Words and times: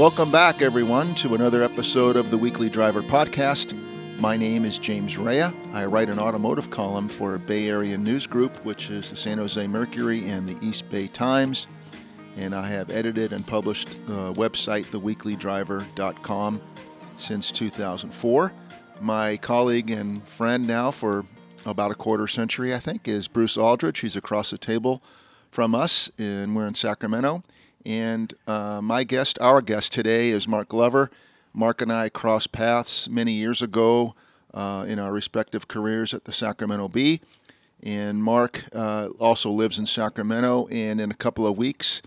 Welcome 0.00 0.30
back, 0.30 0.62
everyone, 0.62 1.14
to 1.16 1.34
another 1.34 1.62
episode 1.62 2.16
of 2.16 2.30
the 2.30 2.38
Weekly 2.38 2.70
Driver 2.70 3.02
Podcast. 3.02 3.78
My 4.18 4.34
name 4.34 4.64
is 4.64 4.78
James 4.78 5.18
Raia. 5.18 5.52
I 5.74 5.84
write 5.84 6.08
an 6.08 6.18
automotive 6.18 6.70
column 6.70 7.06
for 7.06 7.36
Bay 7.36 7.68
Area 7.68 7.98
News 7.98 8.26
Group, 8.26 8.64
which 8.64 8.88
is 8.88 9.10
the 9.10 9.16
San 9.16 9.36
Jose 9.36 9.66
Mercury 9.66 10.26
and 10.26 10.48
the 10.48 10.56
East 10.66 10.88
Bay 10.88 11.06
Times. 11.08 11.66
And 12.38 12.54
I 12.54 12.66
have 12.68 12.88
edited 12.88 13.34
and 13.34 13.46
published 13.46 14.06
the 14.06 14.32
website, 14.32 14.86
theweeklydriver.com, 14.86 16.60
since 17.18 17.52
2004. 17.52 18.52
My 19.02 19.36
colleague 19.36 19.90
and 19.90 20.26
friend 20.26 20.66
now 20.66 20.90
for 20.90 21.26
about 21.66 21.90
a 21.90 21.94
quarter 21.94 22.26
century, 22.26 22.74
I 22.74 22.78
think, 22.78 23.06
is 23.06 23.28
Bruce 23.28 23.58
Aldrich. 23.58 24.00
He's 24.00 24.16
across 24.16 24.50
the 24.50 24.56
table 24.56 25.02
from 25.50 25.74
us, 25.74 26.10
and 26.16 26.56
we're 26.56 26.66
in 26.66 26.74
Sacramento. 26.74 27.44
And 27.84 28.34
uh, 28.46 28.80
my 28.82 29.04
guest, 29.04 29.38
our 29.40 29.62
guest 29.62 29.92
today, 29.92 30.30
is 30.30 30.46
Mark 30.46 30.68
Glover. 30.68 31.10
Mark 31.52 31.80
and 31.80 31.92
I 31.92 32.08
crossed 32.08 32.52
paths 32.52 33.08
many 33.08 33.32
years 33.32 33.62
ago 33.62 34.14
uh, 34.52 34.84
in 34.86 34.98
our 34.98 35.12
respective 35.12 35.68
careers 35.68 36.14
at 36.14 36.24
the 36.24 36.32
Sacramento 36.32 36.88
Bee. 36.88 37.20
And 37.82 38.22
Mark 38.22 38.64
uh, 38.74 39.08
also 39.18 39.50
lives 39.50 39.78
in 39.78 39.86
Sacramento, 39.86 40.68
and 40.70 41.00
in 41.00 41.10
a 41.10 41.14
couple 41.14 41.46
of 41.46 41.56
weeks, 41.56 42.02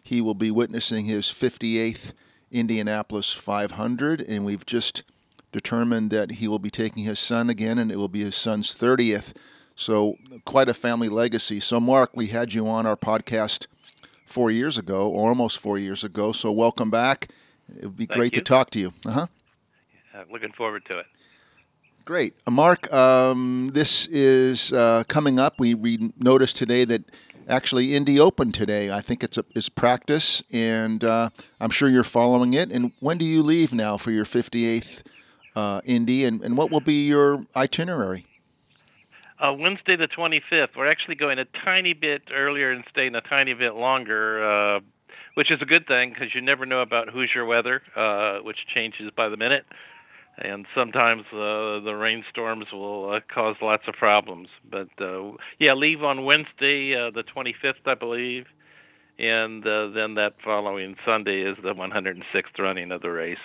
he 0.00 0.20
will 0.20 0.34
be 0.34 0.52
witnessing 0.52 1.06
his 1.06 1.26
58th 1.26 2.12
Indianapolis 2.52 3.32
500. 3.32 4.20
And 4.20 4.44
we've 4.44 4.64
just 4.64 5.02
determined 5.50 6.10
that 6.10 6.32
he 6.32 6.46
will 6.46 6.60
be 6.60 6.70
taking 6.70 7.02
his 7.02 7.18
son 7.18 7.50
again, 7.50 7.78
and 7.78 7.90
it 7.90 7.96
will 7.96 8.08
be 8.08 8.20
his 8.20 8.36
son's 8.36 8.74
30th. 8.74 9.34
So, 9.74 10.16
quite 10.44 10.68
a 10.68 10.74
family 10.74 11.08
legacy. 11.08 11.60
So, 11.60 11.80
Mark, 11.80 12.10
we 12.14 12.28
had 12.28 12.54
you 12.54 12.68
on 12.68 12.86
our 12.86 12.96
podcast 12.96 13.66
four 14.26 14.50
years 14.50 14.76
ago, 14.76 15.08
or 15.08 15.30
almost 15.30 15.58
four 15.58 15.78
years 15.78 16.04
ago. 16.04 16.32
So, 16.32 16.52
welcome 16.52 16.90
back. 16.90 17.28
It 17.74 17.84
would 17.84 17.96
be 17.96 18.06
Thank 18.06 18.18
great 18.18 18.36
you. 18.36 18.42
to 18.42 18.44
talk 18.44 18.70
to 18.70 18.78
you. 18.78 18.92
Uh-huh. 19.06 19.26
Uh, 20.14 20.24
looking 20.30 20.52
forward 20.52 20.84
to 20.90 20.98
it. 20.98 21.06
Great. 22.04 22.34
Uh, 22.46 22.52
Mark, 22.52 22.92
um, 22.92 23.70
this 23.72 24.06
is 24.06 24.72
uh, 24.72 25.02
coming 25.08 25.40
up. 25.40 25.58
We, 25.58 25.74
we 25.74 26.12
noticed 26.18 26.56
today 26.56 26.84
that 26.84 27.02
actually 27.48 27.94
Indy 27.94 28.20
Open 28.20 28.52
today. 28.52 28.90
I 28.90 29.00
think 29.00 29.24
it's 29.24 29.36
a 29.38 29.44
it's 29.54 29.68
practice, 29.68 30.42
and 30.52 31.02
uh, 31.02 31.30
I'm 31.60 31.70
sure 31.70 31.88
you're 31.88 32.04
following 32.04 32.54
it. 32.54 32.70
And 32.70 32.92
when 33.00 33.18
do 33.18 33.24
you 33.24 33.42
leave 33.42 33.72
now 33.72 33.96
for 33.96 34.10
your 34.10 34.24
58th 34.24 35.02
uh, 35.56 35.80
Indy, 35.84 36.24
and, 36.24 36.42
and 36.42 36.56
what 36.56 36.70
will 36.70 36.80
be 36.80 37.06
your 37.06 37.44
itinerary? 37.56 38.26
Uh, 39.38 39.52
Wednesday 39.52 39.96
the 39.96 40.08
25th. 40.08 40.70
We're 40.76 40.90
actually 40.90 41.14
going 41.14 41.38
a 41.38 41.44
tiny 41.62 41.92
bit 41.92 42.22
earlier 42.32 42.70
and 42.70 42.84
staying 42.90 43.14
a 43.14 43.20
tiny 43.20 43.52
bit 43.52 43.74
longer, 43.74 44.42
uh, 44.42 44.80
which 45.34 45.50
is 45.50 45.60
a 45.60 45.66
good 45.66 45.86
thing 45.86 46.10
because 46.10 46.34
you 46.34 46.40
never 46.40 46.64
know 46.64 46.80
about 46.80 47.10
Hoosier 47.10 47.44
weather, 47.44 47.82
uh, 47.94 48.38
which 48.38 48.66
changes 48.74 49.10
by 49.14 49.28
the 49.28 49.36
minute. 49.36 49.66
And 50.38 50.66
sometimes 50.74 51.24
uh, 51.32 51.80
the 51.80 51.94
rainstorms 51.98 52.66
will 52.72 53.12
uh, 53.12 53.20
cause 53.32 53.56
lots 53.60 53.82
of 53.86 53.94
problems. 53.94 54.48
But 54.70 54.88
uh, 54.98 55.32
yeah, 55.58 55.74
leave 55.74 56.02
on 56.02 56.24
Wednesday 56.24 56.94
uh, 56.94 57.10
the 57.10 57.22
25th, 57.22 57.86
I 57.86 57.94
believe. 57.94 58.46
And 59.18 59.66
uh, 59.66 59.88
then 59.88 60.14
that 60.14 60.36
following 60.42 60.96
Sunday 61.04 61.42
is 61.42 61.58
the 61.62 61.74
106th 61.74 62.58
running 62.58 62.90
of 62.90 63.02
the 63.02 63.10
race. 63.10 63.38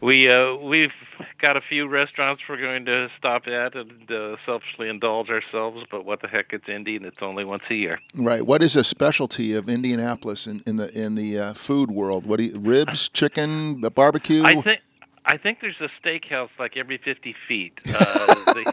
We 0.00 0.30
uh, 0.30 0.54
we've 0.56 0.92
got 1.40 1.56
a 1.56 1.60
few 1.60 1.88
restaurants 1.88 2.42
we're 2.48 2.60
going 2.60 2.84
to 2.84 3.08
stop 3.18 3.48
at 3.48 3.74
and 3.74 4.10
uh, 4.10 4.36
selfishly 4.46 4.88
indulge 4.88 5.28
ourselves. 5.28 5.84
But 5.90 6.04
what 6.04 6.22
the 6.22 6.28
heck? 6.28 6.52
It's 6.52 6.68
Indy, 6.68 6.96
and 6.96 7.04
it's 7.04 7.20
only 7.20 7.44
once 7.44 7.64
a 7.68 7.74
year. 7.74 8.00
Right. 8.14 8.46
What 8.46 8.62
is 8.62 8.76
a 8.76 8.84
specialty 8.84 9.54
of 9.54 9.68
Indianapolis 9.68 10.46
in, 10.46 10.62
in 10.66 10.76
the 10.76 10.96
in 10.96 11.16
the 11.16 11.38
uh, 11.38 11.54
food 11.54 11.90
world? 11.90 12.26
What 12.26 12.38
do 12.38 12.44
you, 12.44 12.58
ribs, 12.58 13.08
chicken, 13.12 13.80
barbecue? 13.80 14.44
I 14.44 14.60
think 14.62 14.80
I 15.24 15.36
think 15.36 15.60
there's 15.60 15.80
a 15.80 15.90
steakhouse 16.00 16.50
like 16.58 16.76
every 16.76 16.98
50 16.98 17.34
feet. 17.46 17.78
Uh, 17.88 18.54
they 18.54 18.64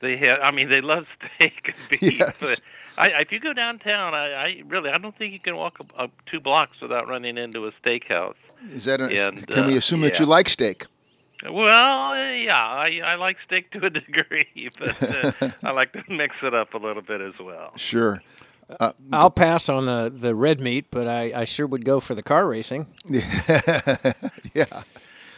they 0.00 0.16
have. 0.16 0.40
I 0.42 0.50
mean, 0.50 0.68
they 0.68 0.80
love 0.80 1.04
steak 1.36 1.52
and 1.66 1.76
beef. 1.90 2.18
Yes. 2.18 2.60
I, 2.98 3.08
if 3.20 3.30
you 3.30 3.40
go 3.40 3.52
downtown, 3.52 4.14
I, 4.14 4.32
I 4.32 4.62
really 4.66 4.90
I 4.90 4.98
don't 4.98 5.16
think 5.16 5.32
you 5.32 5.40
can 5.40 5.56
walk 5.56 5.80
up, 5.80 5.92
up 5.98 6.10
two 6.30 6.40
blocks 6.40 6.80
without 6.80 7.08
running 7.08 7.36
into 7.36 7.66
a 7.66 7.72
steakhouse. 7.72 8.34
Is 8.70 8.84
that 8.84 9.00
a, 9.00 9.28
and, 9.28 9.46
can 9.46 9.66
we 9.66 9.74
uh, 9.74 9.78
assume 9.78 10.00
that 10.02 10.18
you 10.18 10.26
like 10.26 10.48
steak? 10.48 10.86
Well, 11.44 12.12
uh, 12.12 12.32
yeah, 12.32 12.64
I, 12.64 13.00
I 13.04 13.14
like 13.16 13.36
steak 13.44 13.70
to 13.72 13.84
a 13.84 13.90
degree, 14.00 14.70
but 14.78 15.02
uh, 15.02 15.50
I 15.62 15.72
like 15.72 15.92
to 15.92 16.02
mix 16.08 16.36
it 16.42 16.54
up 16.54 16.74
a 16.74 16.78
little 16.78 17.02
bit 17.02 17.20
as 17.20 17.38
well. 17.38 17.72
Sure. 17.76 18.22
Uh, 18.80 18.92
I'll 19.12 19.30
pass 19.30 19.68
on 19.68 19.86
the, 19.86 20.12
the 20.14 20.34
red 20.34 20.60
meat, 20.60 20.86
but 20.90 21.06
I, 21.06 21.42
I 21.42 21.44
sure 21.44 21.66
would 21.66 21.84
go 21.84 22.00
for 22.00 22.14
the 22.14 22.22
car 22.22 22.48
racing. 22.48 22.86
yeah. 23.08 24.82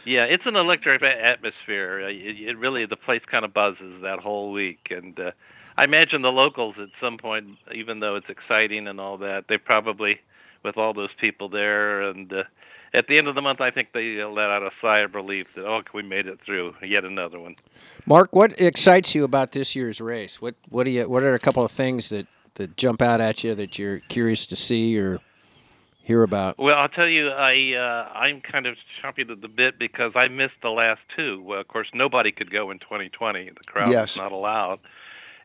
Yeah, 0.05 0.23
it's 0.23 0.45
an 0.47 0.55
electric 0.55 1.03
atmosphere. 1.03 2.01
Uh, 2.05 2.07
It, 2.07 2.39
it 2.39 2.57
really, 2.57 2.85
the 2.85 2.95
place 2.95 3.21
kind 3.25 3.45
of 3.45 3.53
buzzes 3.53 4.01
that 4.01 4.19
whole 4.19 4.51
week, 4.51 4.87
and 4.89 5.19
uh, 5.19 5.31
I 5.77 5.83
imagine 5.83 6.23
the 6.23 6.31
locals 6.31 6.79
at 6.79 6.89
some 6.99 7.17
point, 7.17 7.57
even 7.73 7.99
though 7.99 8.15
it's 8.15 8.29
exciting 8.29 8.87
and 8.87 8.99
all 8.99 9.17
that, 9.17 9.47
they 9.47 9.57
probably, 9.57 10.19
with 10.63 10.77
all 10.77 10.93
those 10.93 11.13
people 11.19 11.49
there, 11.49 12.01
and 12.01 12.31
uh, 12.33 12.43
at 12.93 13.07
the 13.07 13.17
end 13.17 13.27
of 13.27 13.35
the 13.35 13.41
month, 13.41 13.61
I 13.61 13.71
think 13.71 13.91
they 13.93 14.21
uh, 14.21 14.27
let 14.27 14.49
out 14.49 14.63
a 14.63 14.71
sigh 14.81 14.99
of 14.99 15.15
relief 15.15 15.47
that 15.55 15.65
oh, 15.65 15.81
we 15.93 16.01
made 16.01 16.27
it 16.27 16.39
through 16.45 16.75
yet 16.83 17.05
another 17.05 17.39
one. 17.39 17.55
Mark, 18.05 18.35
what 18.35 18.59
excites 18.59 19.13
you 19.13 19.23
about 19.23 19.51
this 19.51 19.75
year's 19.75 20.01
race? 20.01 20.41
What 20.41 20.55
what 20.69 20.85
do 20.85 20.91
you 20.91 21.07
what 21.07 21.23
are 21.23 21.33
a 21.33 21.39
couple 21.39 21.63
of 21.63 21.71
things 21.71 22.09
that, 22.09 22.27
that 22.55 22.77
jump 22.77 23.01
out 23.01 23.21
at 23.21 23.43
you 23.43 23.55
that 23.55 23.77
you're 23.77 23.99
curious 23.99 24.47
to 24.47 24.55
see 24.55 24.97
or 24.97 25.19
hear 26.03 26.23
about? 26.23 26.57
Well, 26.57 26.77
I'll 26.77 26.89
tell 26.89 27.07
you, 27.07 27.29
I 27.29 27.73
uh, 27.75 28.11
I'm 28.13 28.41
kind 28.41 28.65
of 28.65 28.75
chomping 29.01 29.29
at 29.29 29.41
the 29.41 29.47
bit 29.47 29.77
because 29.77 30.13
I 30.15 30.27
missed 30.27 30.61
the 30.61 30.71
last 30.71 31.01
two. 31.15 31.41
Well, 31.43 31.59
of 31.59 31.67
course, 31.67 31.87
nobody 31.93 32.31
could 32.31 32.51
go 32.51 32.71
in 32.71 32.79
2020; 32.79 33.49
the 33.49 33.55
crowd 33.67 33.91
Yes. 33.91 34.15
was 34.15 34.21
not 34.21 34.31
allowed. 34.31 34.79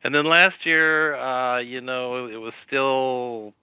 And 0.03 0.15
then 0.15 0.27
last 0.27 0.67
year, 0.67 1.17
uh, 1.17 1.59
you 1.59 1.81
know, 1.81 2.27
it 2.27 2.37
was 2.37 2.53
still 2.67 3.55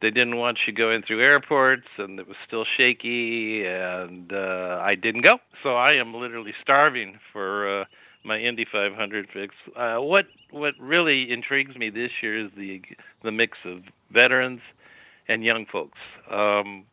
they 0.00 0.10
didn't 0.10 0.36
want 0.36 0.58
you 0.66 0.72
going 0.72 1.02
through 1.02 1.20
airports, 1.20 1.86
and 1.96 2.20
it 2.20 2.28
was 2.28 2.36
still 2.46 2.64
shaky, 2.64 3.66
and 3.66 4.32
uh, 4.32 4.80
I 4.82 4.94
didn't 4.94 5.22
go. 5.22 5.40
So 5.62 5.74
I 5.74 5.94
am 5.94 6.14
literally 6.14 6.54
starving 6.62 7.18
for 7.32 7.68
uh, 7.68 7.84
my 8.22 8.38
Indy 8.38 8.64
500 8.64 9.28
fix. 9.28 9.54
Uh, 9.74 9.96
what 9.96 10.26
what 10.50 10.74
really 10.78 11.30
intrigues 11.30 11.76
me 11.76 11.90
this 11.90 12.12
year 12.22 12.36
is 12.36 12.50
the 12.56 12.82
the 13.22 13.32
mix 13.32 13.58
of 13.64 13.82
veterans 14.10 14.60
and 15.26 15.42
young 15.42 15.66
folks. 15.66 15.98
Um, 16.30 16.84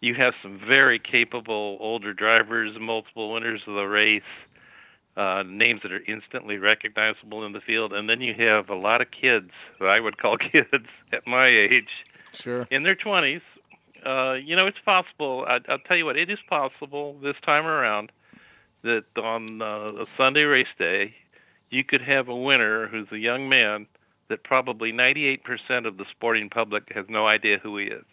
you 0.00 0.14
have 0.14 0.34
some 0.42 0.58
very 0.58 0.98
capable 0.98 1.78
older 1.80 2.12
drivers, 2.12 2.78
multiple 2.78 3.32
winners 3.32 3.62
of 3.66 3.74
the 3.74 3.86
race, 3.86 4.22
uh, 5.16 5.42
names 5.46 5.80
that 5.82 5.92
are 5.92 6.04
instantly 6.06 6.58
recognizable 6.58 7.44
in 7.46 7.52
the 7.52 7.62
field, 7.62 7.94
and 7.94 8.10
then 8.10 8.20
you 8.20 8.34
have 8.34 8.68
a 8.68 8.74
lot 8.74 9.00
of 9.00 9.10
kids 9.10 9.50
that 9.80 9.88
I 9.88 10.00
would 10.00 10.18
call 10.18 10.36
kids 10.36 10.68
at 11.12 11.26
my 11.26 11.46
age 11.46 12.04
Sure. 12.36 12.66
in 12.70 12.82
their 12.82 12.96
20s. 12.96 13.40
Uh, 14.04 14.34
you 14.34 14.54
know, 14.54 14.66
it's 14.66 14.78
possible. 14.84 15.44
I, 15.48 15.58
I'll 15.68 15.78
tell 15.80 15.96
you 15.96 16.04
what, 16.04 16.16
it 16.16 16.30
is 16.30 16.38
possible 16.48 17.16
this 17.22 17.36
time 17.44 17.66
around 17.66 18.12
that 18.82 19.04
on 19.16 19.60
uh, 19.60 20.02
a 20.02 20.06
Sunday 20.16 20.42
race 20.42 20.66
day, 20.78 21.14
you 21.70 21.82
could 21.82 22.02
have 22.02 22.28
a 22.28 22.36
winner 22.36 22.86
who's 22.86 23.10
a 23.10 23.18
young 23.18 23.48
man 23.48 23.86
that 24.28 24.44
probably 24.44 24.92
98% 24.92 25.40
of 25.86 25.96
the 25.96 26.04
sporting 26.10 26.50
public 26.50 26.92
has 26.94 27.06
no 27.08 27.26
idea 27.26 27.58
who 27.58 27.76
he 27.78 27.86
is. 27.86 28.04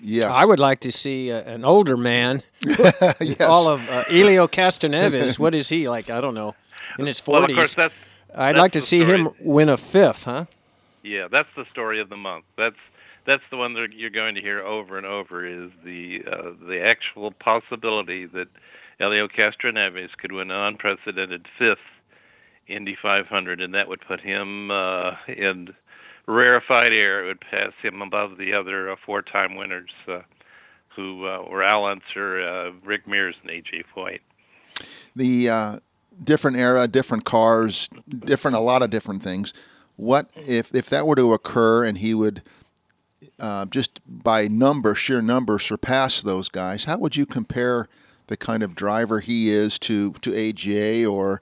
Yes. 0.00 0.26
I 0.26 0.44
would 0.44 0.58
like 0.58 0.80
to 0.80 0.92
see 0.92 1.32
uh, 1.32 1.40
an 1.42 1.64
older 1.64 1.96
man, 1.96 2.42
yes. 2.60 3.40
all 3.40 3.68
of 3.68 3.80
uh, 3.88 4.04
Elio 4.10 4.46
Castroneves. 4.46 5.38
what 5.38 5.54
is 5.54 5.70
he 5.70 5.88
like? 5.88 6.10
I 6.10 6.20
don't 6.20 6.34
know, 6.34 6.54
in 6.98 7.06
his 7.06 7.26
Well, 7.26 7.44
of 7.44 7.50
course, 7.54 7.74
forties. 7.74 7.74
that's 7.76 7.94
I'd 8.34 8.48
that's 8.56 8.58
like 8.58 8.72
to 8.72 8.80
the 8.80 8.84
see 8.86 9.04
him 9.04 9.30
win 9.40 9.70
a 9.70 9.78
fifth, 9.78 10.24
huh? 10.24 10.44
Yeah, 11.02 11.28
that's 11.30 11.48
the 11.56 11.64
story 11.70 11.98
of 12.00 12.10
the 12.10 12.16
month. 12.16 12.44
That's 12.58 12.76
that's 13.26 13.42
the 13.50 13.56
one 13.56 13.74
that 13.74 13.92
you're 13.92 14.10
going 14.10 14.34
to 14.36 14.40
hear 14.40 14.60
over 14.60 14.96
and 14.96 15.06
over 15.06 15.44
is 15.44 15.70
the 15.84 16.22
uh, 16.30 16.52
the 16.66 16.80
actual 16.82 17.32
possibility 17.32 18.26
that 18.26 18.48
Elio 19.00 19.28
Castroneves 19.28 20.16
could 20.16 20.32
win 20.32 20.50
an 20.50 20.56
unprecedented 20.56 21.46
fifth 21.58 21.78
Indy 22.68 22.96
500, 23.00 23.60
and 23.60 23.74
that 23.74 23.88
would 23.88 24.00
put 24.00 24.20
him 24.20 24.70
uh, 24.70 25.12
in 25.28 25.74
rarefied 26.26 26.92
air. 26.92 27.24
It 27.24 27.26
would 27.28 27.40
pass 27.40 27.72
him 27.82 28.02
above 28.02 28.38
the 28.38 28.54
other 28.54 28.90
uh, 28.90 28.96
four-time 29.04 29.56
winners, 29.56 29.90
uh, 30.08 30.20
who 30.88 31.26
uh, 31.26 31.42
were 31.48 31.62
Al 31.62 31.84
Unser, 31.84 32.40
uh, 32.40 32.70
Rick 32.84 33.06
Mears, 33.06 33.36
and 33.42 33.50
AJ 33.50 33.84
Foyt. 33.94 34.20
the 35.14 35.80
different 36.22 36.56
era, 36.56 36.88
different 36.88 37.24
cars, 37.24 37.88
different 38.08 38.56
a 38.56 38.60
lot 38.60 38.82
of 38.82 38.90
different 38.90 39.22
things. 39.22 39.52
What 39.96 40.28
if 40.34 40.74
if 40.74 40.90
that 40.90 41.06
were 41.06 41.16
to 41.16 41.32
occur 41.32 41.84
and 41.84 41.98
he 41.98 42.14
would 42.14 42.42
uh, 43.38 43.66
just 43.66 44.00
by 44.06 44.48
number, 44.48 44.94
sheer 44.94 45.22
number, 45.22 45.58
surpass 45.58 46.22
those 46.22 46.48
guys? 46.48 46.84
How 46.84 46.98
would 46.98 47.16
you 47.16 47.26
compare 47.26 47.88
the 48.28 48.36
kind 48.36 48.62
of 48.62 48.74
driver 48.74 49.20
he 49.20 49.50
is 49.50 49.78
to 49.80 50.12
to 50.12 50.30
AJ 50.30 51.10
or 51.10 51.40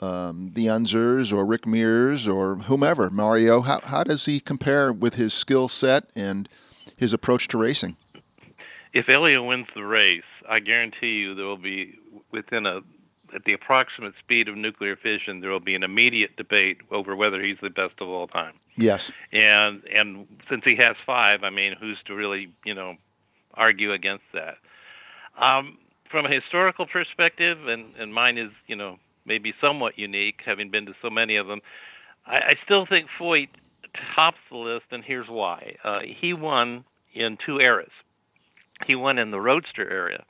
um, 0.00 0.50
the 0.54 0.66
Unsers 0.66 1.32
or 1.32 1.44
Rick 1.44 1.66
Mears 1.66 2.26
or 2.26 2.56
whomever 2.56 3.10
Mario? 3.10 3.60
How 3.60 3.80
how 3.84 4.04
does 4.04 4.26
he 4.26 4.40
compare 4.40 4.92
with 4.92 5.14
his 5.14 5.32
skill 5.34 5.68
set 5.68 6.04
and 6.14 6.48
his 6.96 7.12
approach 7.12 7.48
to 7.48 7.58
racing? 7.58 7.96
if 8.92 9.08
Elio 9.08 9.42
wins 9.42 9.66
the 9.74 9.84
race, 9.84 10.22
I 10.48 10.60
guarantee 10.60 11.20
you 11.20 11.34
there 11.34 11.46
will 11.46 11.56
be 11.56 11.98
within 12.30 12.66
a 12.66 12.80
at 13.34 13.44
the 13.44 13.52
approximate 13.52 14.14
speed 14.18 14.48
of 14.48 14.56
nuclear 14.56 14.96
fission, 14.96 15.40
there 15.40 15.50
will 15.50 15.60
be 15.60 15.74
an 15.74 15.82
immediate 15.82 16.36
debate 16.36 16.78
over 16.90 17.16
whether 17.16 17.42
he's 17.42 17.58
the 17.62 17.70
best 17.70 17.94
of 18.00 18.08
all 18.08 18.28
time. 18.28 18.54
Yes. 18.76 19.12
And 19.32 19.82
and 19.84 20.26
since 20.48 20.64
he 20.64 20.76
has 20.76 20.96
five, 21.04 21.44
I 21.44 21.50
mean, 21.50 21.74
who's 21.78 21.98
to 22.06 22.14
really 22.14 22.50
you 22.64 22.74
know 22.74 22.96
argue 23.54 23.92
against 23.92 24.24
that? 24.34 24.56
Um, 25.38 25.78
from 26.10 26.26
a 26.26 26.30
historical 26.30 26.86
perspective, 26.86 27.66
and 27.66 27.94
and 27.98 28.12
mine 28.12 28.38
is 28.38 28.50
you 28.66 28.76
know 28.76 28.98
maybe 29.24 29.54
somewhat 29.60 29.98
unique, 29.98 30.40
having 30.44 30.70
been 30.70 30.86
to 30.86 30.94
so 31.00 31.10
many 31.10 31.36
of 31.36 31.46
them. 31.46 31.60
I, 32.26 32.36
I 32.36 32.54
still 32.64 32.86
think 32.86 33.08
Foyt 33.18 33.48
tops 34.14 34.38
the 34.50 34.56
list, 34.56 34.86
and 34.90 35.04
here's 35.04 35.28
why. 35.28 35.76
Uh, 35.84 36.00
he 36.00 36.32
won 36.34 36.84
in 37.14 37.38
two 37.44 37.60
eras. 37.60 37.90
He 38.86 38.94
won 38.94 39.18
in 39.18 39.30
the 39.30 39.40
roadster 39.40 39.88
area, 39.88 40.24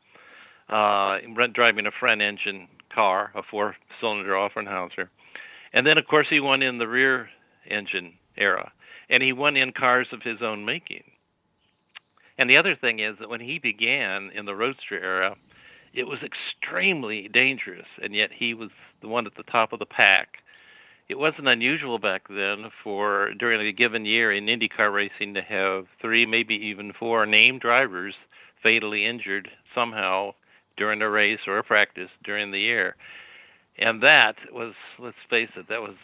uh, 0.69 1.19
driving 1.53 1.87
a 1.87 1.91
front 1.91 2.21
engine 2.21 2.69
car, 2.95 3.33
a 3.35 3.43
four 3.43 3.77
cylinder 4.01 4.33
Offenhauser. 4.33 5.09
And 5.73 5.87
then, 5.87 5.99
of 5.99 6.07
course, 6.07 6.27
he 6.29 6.41
won 6.41 6.63
in 6.63 6.79
the 6.79 6.89
rear 6.89 7.29
engine 7.69 8.15
era. 8.37 8.73
And 9.09 9.23
he 9.23 9.33
won 9.33 9.57
in 9.57 9.73
cars 9.73 10.09
of 10.13 10.23
his 10.23 10.43
own 10.43 10.65
making. 10.65 11.05
And 12.39 12.49
the 12.49 12.57
other 12.57 12.75
thing 12.75 13.01
is 13.01 13.17
that 13.21 13.29
when 13.29 13.41
he 13.41 13.59
began 13.59 14.31
in 14.35 14.47
the 14.47 14.55
roadster 14.55 14.99
era, 14.99 15.37
it 15.93 16.05
was 16.05 16.19
extremely 16.23 17.29
dangerous, 17.29 17.87
and 18.03 18.15
yet 18.15 18.31
he 18.33 18.55
was 18.55 18.71
the 19.03 19.09
one 19.09 19.27
at 19.27 19.37
the 19.37 19.43
top 19.43 19.73
of 19.73 19.79
the 19.79 19.87
pack. 19.87 20.39
It 21.09 21.19
wasn't 21.19 21.49
unusual 21.49 21.99
back 21.99 22.29
then 22.29 22.71
for 22.83 23.35
during 23.39 23.61
a 23.61 23.73
given 23.73 24.07
year 24.07 24.33
in 24.33 24.47
IndyCar 24.47 24.93
racing 24.93 25.35
to 25.35 25.43
have 25.43 25.85
three, 26.01 26.25
maybe 26.25 26.55
even 26.55 26.95
four 26.99 27.27
named 27.27 27.61
drivers 27.61 28.15
fatally 28.63 29.05
injured 29.05 29.51
somehow 29.75 30.33
during 30.77 31.03
a 31.03 31.09
race 31.11 31.41
or 31.47 31.59
a 31.59 31.65
practice 31.65 32.11
during 32.25 32.51
the 32.51 32.61
year. 32.61 32.97
And 33.79 34.03
that 34.03 34.37
was, 34.53 34.75
let's 34.99 35.17
face 35.29 35.51
it, 35.57 35.69
that 35.69 35.83
was 35.83 35.97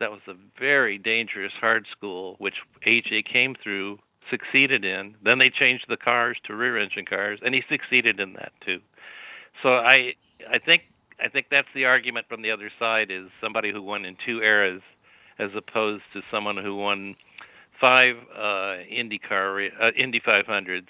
that 0.00 0.10
was 0.10 0.20
a 0.26 0.34
very 0.58 0.98
dangerous 0.98 1.52
hard 1.60 1.86
school, 1.90 2.34
which 2.38 2.56
AJ 2.84 3.24
came 3.26 3.54
through, 3.54 3.98
succeeded 4.28 4.84
in. 4.84 5.14
Then 5.22 5.38
they 5.38 5.50
changed 5.50 5.86
the 5.88 5.96
cars 5.96 6.36
to 6.44 6.54
rear 6.54 6.76
engine 6.76 7.06
cars, 7.06 7.38
and 7.44 7.54
he 7.54 7.62
succeeded 7.68 8.18
in 8.18 8.32
that 8.34 8.52
too. 8.64 8.80
So 9.62 9.76
I 9.76 10.14
I 10.50 10.58
think 10.58 10.84
I 11.22 11.28
think 11.28 11.46
that's 11.50 11.68
the 11.74 11.84
argument 11.84 12.26
from 12.28 12.42
the 12.42 12.50
other 12.50 12.70
side 12.78 13.10
is 13.10 13.28
somebody 13.40 13.72
who 13.72 13.82
won 13.82 14.04
in 14.04 14.16
two 14.24 14.42
eras, 14.42 14.82
as 15.38 15.50
opposed 15.54 16.04
to 16.12 16.22
someone 16.30 16.56
who 16.56 16.74
won 16.74 17.14
five 17.80 18.16
uh, 18.36 18.78
IndyCar 18.90 19.70
uh, 19.80 19.90
Indy 19.96 20.20
500s. 20.20 20.86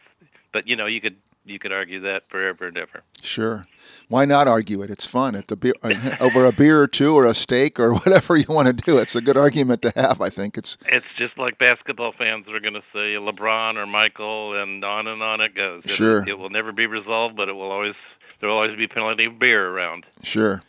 But 0.52 0.66
you 0.66 0.76
know 0.76 0.86
you 0.86 1.00
could 1.00 1.16
you 1.44 1.58
could 1.58 1.72
argue 1.72 2.00
that 2.00 2.26
forever 2.26 2.66
and 2.66 2.76
ever. 2.76 3.02
Sure. 3.22 3.66
Why 4.08 4.24
not 4.24 4.48
argue 4.48 4.82
it? 4.82 4.90
It's 4.90 5.06
fun 5.06 5.34
at 5.34 5.48
the 5.48 5.56
beer, 5.56 5.74
uh, 5.82 6.16
over 6.20 6.44
a 6.46 6.52
beer 6.52 6.80
or 6.80 6.86
two 6.86 7.14
or 7.14 7.26
a 7.26 7.34
steak 7.34 7.78
or 7.78 7.94
whatever 7.94 8.36
you 8.36 8.46
want 8.48 8.66
to 8.66 8.72
do. 8.72 8.98
It's 8.98 9.14
a 9.14 9.20
good 9.20 9.36
argument 9.36 9.82
to 9.82 9.92
have. 9.94 10.20
I 10.20 10.30
think 10.30 10.56
it's. 10.56 10.76
It's 10.86 11.06
just 11.16 11.38
like 11.38 11.58
basketball 11.58 12.12
fans 12.12 12.46
are 12.48 12.60
going 12.60 12.74
to 12.74 12.82
say 12.92 13.14
LeBron 13.14 13.76
or 13.76 13.86
Michael, 13.86 14.60
and 14.60 14.84
on 14.84 15.06
and 15.06 15.22
on 15.22 15.40
it 15.40 15.54
goes. 15.54 15.82
Sure. 15.86 16.22
It, 16.22 16.30
it 16.30 16.38
will 16.38 16.50
never 16.50 16.72
be 16.72 16.86
resolved, 16.86 17.36
but 17.36 17.48
it 17.48 17.52
will 17.52 17.70
always 17.70 17.94
there 18.40 18.48
will 18.48 18.56
always 18.56 18.76
be 18.76 18.86
plenty 18.86 19.26
of 19.26 19.38
beer 19.38 19.68
around. 19.68 20.06
Sure. 20.22 20.62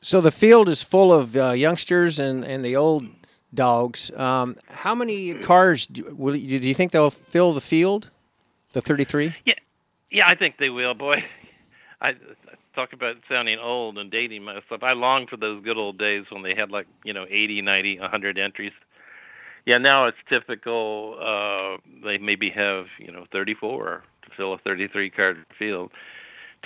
So 0.00 0.20
the 0.20 0.32
field 0.32 0.68
is 0.68 0.82
full 0.82 1.12
of 1.12 1.36
uh, 1.36 1.50
youngsters 1.50 2.18
and 2.18 2.44
and 2.44 2.64
the 2.64 2.76
old 2.76 3.06
dogs. 3.54 4.10
Um, 4.12 4.56
how 4.68 4.94
many 4.94 5.34
cars 5.34 5.86
do, 5.86 6.14
will, 6.16 6.34
do 6.34 6.38
you 6.38 6.74
think 6.74 6.92
they'll 6.92 7.10
fill 7.10 7.52
the 7.52 7.60
field? 7.60 8.10
The 8.72 8.80
33? 8.80 9.34
Yeah. 9.44 9.54
Yeah, 10.12 10.28
I 10.28 10.34
think 10.34 10.58
they 10.58 10.70
will. 10.70 10.94
Boy, 10.94 11.24
I 12.00 12.14
talk 12.74 12.92
about 12.92 13.16
sounding 13.28 13.58
old 13.58 13.98
and 13.98 14.10
dating 14.10 14.44
myself. 14.44 14.82
I 14.82 14.92
long 14.92 15.26
for 15.26 15.36
those 15.38 15.64
good 15.64 15.78
old 15.78 15.98
days 15.98 16.26
when 16.30 16.42
they 16.42 16.54
had 16.54 16.70
like 16.70 16.86
you 17.02 17.14
know 17.14 17.26
80, 17.28 17.62
90, 17.62 17.98
100 17.98 18.38
entries. 18.38 18.72
Yeah, 19.64 19.78
now 19.78 20.06
it's 20.06 20.18
typical. 20.28 21.16
Uh, 21.18 21.78
they 22.04 22.18
maybe 22.18 22.50
have 22.50 22.86
you 22.98 23.10
know 23.10 23.24
34 23.32 24.04
to 24.24 24.30
fill 24.36 24.52
a 24.52 24.58
33 24.58 25.10
card 25.10 25.44
field. 25.58 25.90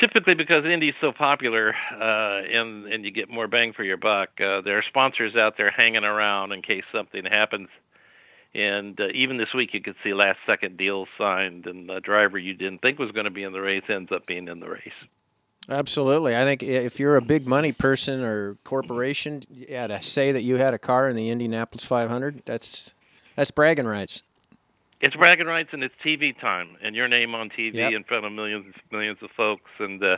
Typically, 0.01 0.35
because 0.35 0.65
Indy's 0.67 0.95
so 1.01 1.13
popular 1.13 1.75
uh, 1.93 2.43
and 2.43 2.87
and 2.87 3.05
you 3.05 3.13
get 3.13 3.31
more 3.31 3.47
bang 3.47 3.73
for 3.73 3.85
your 3.85 3.97
buck, 3.97 4.31
uh, 4.41 4.61
there 4.61 4.77
are 4.77 4.85
sponsors 4.87 5.37
out 5.37 5.57
there 5.57 5.71
hanging 5.71 6.05
around 6.05 6.53
in 6.53 6.63
case 6.63 6.85
something 6.93 7.25
happens 7.25 7.69
and 8.57 8.99
uh, 8.99 9.09
even 9.13 9.37
this 9.37 9.53
week, 9.55 9.75
you 9.75 9.83
could 9.83 9.97
see 10.03 10.15
last 10.15 10.39
second 10.47 10.79
deals 10.79 11.09
signed, 11.19 11.67
and 11.67 11.91
a 11.91 12.01
driver 12.01 12.39
you 12.39 12.55
didn't 12.55 12.81
think 12.81 12.99
was 12.99 13.11
going 13.13 13.25
to 13.25 13.31
be 13.31 13.43
in 13.43 13.53
the 13.53 13.61
race 13.61 13.85
ends 13.89 14.11
up 14.11 14.25
being 14.27 14.49
in 14.49 14.61
the 14.61 14.69
race. 14.69 14.93
Absolutely. 15.69 16.35
I 16.35 16.45
think 16.45 16.63
if 16.63 16.99
you're 16.99 17.17
a 17.17 17.23
big 17.23 17.47
money 17.47 17.73
person 17.73 18.23
or 18.23 18.57
corporation, 18.65 19.43
yeah, 19.51 19.87
to 19.89 20.03
say 20.03 20.33
that 20.33 20.43
you 20.43 20.57
had 20.57 20.73
a 20.75 20.79
car 20.79 21.09
in 21.09 21.17
the 21.17 21.29
Indianapolis 21.29 21.85
500, 21.85 22.43
that's 22.47 22.95
that's 23.35 23.51
bragging 23.51 23.87
rights. 23.87 24.23
It's 25.01 25.17
bragging 25.17 25.47
rights 25.47 25.71
and 25.73 25.85
it's 25.85 25.95
TV 26.03 26.39
time 26.41 26.77
and 26.83 26.97
your 26.97 27.09
name 27.09 27.35
on 27.35 27.51
TV 27.51 27.75
Yep. 27.75 27.93
in 27.93 28.05
front 28.05 28.25
of 28.25 28.33
millions 28.33 28.75
millions 28.91 29.19
of 29.23 29.31
folks 29.37 29.71
and 29.79 30.03
uh, 30.03 30.17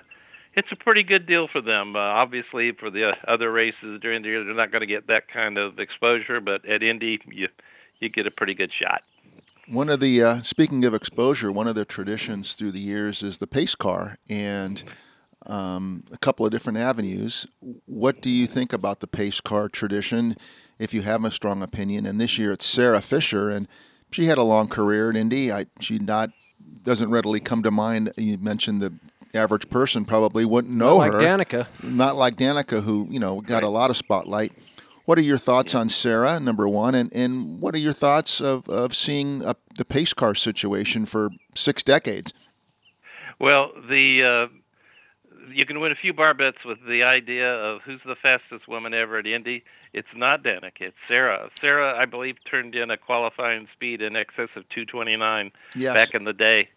it's 0.54 0.70
a 0.70 0.76
pretty 0.76 1.02
good 1.02 1.26
deal 1.26 1.48
for 1.48 1.60
them. 1.60 1.96
Uh, 1.96 2.00
obviously, 2.00 2.72
for 2.72 2.90
the 2.90 3.10
uh, 3.10 3.14
other 3.26 3.50
races 3.50 4.00
during 4.00 4.22
the 4.22 4.28
year, 4.28 4.44
they're 4.44 4.54
not 4.54 4.70
going 4.70 4.80
to 4.80 4.86
get 4.86 5.06
that 5.06 5.28
kind 5.28 5.56
of 5.56 5.78
exposure, 5.78 6.40
but 6.40 6.64
at 6.64 6.82
Indy, 6.82 7.20
you 7.30 7.48
you 8.00 8.08
get 8.08 8.26
a 8.26 8.30
pretty 8.30 8.54
good 8.54 8.70
shot. 8.72 9.02
One 9.68 9.90
of 9.90 10.00
the 10.00 10.22
uh, 10.22 10.40
speaking 10.40 10.84
of 10.84 10.94
exposure, 10.94 11.52
one 11.52 11.68
of 11.68 11.74
the 11.74 11.84
traditions 11.84 12.54
through 12.54 12.72
the 12.72 12.80
years 12.80 13.22
is 13.22 13.38
the 13.38 13.46
pace 13.46 13.74
car, 13.74 14.16
and 14.28 14.82
um, 15.46 16.04
a 16.10 16.16
couple 16.18 16.46
of 16.46 16.52
different 16.52 16.78
avenues. 16.78 17.46
What 17.86 18.22
do 18.22 18.30
you 18.30 18.46
think 18.46 18.72
about 18.72 19.00
the 19.00 19.06
pace 19.06 19.40
car 19.40 19.68
tradition? 19.68 20.36
If 20.78 20.94
you 20.94 21.02
have 21.02 21.24
a 21.24 21.30
strong 21.30 21.62
opinion, 21.62 22.06
and 22.06 22.20
this 22.20 22.38
year 22.38 22.52
it's 22.52 22.64
Sarah 22.64 23.00
Fisher, 23.02 23.50
and 23.50 23.68
she 24.10 24.26
had 24.26 24.38
a 24.38 24.42
long 24.42 24.68
career 24.68 25.10
at 25.10 25.16
Indy. 25.16 25.52
I, 25.52 25.66
she 25.80 25.98
not 25.98 26.30
doesn't 26.84 27.10
readily 27.10 27.40
come 27.40 27.62
to 27.64 27.70
mind. 27.70 28.12
You 28.16 28.38
mentioned 28.38 28.80
the 28.80 28.94
average 29.34 29.68
person 29.68 30.04
probably 30.06 30.44
wouldn't 30.46 30.72
know 30.72 30.96
like 30.96 31.12
her. 31.12 31.18
Danica. 31.18 31.66
Not 31.82 32.16
like 32.16 32.36
Danica, 32.36 32.82
who 32.82 33.06
you 33.10 33.18
know 33.20 33.40
got 33.42 33.56
Right. 33.56 33.64
a 33.64 33.68
lot 33.68 33.90
of 33.90 33.96
spotlight. 33.98 34.52
What 35.08 35.16
are 35.16 35.22
your 35.22 35.38
thoughts 35.38 35.74
on 35.74 35.88
Sarah, 35.88 36.38
number 36.38 36.68
one, 36.68 36.94
and, 36.94 37.10
and 37.14 37.62
what 37.62 37.74
are 37.74 37.78
your 37.78 37.94
thoughts 37.94 38.42
of, 38.42 38.68
of 38.68 38.94
seeing 38.94 39.42
uh 39.42 39.54
the 39.78 39.86
pace 39.86 40.12
car 40.12 40.34
situation 40.34 41.06
for 41.06 41.30
six 41.54 41.82
decades? 41.82 42.34
Well, 43.38 43.72
the 43.88 44.22
uh, 44.22 44.48
you 45.50 45.64
can 45.64 45.80
win 45.80 45.92
a 45.92 45.94
few 45.94 46.12
bar 46.12 46.34
bets 46.34 46.58
with 46.62 46.76
the 46.86 47.04
idea 47.04 47.50
of 47.54 47.80
who's 47.80 48.02
the 48.04 48.16
fastest 48.16 48.68
woman 48.68 48.92
ever 48.92 49.16
at 49.16 49.26
Indy. 49.26 49.64
It's 49.94 50.14
not 50.14 50.42
Danica, 50.42 50.82
it's 50.82 50.96
Sarah. 51.08 51.48
Sarah, 51.58 51.98
I 51.98 52.04
believe, 52.04 52.36
turned 52.44 52.74
in 52.74 52.90
a 52.90 52.98
qualifying 52.98 53.66
speed 53.72 54.02
in 54.02 54.14
excess 54.14 54.50
of 54.56 54.68
229 54.68 55.52
Yes. 55.74 55.94
back 55.94 56.14
in 56.14 56.24
the 56.24 56.34
day. 56.34 56.68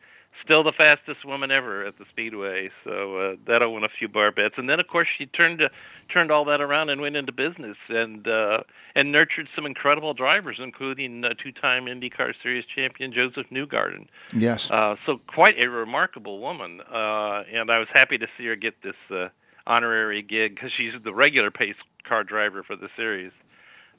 Still 0.43 0.63
the 0.63 0.71
fastest 0.71 1.23
woman 1.23 1.51
ever 1.51 1.85
at 1.85 1.97
the 1.97 2.05
speedway, 2.09 2.71
so 2.83 3.17
uh, 3.17 3.35
that'll 3.45 3.73
win 3.73 3.83
a 3.83 3.89
few 3.89 4.07
bar 4.07 4.31
bets. 4.31 4.55
And 4.57 4.67
then, 4.67 4.79
of 4.79 4.87
course, 4.87 5.07
she 5.15 5.27
turned 5.27 5.59
to, 5.59 5.69
turned 6.09 6.31
all 6.31 6.45
that 6.45 6.61
around 6.61 6.89
and 6.89 6.99
went 6.99 7.15
into 7.15 7.31
business 7.31 7.77
and 7.89 8.27
uh, 8.27 8.63
and 8.95 9.11
nurtured 9.11 9.49
some 9.55 9.65
incredible 9.65 10.13
drivers, 10.13 10.57
including 10.59 11.23
uh, 11.23 11.33
two-time 11.37 11.85
IndyCar 11.85 12.33
Series 12.41 12.65
champion 12.65 13.13
Josef 13.13 13.45
Newgarden. 13.51 14.07
Yes. 14.33 14.71
Uh, 14.71 14.95
so 15.05 15.19
quite 15.27 15.59
a 15.59 15.67
remarkable 15.69 16.39
woman, 16.39 16.81
uh, 16.91 17.43
and 17.53 17.69
I 17.69 17.77
was 17.77 17.89
happy 17.93 18.17
to 18.17 18.27
see 18.37 18.45
her 18.47 18.55
get 18.55 18.81
this 18.81 18.95
uh, 19.11 19.27
honorary 19.67 20.21
gig 20.21 20.55
because 20.55 20.71
she's 20.71 20.93
the 21.03 21.13
regular 21.13 21.51
pace 21.51 21.75
car 22.03 22.23
driver 22.23 22.63
for 22.63 22.75
the 22.75 22.89
series. 22.95 23.31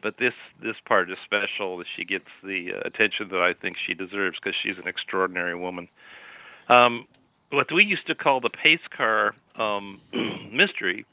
But 0.01 0.17
this 0.17 0.35
this 0.61 0.77
part 0.85 1.11
is 1.11 1.19
special 1.25 1.79
that 1.79 1.87
she 1.95 2.05
gets 2.05 2.29
the 2.43 2.75
uh, 2.75 2.81
attention 2.85 3.29
that 3.29 3.41
I 3.41 3.55
think 3.55 3.77
she 3.77 3.95
deserves 3.95 4.39
because 4.43 4.57
she's 4.61 4.79
an 4.79 4.89
extraordinary 4.89 5.55
woman. 5.55 5.89
Um, 6.69 7.07
what 7.51 7.71
we 7.71 7.85
used 7.85 8.07
to 8.07 8.15
call 8.15 8.41
the 8.41 8.51
pace 8.51 8.81
car 8.91 9.35
um, 9.57 10.01
mystery, 10.53 11.05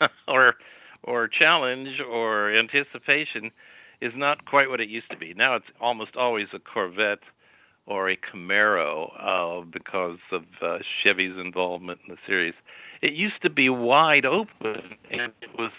or 0.28 0.56
or 1.02 1.28
challenge 1.28 2.00
or 2.00 2.50
anticipation, 2.50 3.50
is 4.00 4.12
not 4.14 4.44
quite 4.44 4.68
what 4.68 4.80
it 4.80 4.88
used 4.88 5.10
to 5.10 5.16
be. 5.16 5.34
Now 5.34 5.56
it's 5.56 5.66
almost 5.80 6.16
always 6.16 6.48
a 6.52 6.58
Corvette 6.58 7.22
or 7.86 8.08
a 8.08 8.16
Camaro 8.16 9.10
uh, 9.18 9.64
because 9.64 10.18
of 10.30 10.44
uh, 10.62 10.78
Chevy's 11.02 11.36
involvement 11.38 12.00
in 12.06 12.14
the 12.14 12.20
series. 12.26 12.54
It 13.00 13.14
used 13.14 13.40
to 13.42 13.50
be 13.50 13.70
wide 13.70 14.26
open, 14.26 14.96
and 15.10 15.32
it 15.40 15.58
was 15.58 15.72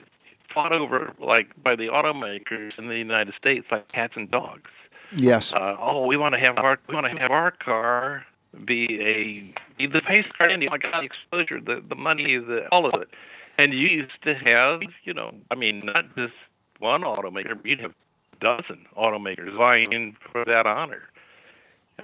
fought 0.53 0.73
over 0.73 1.13
like 1.19 1.51
by 1.63 1.75
the 1.75 1.87
automakers 1.87 2.77
in 2.77 2.87
the 2.87 2.97
United 2.97 3.33
States 3.35 3.67
like 3.71 3.91
cats 3.91 4.13
and 4.15 4.29
dogs. 4.29 4.71
yes. 5.15 5.53
Uh, 5.53 5.75
oh, 5.79 6.05
we 6.05 6.17
want 6.17 6.33
to 6.33 6.39
have 6.39 6.59
our 6.59 6.79
we 6.87 6.95
want 6.95 7.11
to 7.11 7.21
have 7.21 7.31
our 7.31 7.51
car 7.51 8.25
be 8.65 9.01
a 9.01 9.53
be 9.77 9.87
the 9.87 10.01
pace 10.01 10.25
car. 10.37 10.47
And 10.47 10.63
oh 10.63 10.77
the 10.77 11.01
exposure, 11.01 11.61
the 11.61 11.83
the 11.87 11.95
money, 11.95 12.37
the 12.37 12.67
all 12.71 12.85
of 12.85 12.93
it. 13.01 13.09
And 13.57 13.73
you 13.73 13.87
used 13.87 14.21
to 14.23 14.33
have, 14.33 14.81
you 15.03 15.13
know, 15.13 15.33
I 15.51 15.55
mean, 15.55 15.79
not 15.79 16.15
just 16.15 16.33
one 16.79 17.01
automaker, 17.01 17.63
you'd 17.65 17.79
have 17.81 17.91
a 17.91 18.37
dozen 18.39 18.85
automakers 18.97 19.55
vying 19.55 20.15
for 20.31 20.45
that 20.45 20.65
honor. 20.65 21.03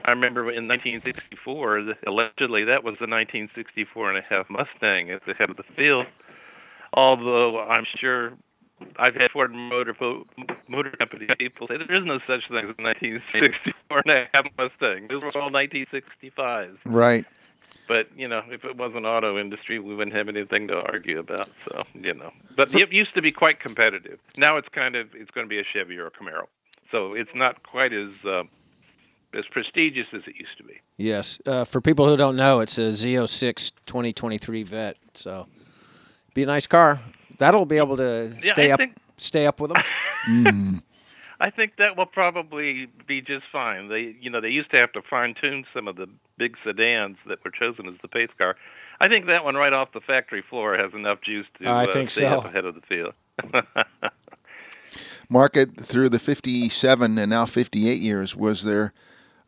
I 0.05 0.11
remember 0.11 0.41
in 0.51 0.67
1964, 0.67 1.95
allegedly 2.05 2.63
that 2.65 2.83
was 2.83 2.95
the 2.99 3.07
1964 3.07 4.09
and 4.09 4.17
a 4.19 4.21
half 4.21 4.49
Mustang 4.49 5.09
at 5.09 5.25
the 5.25 5.33
head 5.33 5.49
of 5.49 5.57
the 5.57 5.63
field. 5.63 6.05
Although 6.93 7.59
I'm 7.59 7.85
sure 7.97 8.33
I've 8.97 9.15
had 9.15 9.31
Ford 9.31 9.51
Motor 9.51 9.95
Motor 10.67 10.91
Company 10.91 11.27
people 11.37 11.67
say 11.67 11.77
there 11.77 11.95
is 11.95 12.05
no 12.05 12.19
such 12.27 12.47
thing 12.47 12.57
as 12.57 12.75
a 12.77 12.81
1964 12.81 14.01
and 14.05 14.11
a 14.11 14.27
half 14.33 14.45
Mustang. 14.57 15.07
Those 15.07 15.23
were 15.23 15.41
all 15.41 15.49
1965s. 15.49 16.77
Right. 16.85 17.25
But 17.87 18.07
you 18.15 18.27
know, 18.27 18.43
if 18.49 18.63
it 18.65 18.77
wasn't 18.77 19.05
auto 19.05 19.37
industry, 19.37 19.79
we 19.79 19.95
wouldn't 19.95 20.15
have 20.15 20.29
anything 20.29 20.67
to 20.67 20.75
argue 20.75 21.19
about. 21.19 21.49
So 21.67 21.83
you 21.95 22.13
know, 22.13 22.31
but 22.55 22.73
it 22.73 22.91
used 22.91 23.13
to 23.15 23.21
be 23.21 23.31
quite 23.31 23.59
competitive. 23.59 24.19
Now 24.35 24.57
it's 24.57 24.69
kind 24.69 24.95
of 24.95 25.13
it's 25.15 25.31
going 25.31 25.45
to 25.45 25.49
be 25.49 25.59
a 25.59 25.63
Chevy 25.63 25.97
or 25.97 26.07
a 26.07 26.11
Camaro. 26.11 26.47
So 26.91 27.13
it's 27.13 27.33
not 27.35 27.63
quite 27.63 27.93
as 27.93 28.09
uh, 28.25 28.43
as 29.33 29.45
prestigious 29.51 30.07
as 30.13 30.21
it 30.27 30.35
used 30.35 30.57
to 30.57 30.63
be. 30.63 30.79
Yes. 30.97 31.39
Uh, 31.45 31.65
for 31.65 31.81
people 31.81 32.07
who 32.07 32.17
don't 32.17 32.35
know, 32.35 32.59
it's 32.59 32.77
a 32.77 32.89
Z06 32.89 33.71
2023 33.85 34.63
Vet. 34.63 34.97
So 35.13 35.47
be 36.33 36.43
a 36.43 36.45
nice 36.45 36.67
car. 36.67 37.01
That'll 37.37 37.65
be 37.65 37.77
able 37.77 37.97
to 37.97 38.35
Yeah, 38.41 38.53
stay 38.53 38.69
I 38.71 38.73
up 38.73 38.79
think- 38.79 38.95
stay 39.17 39.45
up 39.47 39.59
with 39.59 39.71
them. 39.73 39.83
Mm. 40.29 40.81
I 41.39 41.51
think 41.51 41.75
that 41.77 41.95
will 41.95 42.07
probably 42.07 42.87
be 43.05 43.21
just 43.21 43.45
fine. 43.51 43.89
They, 43.89 44.15
you 44.19 44.29
know, 44.31 44.41
they 44.41 44.49
used 44.49 44.71
to 44.71 44.77
have 44.77 44.91
to 44.93 45.03
fine 45.03 45.35
tune 45.39 45.65
some 45.71 45.87
of 45.87 45.95
the 45.95 46.09
big 46.37 46.55
sedans 46.63 47.17
that 47.27 47.43
were 47.45 47.51
chosen 47.51 47.87
as 47.87 47.93
the 48.01 48.07
pace 48.07 48.29
car. 48.39 48.55
I 48.99 49.07
think 49.07 49.27
that 49.27 49.43
one 49.43 49.53
right 49.53 49.71
off 49.71 49.91
the 49.93 50.01
factory 50.01 50.41
floor 50.41 50.75
has 50.77 50.93
enough 50.95 51.21
juice 51.21 51.45
to 51.61 51.67
I 51.69 51.85
uh, 51.85 51.93
think 51.93 52.09
stay 52.09 52.21
so. 52.27 52.39
up 52.39 52.45
ahead 52.45 52.65
of 52.65 52.73
the 52.73 52.81
field. 52.81 53.13
Market 55.29 55.79
through 55.79 56.09
the 56.09 56.19
57 56.19 57.17
and 57.17 57.29
now 57.29 57.45
58 57.45 57.99
years, 58.01 58.35
was 58.35 58.63
there, 58.63 58.93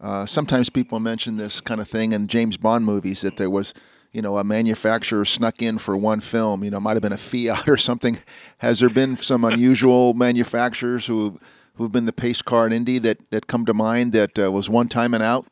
uh, 0.01 0.25
sometimes 0.25 0.69
people 0.69 1.00
mention 1.00 1.38
this 1.38 1.62
kind 1.62 1.79
of 1.79 1.88
thing 1.88 2.12
in 2.12 2.27
James 2.27 2.58
Bond 2.58 2.86
movies 2.86 3.22
that 3.22 3.38
there 3.38 3.50
was, 3.50 3.74
you 4.12 4.22
know, 4.22 4.38
a 4.38 4.44
manufacturer 4.44 5.25
snuck 5.25 5.62
in 5.62 5.78
for 5.78 5.96
one 5.96 6.20
film, 6.20 6.63
you 6.63 6.72
know, 6.72 6.80
might 6.80 6.94
have 6.94 7.01
been 7.01 7.13
a 7.13 7.18
Fiat 7.18 7.68
or 7.68 7.78
something. 7.78 8.18
Has 8.60 8.80
there 8.80 8.89
been 8.89 9.16
some 9.16 9.44
unusual 9.44 10.13
manufacturers 10.13 11.06
who, 11.06 11.39
who've 11.75 11.92
been 11.92 12.06
the 12.06 12.13
pace 12.13 12.42
car 12.42 12.66
in 12.66 12.74
Indy 12.74 12.98
that, 13.00 13.20
that 13.32 13.48
come 13.48 13.66
to 13.66 13.74
mind 13.74 14.13
that 14.13 14.38
uh, 14.39 14.51
was 14.51 14.70
one 14.70 14.89
time 14.89 15.13
and 15.13 15.24
out? 15.24 15.46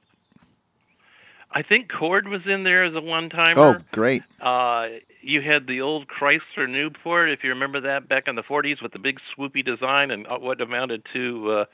I 1.52 1.64
think 1.64 1.92
Cord 1.92 2.28
was 2.28 2.42
in 2.46 2.64
there 2.64 2.84
as 2.84 2.94
a 2.94 3.02
one-timer. 3.02 3.60
Oh, 3.60 3.76
great. 3.92 4.22
Uh, 4.40 4.88
you 5.22 5.42
had 5.42 5.66
the 5.66 5.82
old 5.82 6.08
Chrysler 6.08 6.70
Newport, 6.70 7.32
if 7.32 7.44
you 7.44 7.50
remember 7.50 7.82
that, 7.82 8.08
back 8.08 8.28
in 8.28 8.36
the 8.36 8.44
40s 8.44 8.82
with 8.82 8.92
the 8.92 9.00
big 9.00 9.20
swoopy 9.36 9.66
design 9.66 10.12
and 10.12 10.28
uh, 10.28 10.38
what 10.38 10.62
amounted 10.62 11.04
to 11.14 11.52
uh, 11.52 11.66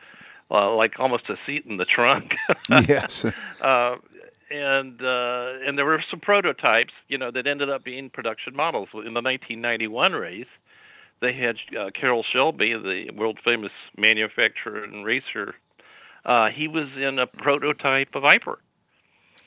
uh, 0.52 0.74
like 0.76 1.00
almost 1.00 1.30
a 1.30 1.36
seat 1.46 1.66
in 1.66 1.78
the 1.78 1.86
trunk. 1.86 2.34
yes. 2.70 3.26
uh, 3.62 3.96
and 4.54 5.02
uh, 5.02 5.54
and 5.66 5.78
there 5.78 5.86
were 5.86 6.04
some 6.10 6.20
prototypes, 6.20 6.94
you 7.08 7.18
know, 7.18 7.32
that 7.32 7.48
ended 7.48 7.70
up 7.70 7.84
being 7.84 8.10
production 8.10 8.56
models. 8.56 8.90
In 8.94 9.14
the 9.14 9.22
1991 9.22 10.14
race, 10.14 10.46
they 11.22 11.34
had 11.34 11.58
uh, 11.78 11.90
Carroll 12.00 12.24
Shelby, 12.24 12.74
the 12.74 13.10
world 13.16 13.40
famous 13.44 13.72
manufacturer 13.98 14.84
and 14.84 15.04
racer. 15.04 15.56
Uh, 16.26 16.50
he 16.50 16.68
was 16.68 16.88
in 16.96 17.20
a 17.20 17.28
prototype 17.28 18.16
of 18.16 18.22
Viper, 18.22 18.60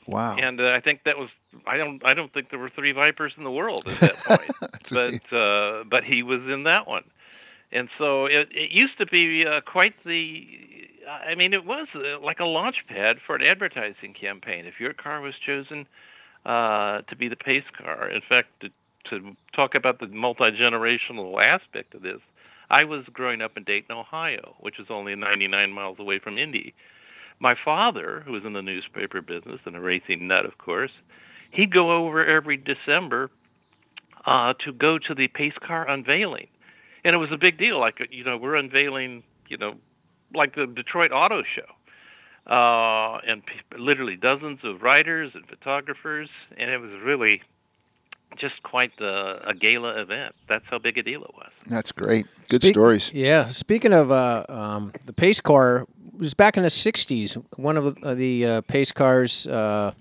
Wow. 0.07 0.37
and 0.37 0.61
uh, 0.61 0.73
I 0.73 0.81
think 0.81 1.05
that 1.05 1.17
was 1.17 1.31
I 1.67 1.77
don't 1.77 2.05
I 2.05 2.13
don't 2.15 2.33
think 2.33 2.51
there 2.51 2.59
were 2.59 2.71
three 2.71 2.93
Vipers 2.93 3.33
in 3.39 3.45
the 3.45 3.51
world 3.51 3.83
at 3.87 3.99
that 4.01 4.17
point, 4.27 4.83
but 5.31 5.37
uh, 5.37 5.85
but 5.85 6.05
he 6.05 6.23
was 6.23 6.41
in 6.43 6.65
that 6.65 6.87
one, 6.87 7.05
and 7.73 7.89
so 7.97 8.27
it 8.27 8.49
it 8.53 8.71
used 8.73 8.99
to 8.99 9.07
be 9.07 9.47
uh, 9.47 9.61
quite 9.63 9.95
the. 10.05 10.76
I 11.07 11.35
mean, 11.35 11.53
it 11.53 11.65
was 11.65 11.87
uh, 11.95 12.21
like 12.21 12.41
a 12.41 12.45
launch 12.45 12.77
pad 12.89 13.19
for 13.25 13.37
an 13.37 13.43
advertising 13.43 14.15
campaign. 14.15 14.67
If 14.67 14.81
your 14.81 14.93
car 14.93 15.21
was 15.21 15.35
chosen 15.45 15.87
uh, 16.45 17.03
to 17.03 17.17
be 17.17 17.29
the 17.29 17.37
pace 17.37 17.65
car, 17.77 18.09
in 18.09 18.23
fact, 18.29 18.49
to, 18.61 18.71
to 19.11 19.37
talk 19.55 19.75
about 19.75 20.01
the 20.01 20.09
multi 20.09 20.51
generational 20.51 21.43
aspect 21.43 21.95
of 21.95 22.03
this, 22.03 22.21
I 22.71 22.85
was 22.85 23.05
growing 23.13 23.41
up 23.41 23.57
in 23.57 23.65
Dayton, 23.65 23.95
Ohio, 23.95 24.57
which 24.61 24.81
is 24.81 24.87
only 24.91 25.15
99 25.15 25.71
miles 25.71 25.99
away 26.01 26.19
from 26.19 26.39
Indy. 26.39 26.75
My 27.39 27.55
father, 27.65 28.23
who 28.25 28.33
was 28.33 28.45
in 28.45 28.55
the 28.55 28.63
newspaper 28.63 29.21
business 29.21 29.61
and 29.65 29.77
a 29.77 29.81
racing 29.81 30.27
nut, 30.27 30.47
of 30.47 30.59
course, 30.59 30.91
he'd 31.51 31.73
go 31.73 31.93
over 31.93 32.25
every 32.25 32.57
December 32.57 33.31
uh, 34.25 34.55
to 34.65 34.73
go 34.73 34.99
to 34.99 35.15
the 35.15 35.29
pace 35.29 35.55
car 35.65 35.89
unveiling, 35.89 36.49
and 37.05 37.15
it 37.15 37.19
was 37.19 37.31
a 37.31 37.37
big 37.37 37.59
deal. 37.59 37.79
Like 37.79 38.01
you 38.11 38.25
know, 38.25 38.37
we're 38.37 38.57
unveiling, 38.57 39.23
you 39.49 39.57
know, 39.57 39.77
like 40.35 40.55
the 40.55 40.67
Detroit 40.67 41.13
Auto 41.13 41.43
Show, 41.43 42.51
uh, 42.53 43.19
and 43.27 43.45
p- 43.45 43.53
literally 43.79 44.17
dozens 44.17 44.61
of 44.65 44.83
writers 44.83 45.33
and 45.35 45.47
photographers, 45.47 46.29
and 46.57 46.71
it 46.71 46.79
was 46.79 46.91
really 47.05 47.43
just 48.39 48.63
quite 48.63 48.93
the, 48.99 49.41
a 49.49 49.55
gala 49.55 50.01
event. 50.01 50.35
That's 50.49 50.65
how 50.71 50.79
big 50.79 50.99
a 50.99 51.03
deal 51.03 51.23
it 51.25 51.33
was. 51.35 51.51
That's 51.69 51.93
great. 51.93 52.27
Good 52.49 52.63
Speak- 52.63 52.75
stories. 52.75 53.13
Yeah. 53.15 53.49
Speaking 53.49 53.93
of 53.93 54.11
uh, 54.11 54.45
um, 54.49 54.93
the 55.07 55.13
pace 55.13 55.41
car, 55.41 55.87
it 56.13 56.19
was 56.19 56.35
back 56.35 56.57
in 56.57 56.63
the 56.63 56.69
'60s. 56.69 57.43
One 57.57 57.77
of 57.77 57.95
the, 58.01 58.15
the 58.15 58.47
uh, 58.47 58.61
pace 58.63 58.93
cars 58.93 59.47
uh, 59.47 59.93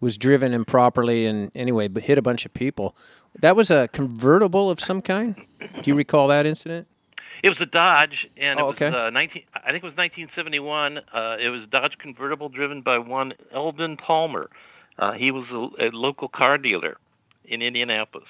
was 0.00 0.16
driven 0.16 0.54
improperly 0.54 1.26
and 1.26 1.50
anyway, 1.54 1.88
but 1.88 2.04
hit 2.04 2.16
a 2.18 2.22
bunch 2.22 2.46
of 2.46 2.54
people. 2.54 2.96
That 3.40 3.56
was 3.56 3.70
a 3.70 3.88
convertible 3.88 4.70
of 4.70 4.80
some 4.80 5.02
kind. 5.02 5.36
Do 5.60 5.82
you 5.84 5.94
recall 5.94 6.28
that 6.28 6.46
incident? 6.46 6.86
It 7.42 7.48
was 7.48 7.58
a 7.60 7.66
Dodge, 7.66 8.26
and 8.36 8.60
Oh, 8.60 8.70
it 8.70 8.80
was 8.80 8.82
okay. 8.82 9.06
uh, 9.06 9.10
19. 9.10 9.42
I 9.54 9.70
think 9.72 9.82
it 9.82 9.86
was 9.86 9.96
1971. 9.96 10.98
Uh, 10.98 11.36
it 11.40 11.48
was 11.48 11.62
a 11.62 11.66
Dodge 11.66 11.96
convertible 11.98 12.48
driven 12.48 12.82
by 12.82 12.98
one 12.98 13.32
Eldon 13.54 13.96
Palmer. 13.96 14.50
Uh, 14.98 15.12
he 15.12 15.30
was 15.30 15.46
a, 15.50 15.86
a 15.86 15.88
local 15.92 16.28
car 16.28 16.58
dealer 16.58 16.98
in 17.44 17.62
Indianapolis. 17.62 18.28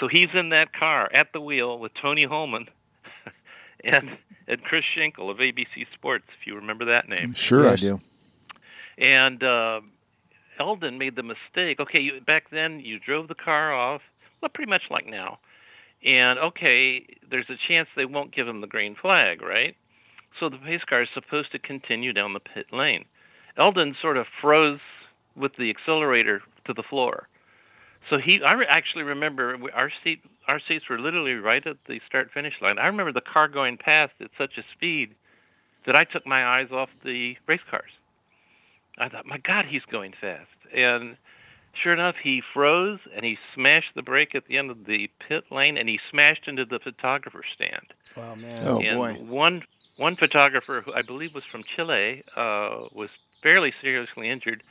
So 0.00 0.08
he's 0.08 0.28
in 0.34 0.50
that 0.50 0.72
car 0.72 1.10
at 1.14 1.32
the 1.32 1.40
wheel 1.40 1.78
with 1.78 1.92
Tony 2.00 2.24
Hulman 2.24 2.66
and 3.84 4.10
and 4.48 4.62
Chris 4.64 4.84
Schenkel 4.94 5.30
of 5.30 5.38
ABC 5.38 5.86
Sports, 5.94 6.24
if 6.40 6.46
you 6.46 6.56
remember 6.56 6.84
that 6.86 7.08
name. 7.08 7.32
Sure, 7.34 7.64
Yes. 7.64 7.84
I 7.84 7.86
do. 7.86 8.00
And 8.98 9.42
uh, 9.42 9.80
Eldon 10.58 10.98
made 10.98 11.16
the 11.16 11.22
mistake. 11.22 11.80
Okay, 11.80 12.00
you, 12.00 12.20
back 12.20 12.50
then 12.50 12.80
you 12.80 12.98
drove 12.98 13.28
the 13.28 13.34
car 13.34 13.72
off, 13.72 14.02
well, 14.40 14.48
pretty 14.52 14.68
much 14.68 14.82
like 14.90 15.06
now. 15.06 15.38
And 16.04 16.38
okay, 16.38 17.06
there's 17.30 17.48
a 17.48 17.56
chance 17.68 17.88
they 17.94 18.04
won't 18.04 18.34
give 18.34 18.48
him 18.48 18.60
the 18.60 18.66
green 18.66 18.96
flag, 19.00 19.40
right? 19.42 19.76
So 20.40 20.48
the 20.48 20.58
pace 20.58 20.82
car 20.88 21.02
is 21.02 21.08
supposed 21.14 21.52
to 21.52 21.58
continue 21.58 22.12
down 22.12 22.32
the 22.32 22.40
pit 22.40 22.66
lane. 22.72 23.04
Eldon 23.56 23.94
sort 24.00 24.16
of 24.16 24.26
froze 24.40 24.80
with 25.36 25.52
the 25.56 25.70
accelerator 25.70 26.42
to 26.66 26.72
the 26.72 26.82
floor. 26.82 27.28
So 28.10 28.18
he, 28.18 28.42
I 28.42 28.60
actually 28.64 29.04
remember 29.04 29.56
our 29.74 29.90
seat, 30.02 30.20
our 30.48 30.60
seats 30.66 30.88
were 30.88 30.98
literally 30.98 31.34
right 31.34 31.64
at 31.66 31.76
the 31.86 32.00
start 32.06 32.30
finish 32.32 32.54
line. 32.60 32.78
I 32.78 32.86
remember 32.86 33.12
the 33.12 33.20
car 33.20 33.46
going 33.48 33.76
past 33.76 34.12
at 34.20 34.30
such 34.36 34.58
a 34.58 34.62
speed 34.72 35.14
that 35.86 35.94
I 35.94 36.04
took 36.04 36.26
my 36.26 36.44
eyes 36.44 36.68
off 36.72 36.88
the 37.04 37.36
race 37.46 37.60
cars. 37.70 37.90
I 38.98 39.08
thought, 39.08 39.26
my 39.26 39.38
God, 39.38 39.66
he's 39.66 39.84
going 39.90 40.14
fast. 40.20 40.48
And 40.74 41.16
sure 41.74 41.92
enough, 41.92 42.16
he 42.22 42.42
froze 42.52 43.00
and 43.14 43.24
he 43.24 43.38
smashed 43.54 43.94
the 43.94 44.02
brake 44.02 44.34
at 44.34 44.46
the 44.46 44.58
end 44.58 44.70
of 44.70 44.86
the 44.86 45.10
pit 45.26 45.44
lane 45.50 45.76
and 45.76 45.88
he 45.88 45.98
smashed 46.10 46.48
into 46.48 46.64
the 46.64 46.78
photographer 46.78 47.42
stand. 47.54 47.92
Oh 48.16 48.36
man. 48.36 48.60
Oh, 48.62 48.80
and 48.80 48.98
boy. 48.98 49.32
one 49.32 49.62
one 49.96 50.16
photographer, 50.16 50.82
who 50.84 50.92
I 50.92 51.02
believe 51.02 51.34
was 51.34 51.44
from 51.44 51.62
Chile, 51.76 52.22
uh, 52.36 52.86
was 52.92 53.10
fairly 53.42 53.72
seriously 53.82 54.28
injured. 54.28 54.62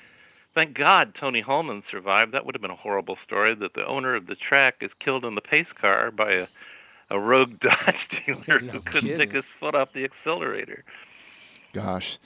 Thank 0.53 0.73
God 0.75 1.13
Tony 1.19 1.41
Hulman 1.41 1.83
survived. 1.89 2.33
That 2.33 2.45
would 2.45 2.55
have 2.55 2.61
been 2.61 2.71
a 2.71 2.75
horrible 2.75 3.17
story 3.25 3.55
that 3.55 3.73
the 3.73 3.85
owner 3.85 4.15
of 4.15 4.27
the 4.27 4.35
track 4.35 4.77
is 4.81 4.91
killed 4.99 5.23
in 5.23 5.35
the 5.35 5.41
pace 5.41 5.71
car 5.79 6.11
by 6.11 6.31
a, 6.33 6.47
a 7.09 7.19
rogue 7.19 7.59
Dodge 7.61 7.95
dealer 8.25 8.59
No 8.59 8.73
who 8.73 8.81
couldn't 8.81 9.17
take 9.17 9.31
his 9.31 9.45
foot 9.59 9.75
off 9.75 9.93
the 9.93 10.03
accelerator. 10.03 10.83
Gosh. 11.71 12.19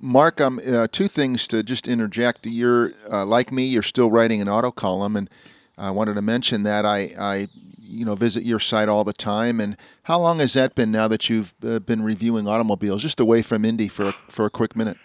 Mark, 0.00 0.40
um, 0.40 0.60
uh, 0.66 0.86
two 0.90 1.08
things 1.08 1.48
to 1.48 1.62
just 1.62 1.88
interject. 1.88 2.46
You're 2.46 2.92
uh, 3.10 3.24
like 3.24 3.50
me. 3.50 3.64
You're 3.64 3.82
still 3.82 4.10
writing 4.10 4.40
an 4.40 4.48
auto 4.48 4.70
column, 4.70 5.16
and 5.16 5.28
I 5.76 5.90
wanted 5.90 6.14
to 6.14 6.22
mention 6.22 6.62
that 6.62 6.86
I, 6.86 7.10
I, 7.18 7.48
you 7.78 8.04
know, 8.04 8.14
visit 8.14 8.44
your 8.44 8.60
site 8.60 8.88
all 8.88 9.02
the 9.02 9.12
time. 9.12 9.60
And 9.60 9.76
how 10.04 10.20
long 10.20 10.38
has 10.38 10.52
that 10.52 10.74
been 10.74 10.92
now 10.92 11.08
that 11.08 11.28
you've 11.28 11.54
uh, 11.64 11.80
been 11.80 12.02
reviewing 12.02 12.46
automobiles, 12.46 13.02
just 13.02 13.18
away 13.18 13.42
from 13.42 13.64
Indy 13.64 13.88
for 13.88 14.08
a, 14.08 14.14
for 14.28 14.46
a 14.46 14.50
quick 14.50 14.76
minute? 14.76 14.98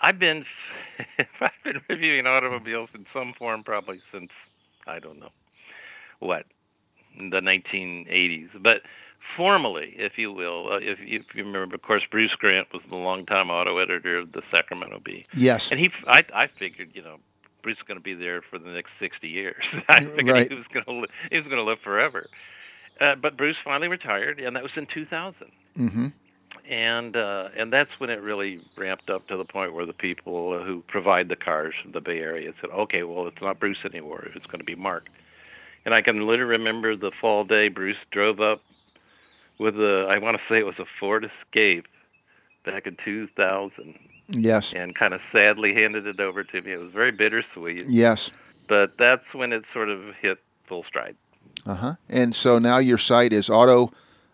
I've 0.00 0.18
been 0.18 0.44
I've 1.40 1.50
been 1.64 1.80
reviewing 1.88 2.26
automobiles 2.26 2.90
in 2.94 3.06
some 3.12 3.32
form 3.34 3.64
probably 3.64 4.00
since 4.12 4.30
I 4.86 4.98
don't 4.98 5.18
know 5.18 5.30
what 6.20 6.46
the 7.16 7.40
1980s, 7.40 8.50
but 8.60 8.82
formally, 9.36 9.94
if 9.98 10.18
you 10.18 10.32
will, 10.32 10.72
uh, 10.72 10.76
if, 10.76 10.98
you, 11.00 11.20
if 11.28 11.34
you 11.34 11.44
remember, 11.44 11.74
of 11.74 11.82
course, 11.82 12.02
Bruce 12.10 12.34
Grant 12.34 12.68
was 12.72 12.82
the 12.88 12.96
longtime 12.96 13.50
auto 13.50 13.78
editor 13.78 14.18
of 14.18 14.32
the 14.32 14.42
Sacramento 14.50 15.00
Bee, 15.04 15.24
Yes. 15.34 15.70
and 15.70 15.80
he 15.80 15.90
I, 16.06 16.24
I 16.34 16.46
figured 16.48 16.90
you 16.94 17.02
know 17.02 17.16
Bruce 17.62 17.76
is 17.78 17.82
going 17.86 17.98
to 17.98 18.02
be 18.02 18.14
there 18.14 18.42
for 18.42 18.58
the 18.58 18.70
next 18.70 18.90
60 18.98 19.28
years. 19.28 19.62
I 19.88 20.04
figured 20.04 20.28
Right. 20.34 20.48
he 20.50 20.54
was 20.56 20.66
going 20.72 20.84
to 20.84 20.92
li- 20.92 21.08
he 21.30 21.36
was 21.38 21.46
going 21.46 21.58
to 21.58 21.62
live 21.64 21.78
forever. 21.80 22.26
Uh, 23.00 23.14
but 23.16 23.36
Bruce 23.36 23.56
finally 23.64 23.88
retired, 23.88 24.38
and 24.40 24.54
that 24.56 24.62
was 24.62 24.72
in 24.76 24.86
2000 24.86 25.34
Mm-hmm. 25.78 26.08
and 26.68 27.16
uh, 27.16 27.48
and 27.56 27.72
that's 27.72 27.90
when 27.98 28.10
it 28.10 28.20
really 28.20 28.60
ramped 28.76 29.08
up 29.08 29.26
to 29.28 29.36
the 29.38 29.44
point 29.44 29.72
where 29.74 29.86
the 29.86 29.94
people 29.94 30.62
who 30.62 30.82
provide 30.86 31.28
the 31.28 31.36
cars 31.36 31.74
from 31.82 31.92
the 31.92 32.00
Bay 32.00 32.18
Area 32.18 32.52
said, 32.60 32.68
"Okay, 32.70 33.02
well, 33.04 33.26
it's 33.26 33.40
not 33.40 33.58
Bruce 33.58 33.78
anymore. 33.84 34.28
It's 34.34 34.44
going 34.46 34.58
to 34.58 34.64
be 34.64 34.74
Mark." 34.74 35.08
And 35.84 35.94
I 35.94 36.02
can 36.02 36.26
literally 36.26 36.52
remember 36.58 36.94
the 36.94 37.10
fall 37.20 37.44
day. 37.44 37.68
Bruce 37.68 37.96
drove 38.10 38.40
up 38.40 38.60
with 39.62 39.76
a, 39.76 40.06
I 40.10 40.18
want 40.18 40.36
to 40.36 40.42
say 40.48 40.58
it 40.58 40.66
was 40.66 40.78
a 40.78 40.86
Ford 40.98 41.24
Escape 41.24 41.86
back 42.64 42.86
in 42.86 42.96
2000. 43.04 43.94
Yes. 44.28 44.72
And 44.72 44.94
kind 44.94 45.14
of 45.14 45.20
sadly 45.32 45.74
handed 45.74 46.06
it 46.06 46.20
over 46.20 46.44
to 46.44 46.62
me. 46.62 46.72
It 46.72 46.80
was 46.80 46.92
very 46.92 47.10
bittersweet. 47.10 47.84
Yes. 47.88 48.32
But 48.68 48.96
that's 48.98 49.24
when 49.32 49.52
it 49.52 49.64
sort 49.72 49.88
of 49.88 50.00
hit 50.20 50.38
full 50.66 50.84
stride. 50.84 51.16
Uh 51.66 51.74
huh. 51.74 51.94
And 52.08 52.34
so 52.34 52.58
now 52.58 52.78
your 52.78 52.98
site 52.98 53.32
is 53.32 53.50
Auto 53.50 53.92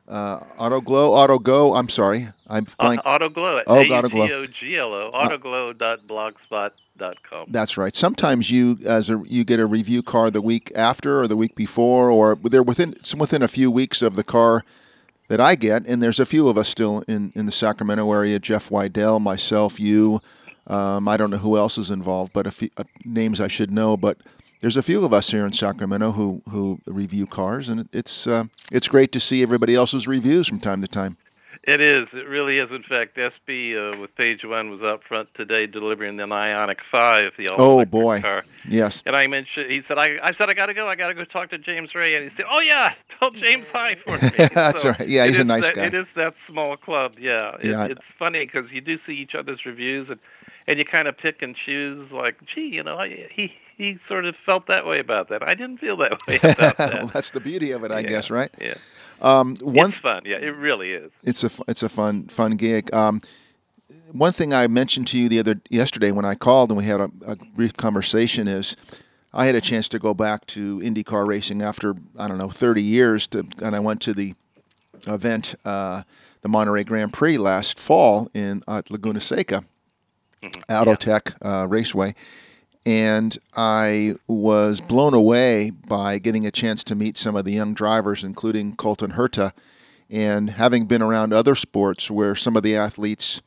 uh, 0.09 0.41
Auto 0.59 0.81
Glow, 0.81 1.13
Auto 1.13 1.39
Go. 1.39 1.75
I'm 1.75 1.91
sorry, 1.91 2.29
I'm 2.47 2.67
blank. 2.79 3.01
Uh, 3.05 3.11
Auto 3.11 3.29
Glow. 3.29 3.61
Oh, 3.67 3.81
Auto 3.81 4.09
Glow. 4.09 4.25
A-U-G-O-G-L-O. 4.25 5.11
Autoglow.blogspot.com. 5.13 7.49
That's 7.49 7.77
right. 7.77 7.95
Sometimes 7.95 8.51
you 8.51 8.79
as 8.87 9.11
a 9.11 9.23
you 9.27 9.45
get 9.45 9.61
a 9.61 9.67
review 9.67 10.03
car 10.03 10.31
the 10.31 10.41
week 10.41 10.73
after 10.75 11.21
or 11.21 11.29
the 11.29 11.37
week 11.37 11.55
before, 11.55 12.11
or 12.11 12.37
they're 12.37 12.63
within 12.63 12.95
within 13.19 13.43
a 13.43 13.49
few 13.49 13.71
weeks 13.71 14.01
of 14.01 14.15
the 14.15 14.25
car 14.25 14.65
that 15.29 15.41
I 15.41 15.55
get. 15.55 15.87
And 15.87 16.03
there's 16.03 16.21
a 16.21 16.27
few 16.27 16.49
of 16.49 16.59
us 16.59 16.69
still 16.69 17.03
in 17.07 17.33
in 17.35 17.47
the 17.47 17.53
Sacramento 17.53 18.11
area. 18.13 18.39
Jeff 18.39 18.71
Wydell, 18.71 19.21
myself, 19.21 19.79
you. 19.79 20.21
Um, 20.67 21.09
I 21.09 21.17
don't 21.17 21.31
know 21.31 21.39
who 21.39 21.57
else 21.57 21.79
is 21.79 21.91
involved, 21.91 22.33
but 22.33 22.47
a 22.47 22.51
few 22.51 22.71
uh, 22.77 22.85
names 23.05 23.41
I 23.41 23.49
should 23.49 23.71
know. 23.71 23.97
But 23.97 24.19
there's 24.61 24.77
a 24.77 24.83
few 24.83 25.05
of 25.05 25.13
us 25.13 25.31
here 25.31 25.47
in 25.47 25.53
Sacramento 25.53 26.13
who 26.13 26.43
who 26.51 26.81
review 26.87 27.27
cars, 27.27 27.69
and 27.69 27.89
it's 27.93 28.27
uh, 28.27 28.45
it's 28.73 28.89
great 28.89 29.13
to 29.13 29.21
see 29.21 29.43
everybody 29.43 29.75
else's 29.75 30.07
reviews 30.07 30.49
from 30.49 30.61
time 30.61 30.83
to 30.83 30.89
time. 30.89 31.17
It 31.69 31.83
is. 31.83 32.09
It 32.15 32.27
really 32.27 32.59
is. 32.59 32.71
In 32.71 32.83
fact, 32.83 33.19
SB 33.19 33.77
uh, 33.77 34.01
with 34.01 34.17
Page 34.17 34.43
One 34.43 34.71
was 34.71 34.81
up 34.83 35.05
front 35.05 35.29
today 35.35 35.67
delivering 35.67 36.17
the 36.17 36.23
Ioniq 36.23 36.79
Five, 36.91 37.33
the 37.37 37.47
all 37.51 37.81
oh 37.81 37.85
boy, 37.85 38.23
car. 38.23 38.43
Yes. 38.67 39.03
And 39.05 39.15
I 39.15 39.27
mentioned, 39.27 39.71
he 39.71 39.83
said, 39.87 39.99
I, 39.99 40.17
I 40.23 40.33
said 40.33 40.49
I 40.49 40.55
got 40.55 40.67
to 40.67 40.75
go. 40.75 40.89
I 40.89 40.95
got 40.95 41.09
to 41.09 41.15
go 41.15 41.25
talk 41.25 41.51
to 41.51 41.59
James 41.59 41.95
Raia, 41.95 42.23
and 42.23 42.31
he 42.31 42.35
said, 42.39 42.47
Oh 42.51 42.61
yeah, 42.61 42.95
tell 43.19 43.31
James 43.33 43.71
hi 43.71 43.97
for 43.97 44.13
me. 44.13 44.49
That's 44.55 44.81
so 44.81 44.93
right. 44.93 45.07
Yeah, 45.07 45.27
he's 45.27 45.39
a 45.39 45.45
nice 45.45 45.61
that, 45.61 45.75
guy. 45.75 45.85
It 45.85 45.95
is 45.95 46.07
that 46.15 46.33
small 46.49 46.75
club. 46.79 47.17
Yeah. 47.19 47.57
It, 47.57 47.67
Yeah. 47.67 47.85
It's 47.85 48.01
funny 48.19 48.47
because 48.47 48.71
you 48.71 48.81
do 48.81 48.99
see 49.07 49.13
each 49.13 49.35
other's 49.35 49.67
reviews, 49.67 50.09
and 50.09 50.19
and 50.67 50.79
you 50.79 50.87
kind 50.87 51.07
of 51.07 51.19
pick 51.19 51.43
and 51.43 51.55
choose. 51.55 52.11
Like, 52.11 52.37
gee, 52.47 52.69
you 52.69 52.83
know, 52.83 52.97
I, 52.97 53.29
he 53.31 53.53
he 53.77 53.99
sort 54.09 54.25
of 54.25 54.37
felt 54.47 54.69
that 54.69 54.87
way 54.87 55.01
about 55.01 55.29
that. 55.29 55.43
I 55.43 55.55
didn't 55.55 55.79
feel 55.79 55.99
that 55.99 56.13
way 56.29 56.37
about 56.37 56.79
that. 56.79 56.95
well, 56.95 57.07
that's 57.09 57.31
the 57.31 57.41
beauty 57.41 57.73
of 57.73 57.85
it, 57.85 57.93
I 57.93 58.01
Yeah, 58.01 58.09
guess, 58.09 58.31
right? 58.31 58.51
Yeah. 58.59 58.75
Um, 59.21 59.57
one 59.61 59.91
it's 59.91 59.99
fun. 59.99 60.23
Yeah, 60.25 60.37
it 60.37 60.57
really 60.57 60.93
is. 60.93 61.11
it's 61.23 61.45
a 61.45 61.51
it's 61.67 61.83
a 61.83 61.89
fun 61.89 62.29
fun 62.29 62.57
gig. 62.57 62.93
Um, 62.95 63.21
one 64.13 64.33
thing 64.33 64.55
I 64.55 64.67
mentioned 64.69 65.07
to 65.09 65.19
you 65.19 65.29
the 65.29 65.39
other 65.39 65.61
yesterday 65.71 66.13
when 66.13 66.25
I 66.25 66.35
called 66.35 66.71
and 66.71 66.79
we 66.79 66.85
had 66.85 67.01
a, 67.01 67.11
a 67.27 67.37
brief 67.37 67.77
conversation 67.77 68.49
is 68.49 68.77
I 69.33 69.47
had 69.47 69.55
a 69.55 69.61
chance 69.61 69.89
to 69.91 69.99
go 69.99 70.15
back 70.15 70.47
to 70.47 70.79
IndyCar 70.81 71.27
racing 71.27 71.63
after 71.63 71.95
I 72.19 72.29
don't 72.29 72.39
know 72.39 72.49
30 72.49 72.83
years, 72.83 73.27
to, 73.29 73.47
and 73.63 73.77
I 73.77 73.81
went 73.81 74.01
to 74.03 74.15
the 74.15 74.35
event, 75.07 75.55
uh, 75.65 76.03
the 76.41 76.49
Monterey 76.49 76.85
Grand 76.85 77.13
Prix 77.13 77.37
last 77.37 77.79
fall 77.79 78.31
in 78.33 78.63
at 78.67 78.91
Laguna 78.91 79.21
Seca, 79.21 79.65
Autotech 80.43 81.35
uh, 81.43 81.67
Raceway, 81.69 82.15
and 82.89 83.37
I 83.55 84.15
was 84.27 84.81
blown 84.81 85.13
away 85.13 85.69
by 85.69 86.19
getting 86.19 86.47
a 86.47 86.51
chance 86.51 86.83
to 86.85 86.95
meet 86.95 87.19
some 87.19 87.37
of 87.37 87.45
the 87.45 87.53
young 87.53 87.75
drivers, 87.75 88.25
including 88.25 88.77
Colton 88.77 89.13
Herta, 89.13 89.53
and 90.09 90.49
having 90.49 90.87
been 90.87 91.03
around 91.03 91.35
other 91.35 91.55
sports 91.55 92.11
where 92.11 92.35
some 92.35 92.57
of 92.57 92.63
the 92.63 92.75
athletes, 92.75 93.43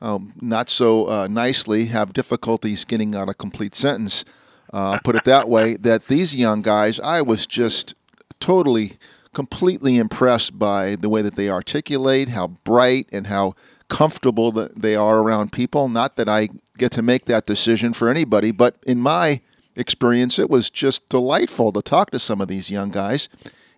um, 0.00 0.32
not 0.40 0.70
so 0.70 1.10
uh, 1.10 1.28
nicely, 1.28 1.86
have 1.86 2.14
difficulties 2.14 2.86
getting 2.86 3.14
out 3.14 3.28
a 3.28 3.34
complete 3.34 3.74
sentence. 3.74 4.24
Uh, 4.72 4.98
put 5.00 5.14
it 5.14 5.24
that 5.24 5.46
way. 5.46 5.76
That 5.80 6.06
these 6.06 6.34
young 6.34 6.62
guys, 6.62 6.98
I 7.00 7.20
was 7.20 7.46
just 7.46 7.94
totally, 8.38 8.96
completely 9.34 9.98
impressed 9.98 10.58
by 10.58 10.96
the 10.96 11.10
way 11.10 11.20
that 11.20 11.34
they 11.34 11.50
articulate, 11.50 12.30
how 12.30 12.46
bright 12.64 13.10
and 13.12 13.26
how 13.26 13.56
comfortable 13.90 14.50
that 14.52 14.80
they 14.80 14.96
are 14.96 15.18
around 15.18 15.52
people. 15.52 15.90
Not 15.90 16.16
that 16.16 16.28
I 16.28 16.48
get 16.78 16.92
to 16.92 17.02
make 17.02 17.26
that 17.26 17.44
decision 17.44 17.92
for 17.92 18.08
anybody, 18.08 18.52
but 18.52 18.76
in 18.86 19.00
my 19.00 19.42
experience, 19.76 20.38
it 20.38 20.48
was 20.48 20.70
just 20.70 21.08
delightful 21.10 21.72
to 21.72 21.82
talk 21.82 22.10
to 22.12 22.18
some 22.18 22.40
of 22.40 22.48
these 22.48 22.70
young 22.70 22.90
guys. 22.90 23.28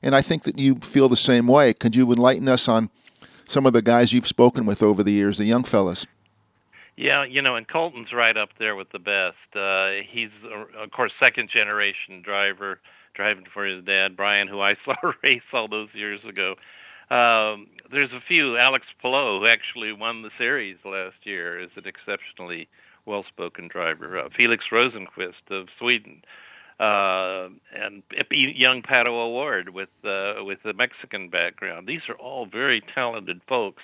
And 0.03 0.15
I 0.15 0.23
think 0.23 0.45
that 0.45 0.59
you 0.59 0.77
feel 0.77 1.09
the 1.09 1.17
same 1.17 1.49
way. 1.49 1.73
Could 1.73 1.97
you 1.97 2.13
enlighten 2.13 2.49
us 2.49 2.69
on 2.69 2.91
some 3.47 3.67
of 3.67 3.73
the 3.73 3.83
guys 3.83 4.13
you've 4.13 4.29
spoken 4.29 4.67
with 4.67 4.83
over 4.83 5.03
the 5.03 5.13
years, 5.13 5.39
the 5.39 5.45
young 5.45 5.65
fellas? 5.65 6.07
Yeah, 6.97 7.25
you 7.25 7.41
know, 7.41 7.57
and 7.57 7.67
Colton's 7.67 8.13
right 8.13 8.37
up 8.37 8.51
there 8.59 8.77
with 8.77 8.91
the 8.91 8.99
best. 8.99 9.57
Uh, 9.57 10.05
he's, 10.09 10.31
uh, 10.45 10.83
of 10.83 10.91
course, 10.91 11.13
second 11.19 11.49
generation 11.49 12.21
driver, 12.23 12.81
driving 13.15 13.47
for 13.53 13.65
his 13.65 13.83
dad, 13.85 14.17
Brian, 14.17 14.47
who 14.47 14.61
I 14.61 14.77
saw 14.85 14.95
race 15.23 15.43
all 15.53 15.69
those 15.69 15.89
years 15.95 16.25
ago. 16.25 16.57
Um, 17.13 17.67
there's 17.91 18.13
a 18.13 18.21
few. 18.27 18.57
Alex 18.57 18.87
Palou, 19.03 19.41
who 19.41 19.47
actually 19.47 19.93
won 19.93 20.23
the 20.23 20.31
series 20.39 20.79
last 20.85 21.17
year, 21.25 21.61
is 21.61 21.71
an 21.77 21.87
exceptionally 21.87 22.69
well 23.05 23.25
spoken 23.29 23.69
driver. 23.69 24.19
Uh, 24.19 24.29
Felix 24.35 24.65
Rosenqvist 24.73 25.51
of 25.51 25.69
Sweden. 25.79 26.23
Uh, 26.81 27.51
and 27.75 28.03
young 28.31 28.83
Pato 28.83 29.09
O'Ward 29.09 29.69
with 29.69 29.91
uh, 30.05 30.37
with 30.39 30.65
a 30.65 30.73
Mexican 30.73 31.29
background. 31.29 31.87
These 31.87 32.01
are 32.09 32.15
all 32.15 32.47
very 32.47 32.83
talented 32.95 33.41
folks, 33.47 33.83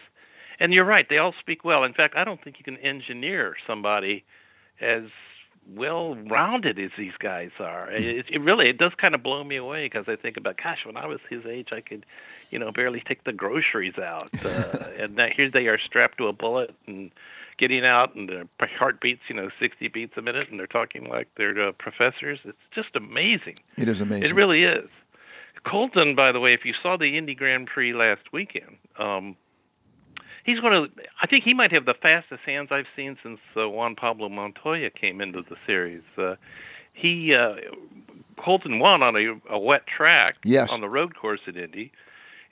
and 0.59 0.73
you're 0.73 0.87
right. 0.87 1.07
They 1.09 1.19
all 1.19 1.35
speak 1.39 1.65
well. 1.65 1.85
In 1.85 1.93
fact, 1.93 2.17
I 2.17 2.25
don't 2.25 2.43
think 2.43 2.57
you 2.59 2.65
can 2.65 2.79
engineer 2.79 3.57
somebody 3.67 4.25
as 4.81 5.05
well 5.77 6.15
rounded 6.15 6.79
as 6.79 6.91
these 6.97 7.13
guys 7.19 7.51
are. 7.61 7.91
It, 7.91 8.27
it 8.31 8.41
really 8.41 8.69
it 8.69 8.79
does 8.79 8.93
kind 8.97 9.15
of 9.15 9.23
blow 9.23 9.45
me 9.45 9.57
away 9.57 9.87
because 9.87 10.09
I 10.09 10.17
think 10.17 10.37
about 10.37 10.57
gosh, 10.57 10.85
when 10.85 10.97
I 10.97 11.07
was 11.07 11.21
his 11.29 11.45
age, 11.47 11.69
I 11.73 11.81
could, 11.81 12.07
you 12.51 12.59
know, 12.59 12.71
barely 12.73 13.01
take 13.01 13.25
the 13.25 13.33
groceries 13.33 13.99
out, 13.99 14.29
uh, 14.45 14.85
and 14.99 15.17
now 15.17 15.29
here 15.35 15.51
they 15.51 15.67
are 15.67 15.79
strapped 15.79 16.19
to 16.19 16.27
a 16.29 16.33
bullet 16.33 16.75
and 16.87 17.11
getting 17.59 17.85
out, 17.85 18.15
and 18.15 18.29
their 18.29 18.45
heart 18.79 19.01
beats, 19.01 19.23
you 19.29 19.35
know, 19.35 19.51
60 19.59 19.89
beats 19.89 20.17
a 20.17 20.23
minute, 20.23 20.49
and 20.49 20.59
they're 20.61 20.67
talking 20.67 21.09
like 21.09 21.29
they're 21.37 21.69
uh, 21.69 21.73
professors. 21.73 22.39
It's 22.45 22.57
just 22.73 22.95
amazing. 22.95 23.57
It 23.77 23.89
is 23.89 24.01
amazing. 24.01 24.31
It 24.31 24.35
really 24.35 24.63
is. 24.65 24.89
Colton, 25.65 26.15
by 26.15 26.31
the 26.33 26.39
way, 26.41 26.55
if 26.55 26.65
you 26.65 26.73
saw 26.81 26.97
the 26.97 27.19
Indy 27.19 27.35
Grand 27.35 27.67
Prix 27.67 27.93
last 27.93 28.33
weekend, 28.33 28.77
um, 28.99 29.37
he's 30.45 30.63
one 30.63 30.73
of. 30.73 30.91
I 31.21 31.27
think 31.27 31.43
he 31.45 31.53
might 31.53 31.73
have 31.73 31.85
the 31.85 31.95
fastest 31.95 32.43
hands 32.47 32.69
I've 32.71 32.87
seen 32.95 33.17
since 33.23 33.41
uh, 33.57 33.69
Juan 33.69 33.97
Pablo 33.97 34.29
Montoya 34.29 34.91
came 34.91 35.21
into 35.21 35.43
the 35.43 35.57
series. 35.67 36.03
Uh, 36.17 36.37
he 36.93 37.35
uh, 37.35 37.57
Colton 38.37 38.79
won 38.79 39.03
on 39.03 39.17
a, 39.17 39.41
a 39.51 39.59
wet 39.59 39.87
track 39.87 40.37
Yes. 40.45 40.73
on 40.73 40.81
the 40.81 40.89
road 40.89 41.17
course 41.17 41.41
at 41.49 41.57
Indy, 41.57 41.91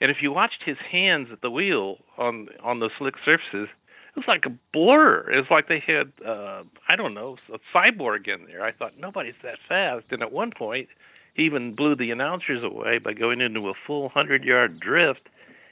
and 0.01 0.11
if 0.11 0.21
you 0.21 0.31
watched 0.31 0.63
his 0.63 0.77
hands 0.77 1.29
at 1.31 1.41
the 1.41 1.51
wheel 1.51 1.97
on 2.17 2.47
on 2.63 2.79
the 2.79 2.89
slick 2.97 3.15
surfaces, 3.23 3.67
it 3.69 4.15
was 4.15 4.27
like 4.27 4.45
a 4.45 4.53
blur. 4.73 5.29
It 5.31 5.37
was 5.37 5.49
like 5.51 5.67
they 5.67 5.79
had 5.79 6.11
uh, 6.25 6.63
I 6.87 6.95
don't 6.95 7.13
know 7.13 7.37
a 7.53 7.59
cyborg 7.73 8.27
in 8.27 8.45
there. 8.47 8.63
I 8.63 8.71
thought 8.71 8.97
nobody's 8.97 9.35
that 9.43 9.59
fast, 9.67 10.05
and 10.11 10.21
at 10.21 10.31
one 10.31 10.51
point 10.51 10.89
he 11.33 11.43
even 11.43 11.73
blew 11.73 11.95
the 11.95 12.11
announcers 12.11 12.63
away 12.63 12.97
by 12.97 13.13
going 13.13 13.41
into 13.41 13.69
a 13.69 13.73
full 13.73 14.09
hundred 14.09 14.43
yard 14.43 14.79
drift 14.79 15.29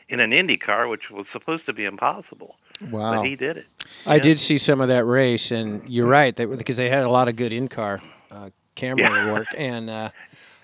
in 0.09 0.19
an 0.19 0.31
Indy 0.31 0.57
car, 0.57 0.87
which 0.87 1.09
was 1.09 1.25
supposed 1.33 1.65
to 1.65 1.73
be 1.73 1.85
impossible. 1.85 2.57
Wow. 2.91 3.15
But 3.15 3.25
he 3.25 3.35
did 3.35 3.57
it. 3.57 3.65
I 4.05 4.15
Yeah. 4.17 4.21
did 4.21 4.39
see 4.39 4.57
some 4.59 4.81
of 4.81 4.87
that 4.89 5.05
race, 5.05 5.51
and 5.51 5.87
you're 5.89 6.05
right 6.07 6.35
they, 6.35 6.45
because 6.45 6.77
they 6.77 6.89
had 6.89 7.03
a 7.03 7.09
lot 7.09 7.27
of 7.27 7.35
good 7.35 7.51
in-car 7.51 8.01
uh, 8.29 8.49
camera 8.75 9.03
Yeah. 9.25 9.31
work, 9.31 9.47
and 9.57 9.89
uh, 9.89 10.09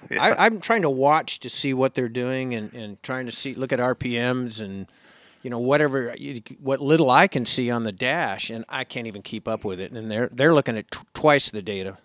Yeah. 0.09 0.21
I, 0.23 0.45
I'm 0.45 0.59
trying 0.59 0.81
to 0.81 0.89
watch 0.89 1.39
to 1.41 1.49
see 1.49 1.73
what 1.73 1.93
they're 1.93 2.09
doing, 2.09 2.53
and, 2.55 2.73
and 2.73 3.01
trying 3.03 3.25
to 3.27 3.31
see 3.31 3.53
look 3.53 3.71
at 3.71 3.79
RPMs 3.79 4.61
and 4.61 4.87
you 5.43 5.49
know 5.49 5.59
whatever 5.59 6.15
what 6.59 6.81
little 6.81 7.09
I 7.11 7.27
can 7.27 7.45
see 7.45 7.69
on 7.71 7.83
the 7.83 7.91
dash, 7.91 8.49
and 8.49 8.65
I 8.69 8.83
can't 8.83 9.07
even 9.07 9.21
keep 9.21 9.47
up 9.47 9.63
with 9.63 9.79
it. 9.79 9.91
And 9.91 10.09
they're 10.11 10.29
they're 10.31 10.53
looking 10.53 10.77
at 10.77 10.89
tw- 10.91 11.05
twice 11.13 11.49
the 11.51 11.61
data. 11.61 11.97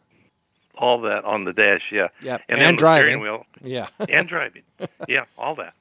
All 0.78 1.00
that 1.02 1.24
on 1.24 1.44
the 1.44 1.54
dash, 1.54 1.84
yeah. 1.90 2.08
Yep, 2.20 2.42
And, 2.50 2.60
and 2.60 2.76
driving. 2.76 3.20
wheel 3.20 3.46
Yeah. 3.62 3.88
and 4.10 4.28
driving. 4.28 4.62
Yeah, 5.08 5.24
all 5.38 5.54
that. 5.54 5.72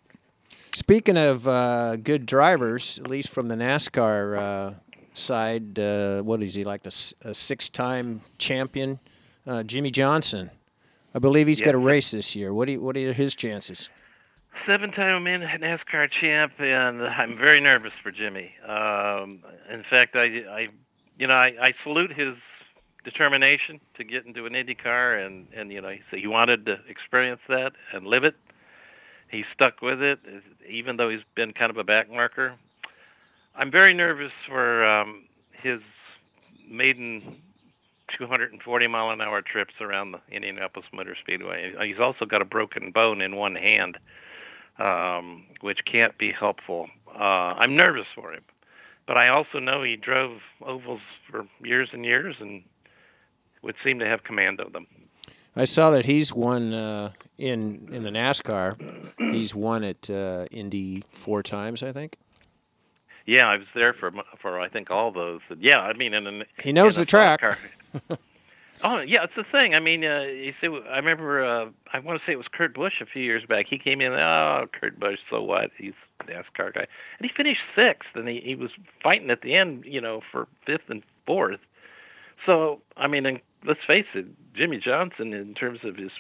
Speaking 0.71 1.17
of 1.17 1.45
uh, 1.47 1.97
good 1.97 2.25
drivers, 2.25 2.97
at 2.99 3.10
least 3.10 3.30
from 3.30 3.49
the 3.49 3.56
NASCAR 3.56 4.38
uh, 4.38 4.73
side, 5.13 5.78
uh, 5.80 6.21
what 6.21 6.41
is 6.41 6.54
he 6.56 6.63
like? 6.63 6.84
The 6.84 6.88
s- 6.88 7.13
six-time 7.34 8.21
champion, 8.38 8.99
uh, 9.47 9.63
Jimmie 9.63 9.91
Johnson. 9.91 10.49
I 11.15 11.19
believe 11.19 11.47
he's 11.47 11.62
got 11.62 11.75
a 11.75 11.78
race 11.78 12.12
this 12.12 12.36
year. 12.36 12.54
What 12.54 12.65
do 12.65 12.73
you, 12.73 12.82
what 12.82 12.97
are 12.97 13.13
his 13.13 13.36
chances? 13.36 13.89
Seven-time 14.67 15.23
NASCAR 15.23 16.12
champ, 16.12 16.51
and 16.60 17.01
I'm 17.01 17.38
very 17.38 17.62
nervous 17.62 17.93
for 18.04 18.12
Jimmy. 18.12 18.54
Um, 18.67 19.39
in 19.71 19.86
fact, 19.89 20.17
I, 20.17 20.43
I, 20.49 20.67
you 21.17 21.25
know, 21.28 21.36
I, 21.36 21.54
I 21.62 21.73
salute 21.84 22.12
his 22.12 22.36
determination 23.06 23.80
to 23.95 24.04
get 24.04 24.25
into 24.25 24.45
an 24.45 24.56
Indy 24.56 24.75
car, 24.75 25.13
and 25.15 25.47
and 25.56 25.71
you 25.71 25.80
know, 25.80 25.89
he 25.89 26.19
he 26.19 26.28
wanted 26.28 26.65
to 26.65 26.80
experience 26.89 27.41
that 27.47 27.71
and 27.93 28.06
live 28.06 28.25
it. 28.25 28.36
He 29.30 29.45
stuck 29.54 29.82
with 29.82 30.01
it, 30.01 30.19
even 30.67 30.97
though 30.97 31.10
he's 31.10 31.23
been 31.34 31.54
kind 31.54 31.69
of 31.69 31.78
a 31.78 31.84
backmarker. 31.86 32.56
I'm 33.56 33.71
very 33.71 33.93
nervous 33.93 34.34
for 34.47 34.86
um, 34.86 35.23
his 35.54 35.80
maiden 36.69 37.38
240 38.17 38.88
mile 38.88 39.10
an 39.10 39.21
hour 39.21 39.41
trips 39.41 39.73
around 39.82 40.12
the 40.12 40.19
Indianapolis 40.30 40.88
Motor 40.93 41.15
Speedway. 41.19 41.73
He's 41.86 41.99
also 41.99 42.25
got 42.25 42.41
a 42.41 42.45
broken 42.45 42.91
bone 42.91 43.21
in 43.21 43.36
one 43.36 43.56
hand, 43.56 43.97
um, 44.80 45.43
which 45.62 45.80
can't 45.86 46.17
be 46.17 46.32
helpful. 46.32 46.89
Uh, 47.08 47.54
I'm 47.58 47.75
nervous 47.75 48.08
for 48.13 48.32
him, 48.34 48.43
but 49.06 49.17
I 49.17 49.28
also 49.28 49.60
know 49.60 49.84
he 49.84 49.95
drove 49.95 50.39
ovals 50.62 51.01
for 51.30 51.45
years 51.63 51.89
and 51.91 52.06
years 52.06 52.36
and 52.39 52.63
would 53.62 53.75
seem 53.84 53.99
to 53.99 54.06
have 54.06 54.23
command 54.23 54.60
of 54.60 54.73
them. 54.73 54.88
I 55.56 55.65
saw 55.65 55.89
that 55.91 56.06
he's 56.06 56.34
won 56.34 56.73
uh, 56.73 57.12
in 57.38 57.88
in 57.91 58.04
the 58.04 58.10
NASCAR. 58.10 58.78
He's 59.34 59.56
won 59.56 59.84
at 59.84 60.10
uh, 60.10 60.45
Indy 60.51 61.04
four 61.10 61.41
times, 61.43 61.82
I 61.82 61.91
think. 61.93 62.17
Yeah, 63.25 63.47
I 63.47 63.58
was 63.58 63.67
there 63.73 63.93
for 63.93 64.12
for 64.39 64.60
I 64.60 64.67
think 64.67 64.91
all 64.91 65.12
those. 65.12 65.41
Yeah, 65.60 65.80
I 65.80 65.93
mean, 65.93 66.13
in 66.13 66.28
an, 66.28 66.43
he 66.62 66.73
knows 66.73 66.95
the 66.95 67.06
track. 67.06 67.41
Oh 68.84 68.99
yeah, 68.99 69.23
it's 69.23 69.36
the 69.36 69.43
thing. 69.43 69.75
I 69.75 69.79
mean, 69.79 70.03
uh, 70.03 70.21
you 70.21 70.53
see, 70.62 70.67
I 70.67 70.97
remember. 70.97 71.43
Uh, 71.43 71.69
I 71.93 71.99
want 71.99 72.19
to 72.19 72.25
say 72.25 72.34
it 72.34 72.38
was 72.38 72.47
Kurt 72.47 72.73
Busch 72.73 73.01
a 73.01 73.05
few 73.05 73.23
years 73.23 73.45
back. 73.45 73.67
He 73.69 73.77
came 73.77 74.01
in. 74.01 74.13
Oh, 74.13 74.67
Kurt 74.71 74.99
Busch. 74.99 75.19
So 75.29 75.41
what? 75.41 75.71
He's 75.77 75.93
NASCAR 76.23 76.73
guy, 76.73 76.88
and 77.19 77.29
he 77.29 77.31
finished 77.36 77.62
sixth, 77.75 78.10
and 78.15 78.27
he 78.27 78.41
he 78.41 78.55
was 78.55 78.71
fighting 79.03 79.29
at 79.29 79.41
the 79.41 79.55
end, 79.55 79.86
you 79.86 80.01
know, 80.01 80.21
for 80.31 80.47
fifth 80.65 80.89
and 80.89 81.03
fourth. 81.25 81.60
So 82.45 82.81
I 82.97 83.08
mean, 83.08 83.25
and 83.25 83.39
let's 83.65 83.84
face 83.86 84.06
it, 84.13 84.25
Jimmie 84.54 84.80
Johnson, 84.80 85.34
in 85.34 85.54
terms 85.54 85.80
of 85.84 85.95
his 85.95 86.12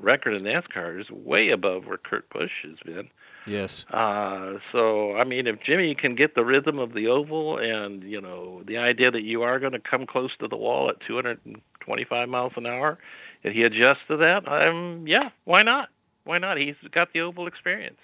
record 0.00 0.34
in 0.34 0.42
NASCAR, 0.42 1.00
is 1.00 1.10
way 1.10 1.50
above 1.50 1.86
where 1.86 1.98
Kurt 1.98 2.28
Busch 2.30 2.50
has 2.62 2.78
been. 2.84 3.08
Yes. 3.46 3.84
Uh, 3.90 4.58
so 4.72 5.16
I 5.16 5.24
mean, 5.24 5.46
if 5.46 5.60
Jimmy 5.60 5.94
can 5.94 6.14
get 6.14 6.34
the 6.34 6.44
rhythm 6.44 6.78
of 6.78 6.94
the 6.94 7.08
oval, 7.08 7.58
and 7.58 8.02
you 8.02 8.20
know, 8.20 8.62
the 8.66 8.78
idea 8.78 9.10
that 9.10 9.22
you 9.22 9.42
are 9.42 9.58
going 9.58 9.72
to 9.72 9.80
come 9.80 10.06
close 10.06 10.30
to 10.38 10.48
the 10.48 10.56
wall 10.56 10.88
at 10.88 11.00
225 11.06 12.28
miles 12.28 12.52
an 12.56 12.66
hour, 12.66 12.98
and 13.42 13.54
he 13.54 13.62
adjusts 13.62 14.00
to 14.08 14.16
that, 14.16 14.48
um, 14.48 15.04
yeah, 15.06 15.30
why 15.44 15.62
not? 15.62 15.90
Why 16.24 16.38
not? 16.38 16.56
He's 16.56 16.76
got 16.90 17.12
the 17.12 17.20
oval 17.20 17.46
experience. 17.46 17.98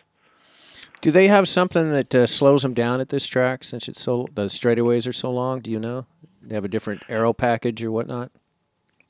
Do 1.01 1.11
they 1.11 1.29
have 1.29 1.49
something 1.49 1.91
that 1.93 2.15
uh, 2.15 2.27
slows 2.27 2.63
them 2.63 2.75
down 2.75 3.01
at 3.01 3.09
this 3.09 3.27
track 3.27 3.65
since 3.65 3.89
it's 3.89 4.03
so 4.03 4.29
the 4.35 4.47
straightaways 4.47 5.09
are 5.09 5.15
so 5.15 5.31
long? 5.31 5.61
Do 5.61 5.71
you 5.71 5.81
know? 5.81 6.05
They 6.43 6.55
have 6.55 6.65
a 6.65 6.69
different 6.69 7.03
aero 7.09 7.33
package 7.33 7.83
or 7.83 7.91
whatnot. 7.91 8.31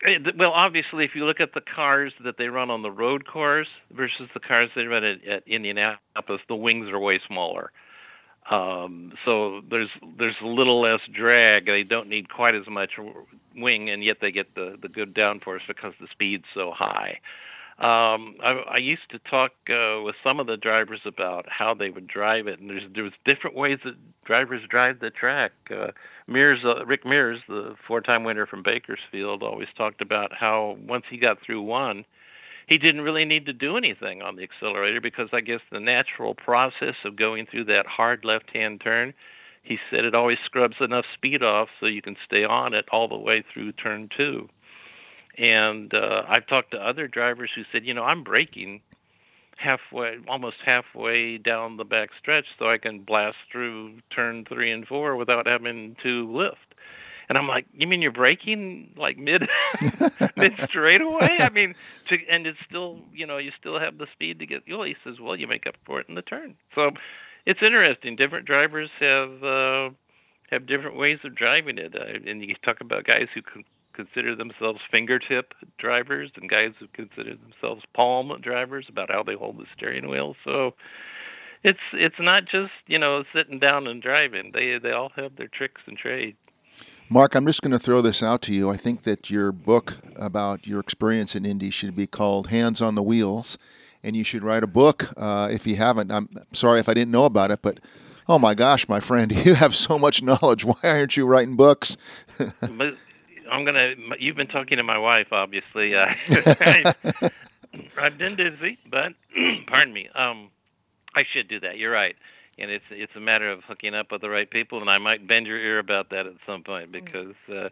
Eh, 0.07 0.19
well, 0.37 0.53
obviously, 0.53 1.05
if 1.05 1.15
you 1.15 1.25
look 1.25 1.41
at 1.41 1.53
the 1.55 1.61
cars 1.61 2.13
that 2.25 2.37
they 2.39 2.49
run 2.49 2.71
on 2.71 2.83
the 2.83 2.91
road 2.91 3.27
course 3.27 3.69
versus 3.91 4.29
the 4.35 4.41
cars 4.41 4.71
they 4.75 4.85
run 4.85 5.05
at, 5.05 5.25
at 5.27 5.47
Indianapolis, 5.47 6.41
the 6.49 6.57
wings 6.57 6.89
are 6.89 6.99
way 6.99 7.21
smaller. 7.27 7.71
Um, 8.51 9.13
so 9.25 9.61
there's 9.71 9.91
there's 10.19 10.37
a 10.43 10.47
little 10.47 10.81
less 10.81 11.01
drag. 11.13 11.67
They 11.67 11.83
don't 11.83 12.09
need 12.09 12.31
quite 12.31 12.55
as 12.55 12.67
much 12.69 12.93
wing, 13.55 13.91
and 13.91 14.03
yet 14.03 14.17
they 14.21 14.33
get 14.33 14.55
the 14.55 14.77
the 14.81 14.89
good 14.89 15.15
downforce 15.15 15.61
because 15.69 15.93
the 16.01 16.09
speed's 16.11 16.47
so 16.55 16.73
high. 16.73 17.21
Um, 17.81 18.37
I, 18.45 18.63
I 18.73 18.77
used 18.77 19.09
to 19.09 19.19
talk 19.19 19.53
uh, 19.71 20.03
with 20.03 20.15
some 20.23 20.39
of 20.39 20.47
the 20.47 20.59
drivers 20.59 21.01
about 21.07 21.47
how 21.49 21.73
they 21.73 21.89
would 21.89 22.07
drive 22.07 22.47
it, 22.47 22.61
and 22.61 22.69
there's 22.69 22.83
there's 22.95 23.13
different 23.25 23.57
ways 23.57 23.79
that 23.85 23.95
drivers 24.27 24.61
drive 24.69 25.01
the 25.01 25.09
track. 25.09 25.53
Uh, 25.71 25.93
Mears, 26.27 26.61
uh, 26.63 26.85
Rick 26.85 27.07
Mears, 27.07 27.41
the 27.49 27.75
four-time 27.89 28.23
winner 28.23 28.47
from 28.47 28.63
Bakersfield, 28.63 29.43
always 29.43 29.69
talked 29.79 30.03
about 30.03 30.31
how 30.35 30.77
once 30.87 31.07
he 31.09 31.17
got 31.17 31.39
through 31.41 31.63
one, 31.63 32.05
he 32.67 32.77
didn't 32.77 33.01
really 33.01 33.25
need 33.25 33.47
to 33.47 33.53
do 33.55 33.79
anything 33.79 34.21
on 34.21 34.37
the 34.37 34.43
accelerator 34.43 35.01
because 35.01 35.31
I 35.33 35.41
guess 35.41 35.61
the 35.73 35.81
natural 35.81 36.35
process 36.35 36.97
of 37.07 37.17
going 37.17 37.47
through 37.47 37.65
that 37.65 37.87
hard 37.87 38.27
left-hand 38.27 38.83
turn, 38.83 39.15
he 39.63 39.79
said 39.91 40.05
it 40.05 40.15
always 40.15 40.39
scrubs 40.45 40.77
enough 40.81 41.07
speed 41.15 41.43
off 41.43 41.69
so 41.81 41.87
you 41.87 42.03
can 42.03 42.17
stay 42.27 42.45
on 42.45 42.75
it 42.75 42.85
all 42.93 43.09
the 43.09 43.17
way 43.17 43.43
through 43.53 43.73
turn 43.73 44.11
two. 44.15 44.51
And 45.39 45.93
uh, 45.95 46.23
I've 46.29 46.47
talked 46.47 46.73
to 46.73 46.79
other 46.79 47.09
drivers 47.09 47.51
who 47.55 47.63
said, 47.73 47.85
you 47.85 47.95
know, 47.95 48.05
I'm 48.05 48.25
braking 48.25 48.83
halfway, 49.57 50.19
almost 50.27 50.57
halfway 50.65 51.39
down 51.39 51.77
the 51.77 51.85
back 51.85 52.11
stretch, 52.19 52.47
so 52.59 52.69
I 52.69 52.79
can 52.79 53.01
blast 53.01 53.37
through 53.51 53.99
turn 54.15 54.45
three 54.45 54.71
and 54.73 54.87
four 54.87 55.17
without 55.17 55.47
having 55.47 55.97
to 56.03 56.31
lift. 56.31 56.75
And 57.29 57.39
I'm 57.39 57.47
like, 57.47 57.67
you 57.73 57.87
mean 57.87 58.03
you're 58.03 58.11
braking 58.11 58.93
like 58.97 59.17
mid 59.17 59.49
mid 60.37 60.53
straightaway? 60.65 61.39
I 61.39 61.49
mean, 61.51 61.77
to, 62.09 62.19
and 62.29 62.45
it's 62.45 62.59
still, 62.69 62.99
you 63.15 63.25
know, 63.25 63.39
you 63.39 63.53
still 63.59 63.79
have 63.79 63.99
the 63.99 64.09
speed 64.13 64.41
to 64.41 64.47
get. 64.47 64.65
Well, 64.69 64.83
he 64.83 64.97
says, 65.05 65.21
well, 65.21 65.37
you 65.37 65.47
make 65.47 65.65
up 65.67 65.77
for 65.85 66.01
it 66.01 66.09
in 66.09 66.17
the 66.17 66.23
turn. 66.23 66.57
So 66.75 66.91
it's 67.47 67.63
interesting. 67.63 68.17
Different 68.17 68.47
drivers 68.47 68.91
have 68.99 69.45
uh, 69.45 69.91
have 70.51 70.67
different 70.67 70.97
ways 70.97 71.21
of 71.23 71.37
driving 71.37 71.79
it, 71.79 71.95
uh, 71.95 72.29
and 72.29 72.43
you 72.43 72.57
talk 72.65 72.81
about 72.81 73.05
guys 73.05 73.29
who 73.33 73.43
can 73.43 73.65
consider 74.05 74.35
themselves 74.35 74.81
fingertip 74.91 75.53
drivers 75.79 76.31
and 76.37 76.49
guys 76.49 76.73
who 76.79 76.87
consider 76.93 77.37
themselves 77.37 77.83
palm 77.95 78.33
drivers 78.41 78.87
about 78.89 79.11
how 79.11 79.23
they 79.23 79.35
hold 79.35 79.59
the 79.59 79.67
steering 79.77 80.09
wheel. 80.09 80.35
So 80.45 80.75
it's 81.63 81.81
it's 81.93 82.19
not 82.19 82.45
just 82.47 82.73
you 82.87 82.99
know 82.99 83.25
sitting 83.35 83.59
down 83.59 83.87
and 83.87 84.03
driving. 84.03 84.53
They 84.55 84.79
they 84.79 84.93
all 84.93 85.13
have 85.17 85.37
their 85.37 85.49
tricks 85.49 85.83
and 85.87 85.97
trades. 85.97 86.39
Mark, 87.09 87.35
I'm 87.35 87.45
just 87.45 87.61
going 87.61 87.73
to 87.73 87.79
throw 87.79 88.01
this 88.01 88.23
out 88.23 88.41
to 88.43 88.55
you. 88.55 88.71
I 88.71 88.77
think 88.77 89.03
that 89.03 89.29
your 89.31 89.51
book 89.51 89.99
about 90.17 90.67
your 90.67 90.79
experience 90.79 91.35
in 91.35 91.45
Indy 91.45 91.71
should 91.71 91.97
be 91.97 92.07
called 92.07 92.47
Hands 92.47 92.81
on 92.81 92.95
the 92.95 93.03
Wheels, 93.03 93.59
and 94.03 94.17
you 94.17 94.23
should 94.23 94.45
write 94.45 94.63
a 94.63 94.69
book 94.69 95.13
uh, 95.17 95.49
if 95.51 95.67
you 95.67 95.77
haven't. 95.77 96.13
I'm 96.13 96.29
sorry 96.53 96.79
if 96.79 96.89
I 96.89 96.95
didn't 96.95 97.11
know 97.11 97.25
about 97.25 97.51
it, 97.51 97.61
but 97.63 97.81
oh 98.29 98.39
my 98.39 98.55
gosh, 98.55 98.89
my 98.89 99.01
friend, 99.01 99.33
you 99.45 99.55
have 99.55 99.75
so 99.77 99.99
much 99.99 100.23
knowledge. 100.23 100.65
Why 100.65 100.79
aren't 100.85 101.17
you 101.17 101.27
writing 101.27 101.57
books? 101.57 101.97
I'm 103.51 103.65
gonna. 103.65 103.95
You've 104.19 104.37
been 104.37 104.47
talking 104.47 104.77
to 104.77 104.83
my 104.83 104.99
wife, 104.99 105.33
obviously. 105.33 105.95
Uh, 105.95 106.15
I've 107.99 108.19
been 108.19 108.37
busy, 108.37 108.79
but 108.89 109.13
pardon 109.67 109.93
me. 109.93 110.09
Um, 110.15 110.51
I 111.15 111.25
should 111.33 111.49
do 111.49 111.61
that. 111.61 111.77
You're 111.77 111.93
right, 111.93 112.17
and 112.59 112.71
it's 112.71 112.85
it's 112.91 113.15
a 113.17 113.21
matter 113.21 113.51
of 113.51 113.63
hooking 113.65 113.95
up 113.95 114.13
with 114.13 114.21
the 114.21 114.31
right 114.31 114.49
people, 114.49 114.81
and 114.81 114.89
I 114.89 114.99
might 114.99 115.27
bend 115.27 115.47
your 115.47 115.59
ear 115.59 115.79
about 115.79 116.11
that 116.11 116.27
at 116.27 116.35
some 116.47 116.63
point 116.63 116.91
mm. 116.91 116.93
because 116.93 117.35
uh, 117.53 117.69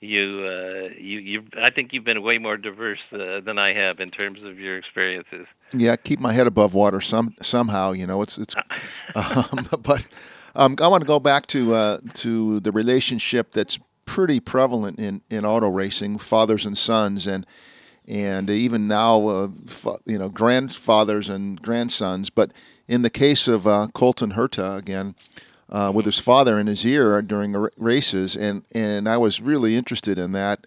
you 0.00 0.44
uh, 0.46 0.88
you 0.98 1.18
you. 1.18 1.42
I 1.60 1.70
think 1.70 1.92
you've 1.92 2.04
been 2.04 2.22
way 2.22 2.38
more 2.38 2.56
diverse 2.56 3.00
uh, 3.12 3.40
than 3.40 3.58
I 3.58 3.72
have 3.72 4.00
in 4.00 4.10
terms 4.10 4.42
of 4.42 4.58
your 4.58 4.76
experiences. 4.76 5.46
Yeah, 5.72 5.96
keep 5.96 6.20
my 6.20 6.32
head 6.32 6.46
above 6.46 6.74
water 6.74 7.00
some 7.00 7.34
somehow. 7.40 7.92
You 7.92 8.06
know, 8.06 8.22
it's 8.22 8.38
it's. 8.38 8.54
um, 9.14 9.68
but 9.82 10.06
um, 10.54 10.76
I 10.80 10.88
want 10.88 11.02
to 11.02 11.06
go 11.06 11.20
back 11.20 11.46
to 11.48 11.74
uh, 11.74 11.98
to 12.14 12.60
the 12.60 12.72
relationship 12.72 13.52
that's 13.52 13.78
pretty 14.12 14.38
prevalent 14.38 14.98
in, 14.98 15.22
in 15.30 15.42
auto 15.42 15.70
racing, 15.70 16.18
fathers 16.18 16.66
and 16.66 16.76
sons, 16.76 17.26
and 17.26 17.46
and 18.06 18.50
even 18.50 18.86
now, 18.86 19.26
uh, 19.26 19.48
you 20.04 20.18
know, 20.18 20.28
grandfathers 20.28 21.30
and 21.30 21.62
grandsons. 21.62 22.28
But 22.28 22.52
in 22.86 23.00
the 23.00 23.08
case 23.08 23.48
of 23.48 23.66
uh, 23.66 23.86
Colton 23.94 24.32
Herta 24.32 24.76
again, 24.76 25.14
uh, 25.70 25.92
with 25.94 26.04
his 26.04 26.18
father 26.18 26.58
in 26.58 26.66
his 26.66 26.84
ear 26.84 27.22
during 27.22 27.56
races, 27.78 28.36
and 28.36 28.64
and 28.74 29.08
I 29.08 29.16
was 29.16 29.40
really 29.40 29.76
interested 29.76 30.18
in 30.18 30.32
that. 30.32 30.66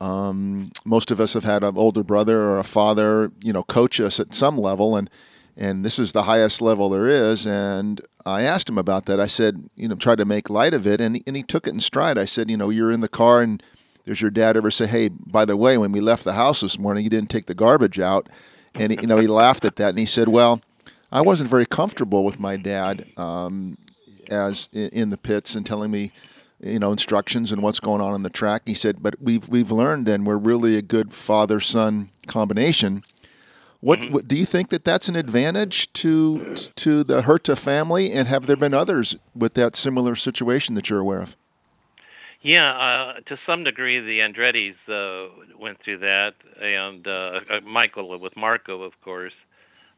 Um, 0.00 0.70
most 0.84 1.10
of 1.10 1.18
us 1.18 1.34
have 1.34 1.44
had 1.44 1.64
an 1.64 1.76
older 1.76 2.04
brother 2.04 2.42
or 2.42 2.58
a 2.60 2.64
father, 2.64 3.32
you 3.42 3.52
know, 3.52 3.64
coach 3.64 3.98
us 3.98 4.20
at 4.20 4.34
some 4.34 4.56
level, 4.56 4.94
and 4.94 5.10
and 5.56 5.84
this 5.84 5.98
is 5.98 6.12
the 6.12 6.24
highest 6.24 6.60
level 6.60 6.88
there 6.88 7.08
is. 7.08 7.46
And 7.46 8.00
I 8.26 8.42
asked 8.42 8.68
him 8.68 8.78
about 8.78 9.06
that. 9.06 9.20
I 9.20 9.26
said, 9.26 9.68
you 9.76 9.88
know, 9.88 9.94
try 9.94 10.16
to 10.16 10.24
make 10.24 10.50
light 10.50 10.74
of 10.74 10.86
it, 10.86 11.00
and 11.00 11.22
and 11.26 11.36
he 11.36 11.42
took 11.42 11.66
it 11.66 11.74
in 11.74 11.80
stride. 11.80 12.18
I 12.18 12.24
said, 12.24 12.50
you 12.50 12.56
know, 12.56 12.70
you're 12.70 12.92
in 12.92 13.00
the 13.00 13.08
car, 13.08 13.42
and 13.42 13.62
does 14.06 14.20
your 14.20 14.30
dad 14.30 14.56
ever 14.56 14.70
say, 14.70 14.86
hey, 14.86 15.08
by 15.08 15.44
the 15.44 15.56
way, 15.56 15.78
when 15.78 15.92
we 15.92 16.00
left 16.00 16.24
the 16.24 16.34
house 16.34 16.60
this 16.60 16.78
morning, 16.78 17.04
you 17.04 17.10
didn't 17.10 17.30
take 17.30 17.46
the 17.46 17.54
garbage 17.54 17.98
out? 17.98 18.28
And 18.74 18.92
he, 18.92 18.98
you 19.00 19.06
know, 19.06 19.18
he 19.18 19.26
laughed 19.42 19.64
at 19.64 19.76
that, 19.76 19.90
and 19.90 19.98
he 19.98 20.06
said, 20.06 20.28
well, 20.28 20.60
I 21.12 21.20
wasn't 21.20 21.48
very 21.48 21.66
comfortable 21.66 22.24
with 22.24 22.40
my 22.40 22.56
dad 22.56 23.06
um, 23.16 23.78
as 24.28 24.68
in, 24.72 24.88
in 24.88 25.10
the 25.10 25.16
pits 25.16 25.54
and 25.54 25.64
telling 25.64 25.90
me 25.90 26.12
you 26.60 26.78
know 26.78 26.92
instructions 26.92 27.52
and 27.52 27.62
what's 27.62 27.80
going 27.80 28.00
on 28.00 28.12
on 28.12 28.22
the 28.22 28.30
track. 28.30 28.62
He 28.66 28.74
said, 28.74 29.02
but 29.02 29.20
we've 29.20 29.48
we've 29.48 29.70
learned 29.70 30.08
and 30.08 30.26
we're 30.26 30.36
really 30.36 30.76
a 30.76 30.82
good 30.82 31.12
father 31.12 31.60
son 31.60 32.10
combination. 32.26 33.02
What, 33.84 33.98
mm-hmm. 33.98 34.14
what, 34.14 34.28
do 34.28 34.34
you 34.34 34.46
think 34.46 34.70
that 34.70 34.82
that's 34.82 35.10
an 35.10 35.16
advantage 35.16 35.92
to 35.92 36.54
to 36.54 37.04
the 37.04 37.20
Herta 37.20 37.54
family, 37.54 38.10
and 38.10 38.26
have 38.28 38.46
there 38.46 38.56
been 38.56 38.72
others 38.72 39.14
with 39.36 39.52
that 39.54 39.76
similar 39.76 40.16
situation 40.16 40.74
that 40.74 40.88
you're 40.88 41.00
aware 41.00 41.20
of? 41.20 41.36
Yeah, 42.40 42.72
uh, 42.72 43.20
to 43.26 43.38
some 43.44 43.62
degree, 43.62 44.00
the 44.00 44.20
Andretti's 44.20 44.76
uh, 44.88 45.28
went 45.60 45.82
through 45.84 45.98
that, 45.98 46.32
and 46.62 47.06
uh, 47.06 47.40
uh 47.50 47.60
Michael 47.60 48.18
with 48.18 48.34
Marco, 48.38 48.84
of 48.84 48.98
course, 49.02 49.34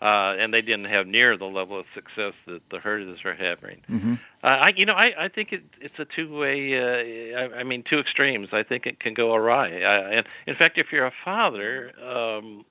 uh, 0.02 0.34
and 0.36 0.52
they 0.52 0.62
didn't 0.62 0.86
have 0.86 1.06
near 1.06 1.36
the 1.36 1.44
level 1.44 1.78
of 1.78 1.86
success 1.94 2.34
that 2.48 2.68
the 2.70 2.78
Hertas 2.78 3.24
are 3.24 3.34
having. 3.34 3.82
Mm-hmm. 3.88 4.14
Uh, 4.42 4.46
I, 4.46 4.68
you 4.76 4.84
know, 4.84 4.94
I, 4.94 5.26
I 5.26 5.28
think 5.28 5.52
it, 5.52 5.62
it's 5.80 5.98
a 6.00 6.04
two-way. 6.04 7.34
I, 7.36 7.60
I, 7.60 7.62
mean, 7.62 7.84
two 7.88 8.00
extremes. 8.00 8.48
I 8.50 8.64
think 8.64 8.84
it 8.84 8.98
can 8.98 9.14
go 9.14 9.32
awry. 9.32 9.82
I, 9.82 9.96
and 10.10 10.26
in 10.48 10.56
fact, 10.56 10.76
if 10.76 10.90
you're 10.90 11.06
a 11.06 11.14
father, 11.24 11.92
um, 12.04 12.64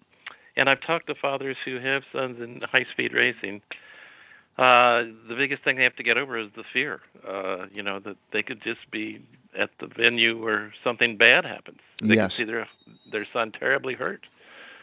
and 0.57 0.69
I've 0.69 0.81
talked 0.81 1.07
to 1.07 1.15
fathers 1.15 1.57
who 1.65 1.79
have 1.79 2.03
sons 2.11 2.41
in 2.41 2.61
high 2.61 2.85
speed 2.91 3.13
racing. 3.13 3.61
uh, 4.57 5.03
the 5.27 5.35
biggest 5.35 5.63
thing 5.63 5.75
they 5.77 5.83
have 5.83 5.95
to 5.97 6.03
get 6.03 6.17
over 6.17 6.37
is 6.37 6.49
the 6.55 6.63
fear. 6.71 7.01
Uh, 7.27 7.65
you 7.73 7.83
know 7.83 7.99
that 7.99 8.17
they 8.31 8.41
could 8.43 8.61
just 8.61 8.89
be 8.91 9.21
at 9.57 9.69
the 9.79 9.87
venue 9.87 10.41
where 10.41 10.73
something 10.83 11.17
bad 11.17 11.45
happens. 11.45 11.79
They 12.01 12.15
Yes. 12.15 12.37
can 12.37 12.45
see 12.45 12.51
their 12.51 12.67
their 13.11 13.25
son 13.33 13.51
terribly 13.51 13.95
hurt, 13.95 14.25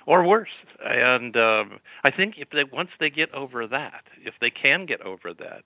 or 0.07 0.25
worse. 0.25 0.51
And 0.85 1.37
um, 1.37 1.79
I 2.05 2.11
think 2.11 2.35
if 2.39 2.51
they 2.51 2.65
once 2.65 2.91
they 3.01 3.11
get 3.11 3.33
over 3.35 3.67
that, 3.67 4.05
if 4.25 4.35
they 4.41 4.51
can 4.51 4.85
get 4.87 5.01
over 5.03 5.33
that, 5.35 5.65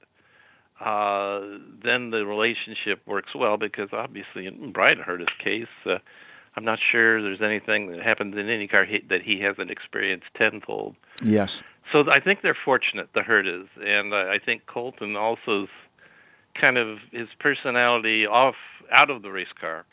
uh, 0.80 1.58
then 1.82 2.10
the 2.10 2.26
relationship 2.26 3.00
works 3.06 3.34
well 3.34 3.56
because 3.56 3.88
obviously 3.92 4.46
in 4.46 4.72
Bryan 4.72 4.98
Herta's 5.00 5.34
case, 5.42 5.66
uh, 5.86 5.98
I'm 6.56 6.64
not 6.64 6.78
sure 6.80 7.22
there's 7.22 7.42
anything 7.42 7.90
that 7.90 8.02
happens 8.02 8.36
in 8.36 8.48
any 8.48 8.66
car 8.66 8.84
he, 8.84 9.02
that 9.08 9.22
he 9.22 9.40
hasn't 9.40 9.70
experienced 9.70 10.26
tenfold. 10.34 10.96
Yes. 11.22 11.62
So 11.92 12.10
I 12.10 12.18
think 12.20 12.42
they're 12.42 12.56
fortunate, 12.64 13.10
the 13.14 13.20
Hertas, 13.20 13.68
and 13.84 14.12
uh, 14.12 14.16
I 14.16 14.38
think 14.44 14.66
Colton 14.66 15.14
also's 15.14 15.68
kind 16.58 16.78
of 16.78 16.98
his 17.12 17.28
personality 17.38 18.26
off 18.26 18.56
out 18.90 19.10
of 19.10 19.22
the 19.22 19.30
race 19.30 19.52
car 19.60 19.84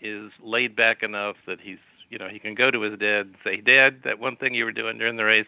is 0.00 0.30
laid 0.42 0.76
back 0.76 1.02
enough 1.02 1.36
that 1.46 1.60
he's 1.60 1.78
you 2.10 2.18
know 2.18 2.28
he 2.28 2.38
can 2.38 2.54
go 2.54 2.70
to 2.70 2.80
his 2.82 2.98
dad 2.98 3.26
and 3.26 3.34
say, 3.42 3.60
Dad, 3.60 4.02
that 4.04 4.18
one 4.18 4.36
thing 4.36 4.54
you 4.54 4.64
were 4.64 4.72
doing 4.72 4.98
during 4.98 5.16
the 5.16 5.24
race, 5.24 5.46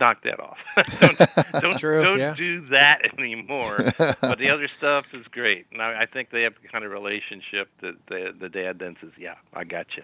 knock 0.00 0.22
that 0.24 0.40
off. 0.40 0.58
don't 1.00 1.62
don't, 1.62 1.78
True, 1.78 2.02
don't 2.02 2.18
yeah. 2.18 2.34
do 2.34 2.62
that 2.66 3.02
anymore. 3.18 3.76
but 4.20 4.38
the 4.38 4.50
other 4.50 4.68
stuff 4.68 5.06
is 5.12 5.26
great. 5.28 5.66
And 5.72 5.80
I, 5.82 6.02
I 6.02 6.06
think 6.06 6.30
they 6.30 6.42
have 6.42 6.54
the 6.62 6.68
kind 6.68 6.84
of 6.84 6.90
relationship 6.90 7.68
that 7.82 7.94
the 8.08 8.34
the 8.38 8.48
dad 8.48 8.78
then 8.78 8.96
says, 9.00 9.10
Yeah, 9.18 9.34
I 9.54 9.64
got 9.64 9.86
you. 9.96 10.02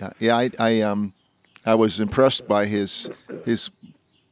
Yeah, 0.00 0.10
yeah 0.18 0.36
I, 0.36 0.50
I 0.58 0.80
um 0.80 1.12
I 1.66 1.74
was 1.74 2.00
impressed 2.00 2.48
by 2.48 2.66
his 2.66 3.10
his 3.44 3.70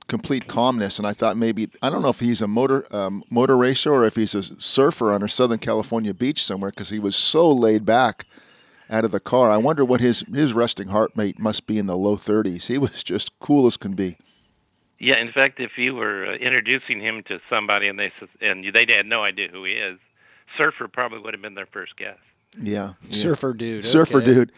complete 0.08 0.46
calmness, 0.46 0.98
and 0.98 1.06
I 1.06 1.12
thought 1.12 1.36
maybe 1.36 1.70
I 1.80 1.88
don't 1.88 2.02
know 2.02 2.10
if 2.10 2.20
he's 2.20 2.42
a 2.42 2.48
motor 2.48 2.84
um, 2.94 3.24
motor 3.30 3.56
racer 3.56 3.92
or 3.92 4.04
if 4.04 4.16
he's 4.16 4.34
a 4.34 4.42
surfer 4.42 5.12
on 5.12 5.22
a 5.22 5.28
Southern 5.28 5.58
California 5.58 6.12
beach 6.12 6.44
somewhere 6.44 6.70
because 6.70 6.90
he 6.90 6.98
was 6.98 7.16
so 7.16 7.50
laid 7.50 7.84
back 7.84 8.26
out 8.90 9.04
of 9.04 9.10
the 9.10 9.20
car. 9.20 9.50
I 9.50 9.56
wonder 9.56 9.84
what 9.84 10.00
his 10.00 10.20
his 10.32 10.52
resting 10.52 10.88
heart 10.88 11.12
rate 11.16 11.38
must 11.38 11.66
be 11.66 11.78
in 11.78 11.86
the 11.86 11.96
low 11.96 12.16
30s. 12.16 12.66
He 12.66 12.78
was 12.78 13.02
just 13.02 13.38
cool 13.40 13.66
as 13.66 13.76
can 13.76 13.94
be. 13.94 14.18
Yeah, 15.02 15.16
in 15.16 15.32
fact, 15.32 15.58
if 15.58 15.76
you 15.76 15.96
were 15.96 16.26
uh, 16.26 16.34
introducing 16.34 17.00
him 17.00 17.24
to 17.24 17.40
somebody 17.50 17.88
and 17.88 17.98
they 17.98 18.12
s- 18.22 18.28
and 18.40 18.64
they 18.72 18.86
had 18.88 19.04
no 19.04 19.24
idea 19.24 19.48
who 19.48 19.64
he 19.64 19.72
is, 19.72 19.98
Surfer 20.56 20.86
probably 20.86 21.18
would 21.18 21.34
have 21.34 21.42
been 21.42 21.56
their 21.56 21.66
first 21.66 21.96
guess. 21.96 22.18
Yeah, 22.56 22.92
yeah. 23.02 23.12
Surfer 23.12 23.52
dude. 23.52 23.84
Surfer 23.84 24.18
okay. 24.18 24.26
dude. 24.26 24.52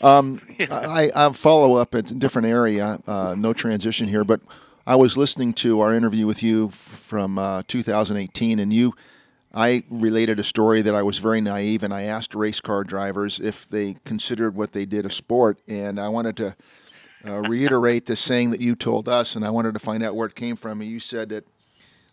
Um, 0.00 0.40
I, 0.70 1.10
I 1.14 1.30
follow 1.32 1.74
up. 1.76 1.94
It's 1.94 2.12
a 2.12 2.14
different 2.14 2.48
area. 2.48 2.98
Uh, 3.06 3.34
no 3.36 3.52
transition 3.52 4.08
here, 4.08 4.24
but 4.24 4.40
I 4.86 4.96
was 4.96 5.18
listening 5.18 5.52
to 5.54 5.80
our 5.80 5.92
interview 5.92 6.26
with 6.26 6.42
you 6.42 6.70
from 6.70 7.38
uh, 7.38 7.64
2018, 7.68 8.58
and 8.58 8.72
you, 8.72 8.94
I 9.52 9.84
related 9.90 10.40
a 10.40 10.44
story 10.44 10.80
that 10.80 10.94
I 10.94 11.02
was 11.02 11.18
very 11.18 11.42
naive, 11.42 11.82
and 11.82 11.92
I 11.92 12.04
asked 12.04 12.34
race 12.34 12.62
car 12.62 12.84
drivers 12.84 13.38
if 13.38 13.68
they 13.68 13.96
considered 14.06 14.54
what 14.54 14.72
they 14.72 14.86
did 14.86 15.04
a 15.04 15.10
sport, 15.10 15.58
and 15.68 16.00
I 16.00 16.08
wanted 16.08 16.38
to 16.38 16.56
uh, 17.26 17.40
reiterate 17.40 18.06
the 18.06 18.16
saying 18.16 18.50
that 18.50 18.60
you 18.60 18.74
told 18.74 19.08
us, 19.08 19.36
and 19.36 19.44
I 19.44 19.50
wanted 19.50 19.74
to 19.74 19.80
find 19.80 20.02
out 20.02 20.14
where 20.16 20.26
it 20.26 20.34
came 20.34 20.56
from. 20.56 20.82
You 20.82 21.00
said 21.00 21.28
that. 21.30 21.44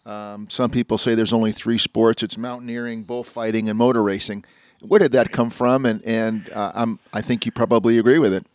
Um, 0.06 0.50
some 0.50 0.72
people 0.72 0.98
say 0.98 1.16
there's 1.16 1.34
only 1.34 1.52
three 1.52 1.78
sports: 1.78 2.24
it's 2.24 2.38
mountaineering, 2.38 3.04
bullfighting, 3.04 3.68
and 3.68 3.78
motor 3.78 4.02
racing. 4.02 4.46
Where 4.80 5.00
did 5.00 5.12
that 5.12 5.34
come 5.34 5.50
from? 5.50 5.86
And 5.86 6.02
and 6.06 6.50
uh, 6.52 6.72
I'm 6.74 7.00
I 7.12 7.22
think 7.22 7.46
you 7.46 7.52
probably 7.52 7.98
agree 8.00 8.18
with 8.20 8.32
it. 8.34 8.46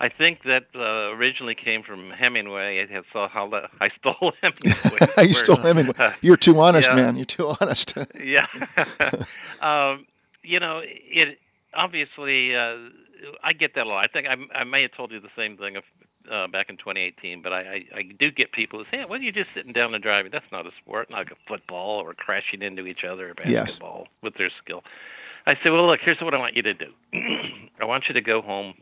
I 0.00 0.08
think 0.08 0.42
that 0.44 0.64
uh, 0.74 1.12
originally 1.14 1.54
came 1.54 1.82
from 1.84 2.10
Hemingway. 2.10 2.80
Had 2.90 3.04
saw 3.12 3.28
how 3.28 3.48
I 3.80 3.90
stole 4.00 4.32
Hemingway. 4.42 5.06
you 5.28 5.34
stole 5.34 5.56
Hemingway. 5.56 6.14
You're 6.20 6.36
too 6.38 6.58
honest, 6.58 6.88
Yeah. 6.88 6.96
man. 6.96 7.16
You're 7.16 7.26
too 7.26 7.54
honest. 7.60 7.94
yeah. 8.18 8.46
um, 9.60 10.06
you 10.42 10.58
know, 10.58 10.80
it 10.84 11.38
obviously 11.74 12.56
uh, 12.56 12.76
I 13.42 13.52
get 13.52 13.74
that 13.74 13.86
a 13.86 13.88
lot. 13.88 14.04
I 14.04 14.08
think 14.08 14.26
I, 14.26 14.58
I 14.58 14.64
may 14.64 14.82
have 14.82 14.92
told 14.92 15.12
you 15.12 15.20
the 15.20 15.28
same 15.36 15.56
thing 15.56 15.76
of, 15.76 15.84
uh, 16.30 16.46
back 16.48 16.68
in 16.70 16.76
2018, 16.76 17.42
but 17.42 17.52
I, 17.52 17.58
I, 17.60 17.84
I 17.98 18.02
do 18.18 18.30
get 18.30 18.52
people 18.52 18.78
who 18.78 18.84
say, 18.90 19.04
"Well, 19.04 19.20
you're 19.20 19.32
just 19.32 19.50
sitting 19.54 19.72
down 19.72 19.94
and 19.94 20.02
driving. 20.02 20.30
That's 20.32 20.50
not 20.52 20.66
a 20.66 20.70
sport, 20.82 21.10
like 21.10 21.30
a 21.30 21.36
football 21.46 22.00
or 22.00 22.14
crashing 22.14 22.62
into 22.62 22.86
each 22.86 23.04
other 23.04 23.30
or 23.30 23.34
Yes. 23.44 23.64
basketball 23.64 24.08
with 24.22 24.34
their 24.34 24.50
skill." 24.62 24.84
I 25.46 25.54
say, 25.62 25.70
"Well, 25.70 25.86
look, 25.86 26.00
here's 26.02 26.20
what 26.20 26.34
I 26.34 26.38
want 26.38 26.56
you 26.56 26.62
to 26.62 26.74
do. 26.74 26.92
I 27.80 27.84
want 27.84 28.04
you 28.08 28.14
to 28.14 28.20
go 28.20 28.42
home." 28.42 28.74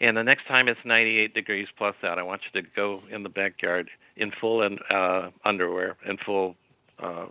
And 0.00 0.16
the 0.16 0.24
next 0.24 0.46
time 0.46 0.68
it's 0.68 0.80
98 0.84 1.34
degrees 1.34 1.68
plus 1.76 1.94
out, 2.02 2.18
I 2.18 2.22
want 2.22 2.42
you 2.52 2.60
to 2.60 2.68
go 2.74 3.02
in 3.10 3.22
the 3.22 3.28
backyard 3.28 3.90
in 4.16 4.32
full 4.32 4.62
and 4.62 4.80
uh, 4.90 5.30
underwear 5.44 5.96
and 6.06 6.18
full 6.18 6.56
uh, 6.98 7.26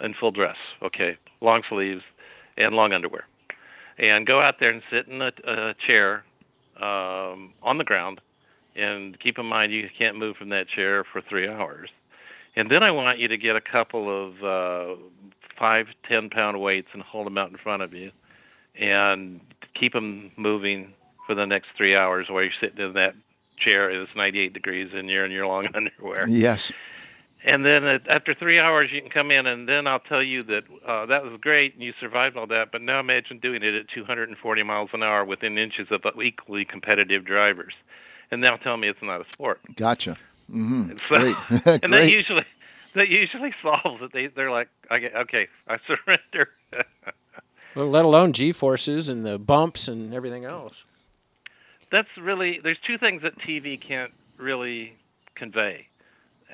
in 0.00 0.14
full 0.14 0.30
dress, 0.32 0.56
okay, 0.82 1.16
long 1.40 1.62
sleeves 1.68 2.02
and 2.56 2.74
long 2.74 2.92
underwear, 2.92 3.26
and 3.98 4.26
go 4.26 4.40
out 4.40 4.56
there 4.60 4.70
and 4.70 4.82
sit 4.90 5.08
in 5.08 5.22
a, 5.22 5.32
a 5.44 5.74
chair 5.86 6.24
um, 6.76 7.52
on 7.62 7.78
the 7.78 7.84
ground, 7.84 8.20
and 8.74 9.18
keep 9.20 9.38
in 9.38 9.46
mind 9.46 9.72
you 9.72 9.88
can't 9.96 10.16
move 10.16 10.36
from 10.36 10.48
that 10.50 10.68
chair 10.68 11.04
for 11.04 11.20
three 11.20 11.48
hours. 11.48 11.90
And 12.56 12.70
then 12.70 12.82
I 12.82 12.90
want 12.90 13.18
you 13.18 13.28
to 13.28 13.36
get 13.36 13.56
a 13.56 13.60
couple 13.60 14.08
of 14.08 14.44
uh, 14.44 15.00
five, 15.58 15.86
ten 16.08 16.28
pound 16.30 16.60
weights 16.60 16.88
and 16.92 17.02
hold 17.02 17.26
them 17.26 17.38
out 17.38 17.50
in 17.50 17.56
front 17.56 17.82
of 17.82 17.92
you, 17.92 18.10
and 18.78 19.40
keep 19.78 19.92
them 19.92 20.32
moving 20.36 20.92
for 21.26 21.34
the 21.34 21.46
next 21.46 21.68
three 21.76 21.94
hours 21.94 22.26
while 22.28 22.42
you're 22.42 22.52
sitting 22.60 22.84
in 22.84 22.92
that 22.94 23.14
chair. 23.58 23.90
It's 23.90 24.10
98 24.16 24.52
degrees 24.52 24.90
and 24.92 25.08
you're 25.08 25.24
in 25.24 25.30
your 25.30 25.46
long 25.46 25.68
underwear. 25.74 26.28
yes. 26.28 26.72
And 27.44 27.66
then 27.66 27.84
at, 27.84 28.08
after 28.08 28.34
three 28.34 28.58
hours, 28.58 28.90
you 28.92 29.00
can 29.00 29.10
come 29.10 29.30
in, 29.30 29.46
and 29.46 29.68
then 29.68 29.86
I'll 29.86 29.98
tell 30.00 30.22
you 30.22 30.42
that 30.44 30.64
uh, 30.86 31.06
that 31.06 31.24
was 31.24 31.40
great, 31.40 31.74
and 31.74 31.82
you 31.82 31.92
survived 31.98 32.36
all 32.36 32.46
that. 32.46 32.70
But 32.70 32.82
now 32.82 33.00
imagine 33.00 33.38
doing 33.38 33.62
it 33.62 33.74
at 33.74 33.88
240 33.88 34.62
miles 34.62 34.90
an 34.92 35.02
hour 35.02 35.24
within 35.24 35.58
inches 35.58 35.88
of 35.90 36.02
equally 36.22 36.64
competitive 36.64 37.24
drivers, 37.24 37.74
and 38.30 38.40
now 38.40 38.56
tell 38.56 38.76
me 38.76 38.88
it's 38.88 39.02
not 39.02 39.20
a 39.20 39.24
sport. 39.32 39.60
Gotcha. 39.74 40.16
hmm 40.48 40.90
And 40.90 41.02
so, 41.08 41.18
Great. 41.18 41.36
and 41.82 41.92
that 41.92 42.08
usually 42.08 42.44
that 42.94 43.08
usually 43.08 43.52
solves 43.62 44.02
it. 44.02 44.12
They 44.12 44.28
they're 44.28 44.52
like, 44.52 44.68
okay, 44.90 45.10
okay, 45.16 45.48
I 45.66 45.78
surrender. 45.86 46.50
Well, 47.74 47.88
let 47.88 48.04
alone 48.04 48.32
G 48.34 48.52
forces 48.52 49.08
and 49.08 49.24
the 49.26 49.38
bumps 49.38 49.88
and 49.88 50.14
everything 50.14 50.44
else. 50.44 50.84
That's 51.90 52.08
really 52.16 52.60
there's 52.62 52.78
two 52.86 52.98
things 52.98 53.22
that 53.22 53.36
TV 53.38 53.80
can't 53.80 54.12
really 54.38 54.94
convey 55.34 55.88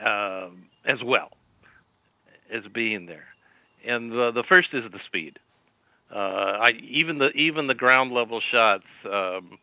um, 0.05 0.67
as 0.85 1.03
well 1.05 1.31
as 2.53 2.63
being 2.73 3.07
there, 3.07 3.27
and 3.87 4.13
the 4.13 4.31
the 4.33 4.45
first 4.49 4.69
is 4.73 4.85
the 4.91 5.01
speed. 5.07 5.39
Uh, 6.15 6.19
I 6.19 6.71
even 6.89 7.19
the 7.19 7.31
even 7.31 7.67
the 7.67 7.75
ground 7.75 8.13
level 8.13 8.41
shots. 8.41 8.85
Um, 9.05 9.59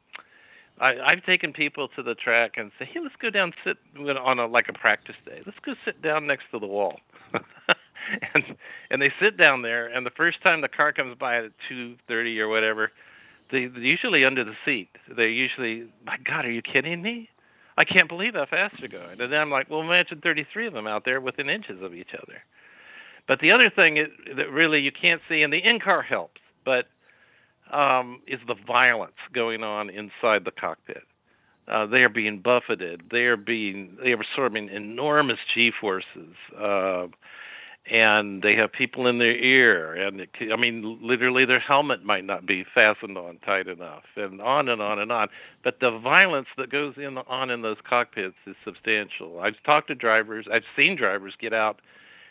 I, 0.80 1.00
I've 1.00 1.26
taken 1.26 1.54
people 1.54 1.88
to 1.96 2.04
the 2.04 2.16
track 2.16 2.54
and 2.58 2.72
say, 2.78 2.86
"Hey, 2.86 3.00
let's 3.02 3.16
go 3.22 3.30
down 3.30 3.54
sit 3.64 3.78
on 3.98 4.40
a 4.40 4.46
like 4.46 4.68
a 4.70 4.74
practice 4.74 5.16
day. 5.26 5.42
Let's 5.46 5.60
go 5.66 5.74
sit 5.86 6.02
down 6.02 6.28
next 6.28 6.46
to 6.52 6.60
the 6.60 6.68
wall." 6.68 7.00
and 8.34 8.56
and 8.92 9.02
they 9.02 9.12
sit 9.20 9.38
down 9.38 9.62
there, 9.62 9.88
and 9.88 10.06
the 10.06 10.12
first 10.12 10.42
time 10.42 10.62
the 10.62 10.68
car 10.68 10.92
comes 10.92 11.18
by 11.18 11.38
at 11.38 11.52
two 11.68 11.96
thirty 12.08 12.40
or 12.40 12.48
whatever, 12.48 12.92
they 13.52 13.68
they're 13.68 13.82
usually 13.82 14.26
under 14.26 14.44
the 14.44 14.56
seat. 14.66 14.90
They're 15.16 15.28
usually, 15.28 15.88
my 16.06 16.18
God, 16.24 16.46
are 16.46 16.52
you 16.52 16.62
kidding 16.62 17.02
me? 17.02 17.30
I 17.78 17.84
can't 17.84 18.08
believe 18.08 18.36
how 18.36 18.46
fast 18.46 18.80
they're 18.80 18.88
going. 18.88 19.20
And 19.20 19.32
then 19.32 19.40
I'm 19.40 19.52
like, 19.52 19.70
well, 19.70 19.82
imagine 19.82 20.22
33 20.22 20.68
of 20.68 20.74
them 20.74 20.88
out 20.88 21.06
there 21.06 21.20
within 21.20 21.50
inches 21.50 21.82
of 21.82 21.94
each 21.94 22.14
other. 22.14 22.44
But 23.28 23.40
the 23.40 23.52
other 23.52 23.70
thing 23.70 23.98
is, 23.98 24.08
that 24.36 24.52
really 24.52 24.80
you 24.80 24.92
can't 24.92 25.22
see, 25.28 25.42
and 25.42 25.52
the 25.52 25.58
in-car 25.58 26.02
helps, 26.04 26.42
but 26.64 26.88
um, 27.72 28.22
is 28.28 28.40
the 28.48 28.56
violence 28.56 29.16
going 29.34 29.64
on 29.64 29.90
inside 29.90 30.46
the 30.46 30.52
cockpit. 30.52 31.04
Uh, 31.68 31.86
they 31.88 32.04
are 32.04 32.10
being 32.10 32.40
buffeted. 32.40 33.04
They 33.12 33.24
are 33.24 33.38
being 33.38 33.98
they 34.02 34.12
are 34.12 34.22
absorbing 34.22 34.70
enormous 34.70 35.40
g 35.52 35.72
forces, 35.72 36.36
uh, 36.56 37.08
and 37.88 38.42
they 38.42 38.56
have 38.56 38.72
people 38.72 39.06
in 39.06 39.20
their 39.20 39.36
ear. 39.36 39.94
And 39.94 40.22
it, 40.22 40.30
I 40.52 40.56
mean, 40.56 41.00
literally, 41.02 41.46
their 41.46 41.60
helmet 41.60 42.04
might 42.04 42.26
not 42.26 42.46
be 42.46 42.64
fastened 42.64 43.18
on 43.18 43.38
tight 43.46 43.68
enough, 43.68 44.04
and 44.16 44.42
on 44.42 44.70
and 44.70 44.82
on 44.82 45.00
and 45.00 45.12
on. 45.12 45.30
But 45.64 45.80
the 45.80 45.92
violence 45.92 46.48
that 46.58 46.70
goes 46.70 46.96
in 46.98 47.18
on 47.18 47.50
in 47.50 47.62
those 47.62 47.78
cockpits 47.88 48.36
is 48.48 48.56
substantial. 48.64 49.40
I've 49.40 49.62
talked 49.64 49.88
to 49.90 49.96
drivers. 49.96 50.48
I've 50.52 50.64
seen 50.76 50.96
drivers 50.96 51.34
get 51.40 51.54
out, 51.54 51.80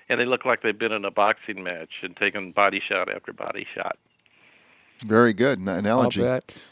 and 0.08 0.20
they 0.20 0.24
look 0.24 0.44
like 0.44 0.62
they've 0.62 0.78
been 0.78 0.92
in 0.92 1.04
a 1.04 1.10
boxing 1.10 1.62
match 1.62 1.90
and 2.02 2.16
taken 2.16 2.50
body 2.50 2.82
shot 2.86 3.08
after 3.08 3.32
body 3.32 3.66
shot. 3.74 3.96
Very 5.04 5.32
good 5.32 5.58
an- 5.58 5.68
analogy. 5.68 6.20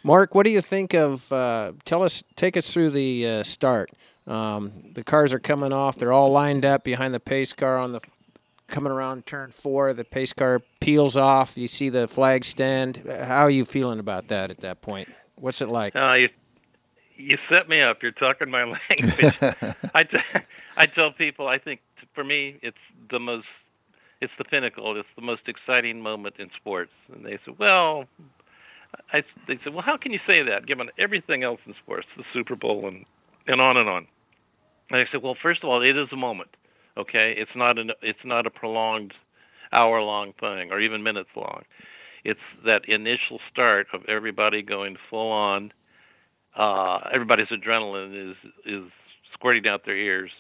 Mark, 0.03 0.35
what 0.35 0.45
do 0.45 0.51
you 0.51 0.61
think 0.61 0.95
of? 0.95 1.31
Uh, 1.33 1.73
tell 1.85 2.03
us, 2.03 2.25
take 2.37 2.57
us 2.57 2.73
through 2.73 2.91
the 2.91 3.27
uh, 3.27 3.43
start. 3.43 3.91
Um, 4.27 4.73
the 4.93 5.03
cars 5.03 5.35
are 5.35 5.41
coming 5.41 5.73
off. 5.73 5.97
They're 5.97 6.13
all 6.13 6.31
lined 6.31 6.65
up 6.65 6.85
behind 6.85 7.13
the 7.13 7.21
pace 7.21 7.53
car 7.53 7.77
on 7.77 7.93
the 7.93 8.01
coming 8.69 8.93
around 8.93 9.27
turn 9.27 9.51
four. 9.51 9.93
The 9.93 10.05
pace 10.05 10.33
car 10.33 10.61
peels 10.81 11.17
off. 11.17 11.57
You 11.57 11.69
see 11.69 11.89
the 11.89 12.09
flag 12.09 12.45
stand. 12.45 13.03
How 13.07 13.43
are 13.43 13.51
you 13.51 13.65
feeling 13.65 13.99
about 13.99 14.29
that 14.29 14.51
at 14.51 14.61
that 14.61 14.83
point? 14.83 15.09
What's 15.37 15.61
it 15.61 15.69
like? 15.69 15.95
Uh, 15.97 16.13
you, 16.15 16.29
you 17.17 17.39
set 17.49 17.69
me 17.69 17.81
up. 17.81 18.03
You're 18.03 18.13
talking 18.13 18.51
my 18.51 18.65
language. 18.91 19.35
I, 19.95 20.05
t- 20.05 20.19
I 20.77 20.87
tell 20.87 21.13
people 21.13 21.49
I 21.49 21.59
think 21.59 21.81
for 22.15 22.25
me, 22.25 22.59
it's 22.63 22.77
the 23.11 23.19
most, 23.19 23.47
it's 24.21 24.33
the 24.39 24.45
pinnacle. 24.45 24.99
It's 24.99 25.09
the 25.17 25.23
most 25.23 25.43
exciting 25.49 26.01
moment 26.01 26.37
in 26.39 26.51
sports. 26.57 26.93
And 27.13 27.25
they 27.25 27.39
said, 27.45 27.59
well, 27.59 28.05
I, 29.13 29.23
they 29.47 29.59
said, 29.65 29.73
well, 29.73 29.83
how 29.83 29.97
can 29.97 30.13
you 30.13 30.21
say 30.27 30.43
that 30.43 30.67
given 30.67 30.91
everything 30.99 31.43
else 31.43 31.61
in 31.67 31.75
sports, 31.83 32.07
the 32.17 32.25
Super 32.33 32.57
Bowl 32.57 32.87
and 32.87 33.05
and 33.47 33.61
on 33.61 33.77
and 33.77 33.89
on? 33.89 34.07
And 34.91 35.01
I 35.01 35.11
said, 35.11 35.23
well, 35.23 35.37
first 35.41 35.63
of 35.63 35.69
all, 35.71 35.83
it 35.83 35.97
is 35.97 36.09
a 36.13 36.17
moment. 36.17 36.51
Okay, 36.97 37.35
it's 37.37 37.57
not 37.57 37.79
an 37.79 37.93
it's 38.03 38.25
not 38.25 38.47
a 38.47 38.51
prolonged 38.51 39.15
hour 39.73 40.03
long 40.03 40.33
thing 40.39 40.71
or 40.71 40.81
even 40.81 41.03
minutes 41.03 41.31
long. 41.35 41.63
It's 42.25 42.41
that 42.65 42.89
initial 42.89 43.41
start 43.51 43.87
of 43.93 44.05
everybody 44.07 44.63
going 44.63 44.97
full 45.09 45.33
on. 45.33 45.73
Uh, 46.57 47.01
everybody's 47.13 47.49
adrenaline 47.49 48.31
is 48.31 48.35
is 48.67 48.91
squirting 49.33 49.67
out 49.67 49.85
their 49.85 49.97
ears. 49.97 50.31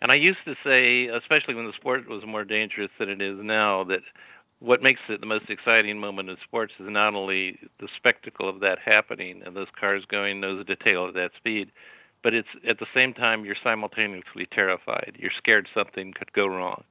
And 0.00 0.12
I 0.12 0.14
used 0.14 0.38
to 0.44 0.54
say, 0.64 1.06
especially 1.08 1.54
when 1.54 1.66
the 1.66 1.72
sport 1.72 2.08
was 2.08 2.24
more 2.24 2.44
dangerous 2.44 2.90
than 2.98 3.08
it 3.08 3.20
is 3.20 3.38
now, 3.42 3.84
that 3.84 4.02
what 4.60 4.82
makes 4.82 5.00
it 5.08 5.20
the 5.20 5.26
most 5.26 5.50
exciting 5.50 5.98
moment 5.98 6.30
in 6.30 6.36
sports 6.42 6.72
is 6.78 6.86
not 6.88 7.14
only 7.14 7.58
the 7.80 7.88
spectacle 7.96 8.48
of 8.48 8.60
that 8.60 8.78
happening 8.78 9.42
and 9.44 9.56
those 9.56 9.68
cars 9.78 10.04
going 10.08 10.40
nose 10.40 10.64
to 10.66 10.76
tail 10.76 11.06
at 11.06 11.14
that 11.14 11.32
speed, 11.36 11.70
but 12.28 12.34
it's 12.34 12.48
at 12.68 12.78
the 12.78 12.86
same 12.92 13.14
time 13.14 13.46
you're 13.46 13.56
simultaneously 13.64 14.46
terrified. 14.52 15.16
You're 15.18 15.30
scared 15.38 15.66
something 15.72 16.12
could 16.12 16.30
go 16.34 16.46
wrong. 16.46 16.84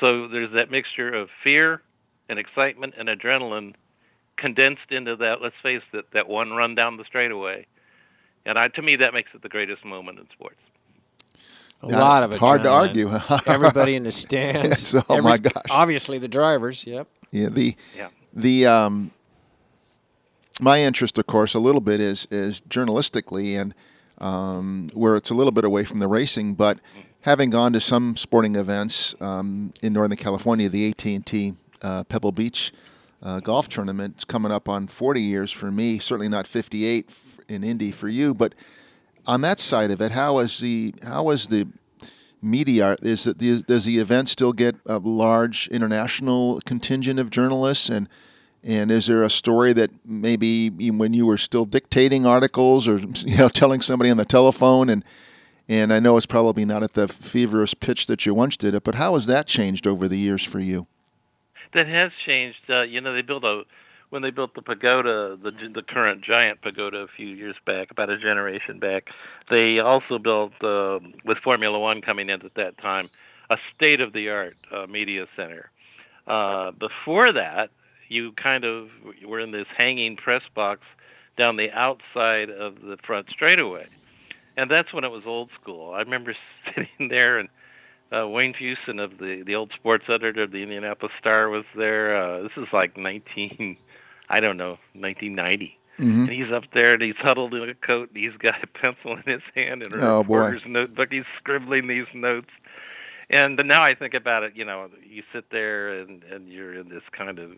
So 0.00 0.26
there's 0.26 0.52
that 0.54 0.72
mixture 0.72 1.14
of 1.14 1.28
fear 1.44 1.82
and 2.28 2.36
excitement 2.36 2.94
and 2.98 3.08
adrenaline 3.08 3.74
condensed 4.36 4.90
into 4.90 5.14
that. 5.14 5.40
Let's 5.40 5.54
face 5.62 5.84
it, 5.92 6.06
that 6.14 6.28
one 6.28 6.50
run 6.50 6.74
down 6.74 6.96
the 6.96 7.04
straightaway, 7.04 7.64
and 8.44 8.58
I, 8.58 8.66
to 8.66 8.82
me 8.82 8.96
that 8.96 9.14
makes 9.14 9.30
it 9.34 9.42
the 9.42 9.48
greatest 9.48 9.84
moment 9.84 10.18
in 10.18 10.26
sports. 10.32 10.58
A 11.84 11.90
yeah, 11.90 12.00
lot 12.00 12.24
of 12.24 12.32
it. 12.32 12.38
Hard 12.38 12.64
to 12.64 12.70
argue. 12.70 13.08
Everybody 13.46 13.94
in 13.94 14.02
the 14.02 14.10
stands. 14.10 14.94
oh 14.96 15.04
every, 15.10 15.22
my 15.22 15.38
gosh! 15.38 15.62
Obviously 15.70 16.18
the 16.18 16.26
drivers. 16.26 16.84
Yep. 16.84 17.06
Yeah. 17.30 17.50
The 17.50 17.76
yeah. 17.96 18.08
the 18.34 18.66
um. 18.66 19.12
My 20.60 20.82
interest, 20.82 21.18
of 21.18 21.28
course, 21.28 21.54
a 21.54 21.60
little 21.60 21.80
bit 21.80 22.00
is 22.00 22.26
is 22.32 22.60
journalistically 22.68 23.56
and 23.56 23.74
um, 24.20 24.90
where 24.92 25.16
it's 25.16 25.30
a 25.30 25.34
little 25.34 25.52
bit 25.52 25.64
away 25.64 25.84
from 25.84 25.98
the 25.98 26.08
racing, 26.08 26.54
but 26.54 26.78
having 27.22 27.50
gone 27.50 27.72
to 27.72 27.80
some 27.80 28.16
sporting 28.16 28.56
events 28.56 29.14
um, 29.20 29.72
in 29.82 29.92
Northern 29.92 30.16
California, 30.16 30.68
the 30.68 30.88
AT&T 30.88 31.54
uh, 31.82 32.04
Pebble 32.04 32.32
Beach 32.32 32.72
uh, 33.22 33.40
golf 33.40 33.68
tournament 33.68 34.18
is 34.18 34.24
coming 34.24 34.52
up 34.52 34.68
on 34.68 34.86
40 34.86 35.20
years 35.20 35.52
for 35.52 35.70
me. 35.70 35.98
Certainly 35.98 36.28
not 36.28 36.46
58 36.46 37.08
in 37.48 37.64
Indy 37.64 37.90
for 37.90 38.08
you, 38.08 38.34
but 38.34 38.54
on 39.26 39.42
that 39.42 39.58
side 39.58 39.90
of 39.90 40.00
it, 40.00 40.12
how 40.12 40.38
is 40.38 40.58
the 40.58 40.94
how 41.02 41.30
is 41.30 41.48
the 41.48 41.68
media? 42.40 42.96
Is 43.02 43.24
that 43.24 43.38
the, 43.38 43.62
does 43.62 43.84
the 43.84 43.98
event 43.98 44.28
still 44.28 44.52
get 44.52 44.76
a 44.86 44.98
large 44.98 45.68
international 45.68 46.60
contingent 46.64 47.20
of 47.20 47.30
journalists 47.30 47.90
and 47.90 48.08
and 48.62 48.90
is 48.90 49.06
there 49.06 49.22
a 49.22 49.30
story 49.30 49.72
that 49.72 49.90
maybe 50.04 50.68
when 50.90 51.14
you 51.14 51.26
were 51.26 51.38
still 51.38 51.64
dictating 51.64 52.26
articles 52.26 52.86
or 52.86 52.98
you 53.26 53.36
know 53.36 53.48
telling 53.48 53.80
somebody 53.80 54.10
on 54.10 54.16
the 54.16 54.24
telephone 54.24 54.88
and 54.88 55.04
and 55.68 55.92
I 55.92 56.00
know 56.00 56.16
it's 56.16 56.26
probably 56.26 56.64
not 56.64 56.82
at 56.82 56.94
the 56.94 57.06
feverish 57.06 57.78
pitch 57.78 58.06
that 58.06 58.26
you 58.26 58.34
once 58.34 58.56
did 58.56 58.74
it, 58.74 58.82
but 58.82 58.96
how 58.96 59.14
has 59.14 59.26
that 59.26 59.46
changed 59.46 59.86
over 59.86 60.08
the 60.08 60.18
years 60.18 60.42
for 60.42 60.58
you? 60.58 60.88
That 61.74 61.86
has 61.86 62.10
changed. 62.26 62.68
Uh, 62.68 62.82
you 62.82 63.00
know, 63.00 63.14
they 63.14 63.22
built 63.22 63.44
a 63.44 63.62
when 64.08 64.22
they 64.22 64.30
built 64.30 64.54
the 64.54 64.62
pagoda, 64.62 65.38
the 65.40 65.52
the 65.72 65.82
current 65.82 66.22
giant 66.22 66.60
pagoda 66.62 66.98
a 66.98 67.06
few 67.06 67.28
years 67.28 67.54
back, 67.64 67.92
about 67.92 68.10
a 68.10 68.18
generation 68.18 68.80
back, 68.80 69.10
they 69.48 69.78
also 69.78 70.18
built 70.18 70.52
uh, 70.64 70.98
with 71.24 71.38
Formula 71.38 71.78
One 71.78 72.02
coming 72.02 72.28
in 72.28 72.44
at 72.44 72.54
that 72.54 72.76
time 72.78 73.08
a 73.50 73.58
state 73.74 74.00
of 74.00 74.12
the 74.12 74.28
art 74.28 74.56
uh, 74.72 74.86
media 74.86 75.26
center. 75.36 75.70
Uh, 76.26 76.70
before 76.70 77.32
that, 77.32 77.70
you 78.10 78.32
kind 78.32 78.64
of 78.64 78.88
were 79.26 79.40
in 79.40 79.52
this 79.52 79.66
hanging 79.74 80.16
press 80.16 80.42
box 80.54 80.82
down 81.38 81.56
the 81.56 81.70
outside 81.72 82.50
of 82.50 82.82
the 82.82 82.98
front 83.02 83.30
straightaway, 83.30 83.86
and 84.56 84.70
that's 84.70 84.92
when 84.92 85.04
it 85.04 85.10
was 85.10 85.22
old 85.24 85.48
school. 85.60 85.94
I 85.94 86.00
remember 86.00 86.34
sitting 86.74 87.08
there 87.08 87.38
and. 87.38 87.48
Uh, 88.12 88.26
Wayne 88.26 88.52
Fuson 88.52 88.98
of 88.98 89.18
the 89.18 89.44
the 89.46 89.54
old 89.54 89.70
sports 89.72 90.06
editor 90.08 90.42
of 90.42 90.50
the 90.50 90.64
Indianapolis 90.64 91.12
Star 91.20 91.48
was 91.48 91.64
there. 91.76 92.16
Uh, 92.20 92.42
this 92.42 92.50
is 92.56 92.66
like 92.72 92.96
19 92.96 93.76
I 94.30 94.38
don't 94.38 94.56
know, 94.56 94.78
1990. 94.94 95.76
Mm-hmm. 95.98 96.20
And 96.20 96.30
he's 96.30 96.52
up 96.52 96.64
there 96.72 96.94
and 96.94 97.02
he's 97.02 97.16
huddled 97.16 97.52
in 97.52 97.68
a 97.68 97.74
coat 97.74 98.10
and 98.14 98.16
he's 98.16 98.36
got 98.38 98.62
a 98.62 98.66
pencil 98.78 99.16
in 99.16 99.22
his 99.30 99.42
hand 99.54 99.82
and 99.82 99.92
a 99.92 100.08
oh, 100.08 100.18
reporter's 100.20 100.62
boy. 100.62 100.70
notebook. 100.70 101.08
He's 101.12 101.24
scribbling 101.36 101.88
these 101.88 102.06
notes. 102.14 102.48
And 103.28 103.56
but 103.56 103.66
now 103.66 103.82
I 103.82 103.94
think 103.94 104.14
about 104.14 104.44
it, 104.44 104.56
you 104.56 104.64
know, 104.64 104.88
you 105.04 105.22
sit 105.32 105.50
there 105.50 106.00
and, 106.00 106.22
and 106.24 106.48
you're 106.48 106.74
in 106.74 106.88
this 106.88 107.02
kind 107.12 107.38
of 107.38 107.50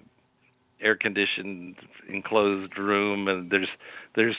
air 0.82 0.96
conditioned 0.96 1.76
enclosed 2.08 2.76
room 2.76 3.28
and 3.28 3.50
there's 3.50 3.68
there's 4.14 4.36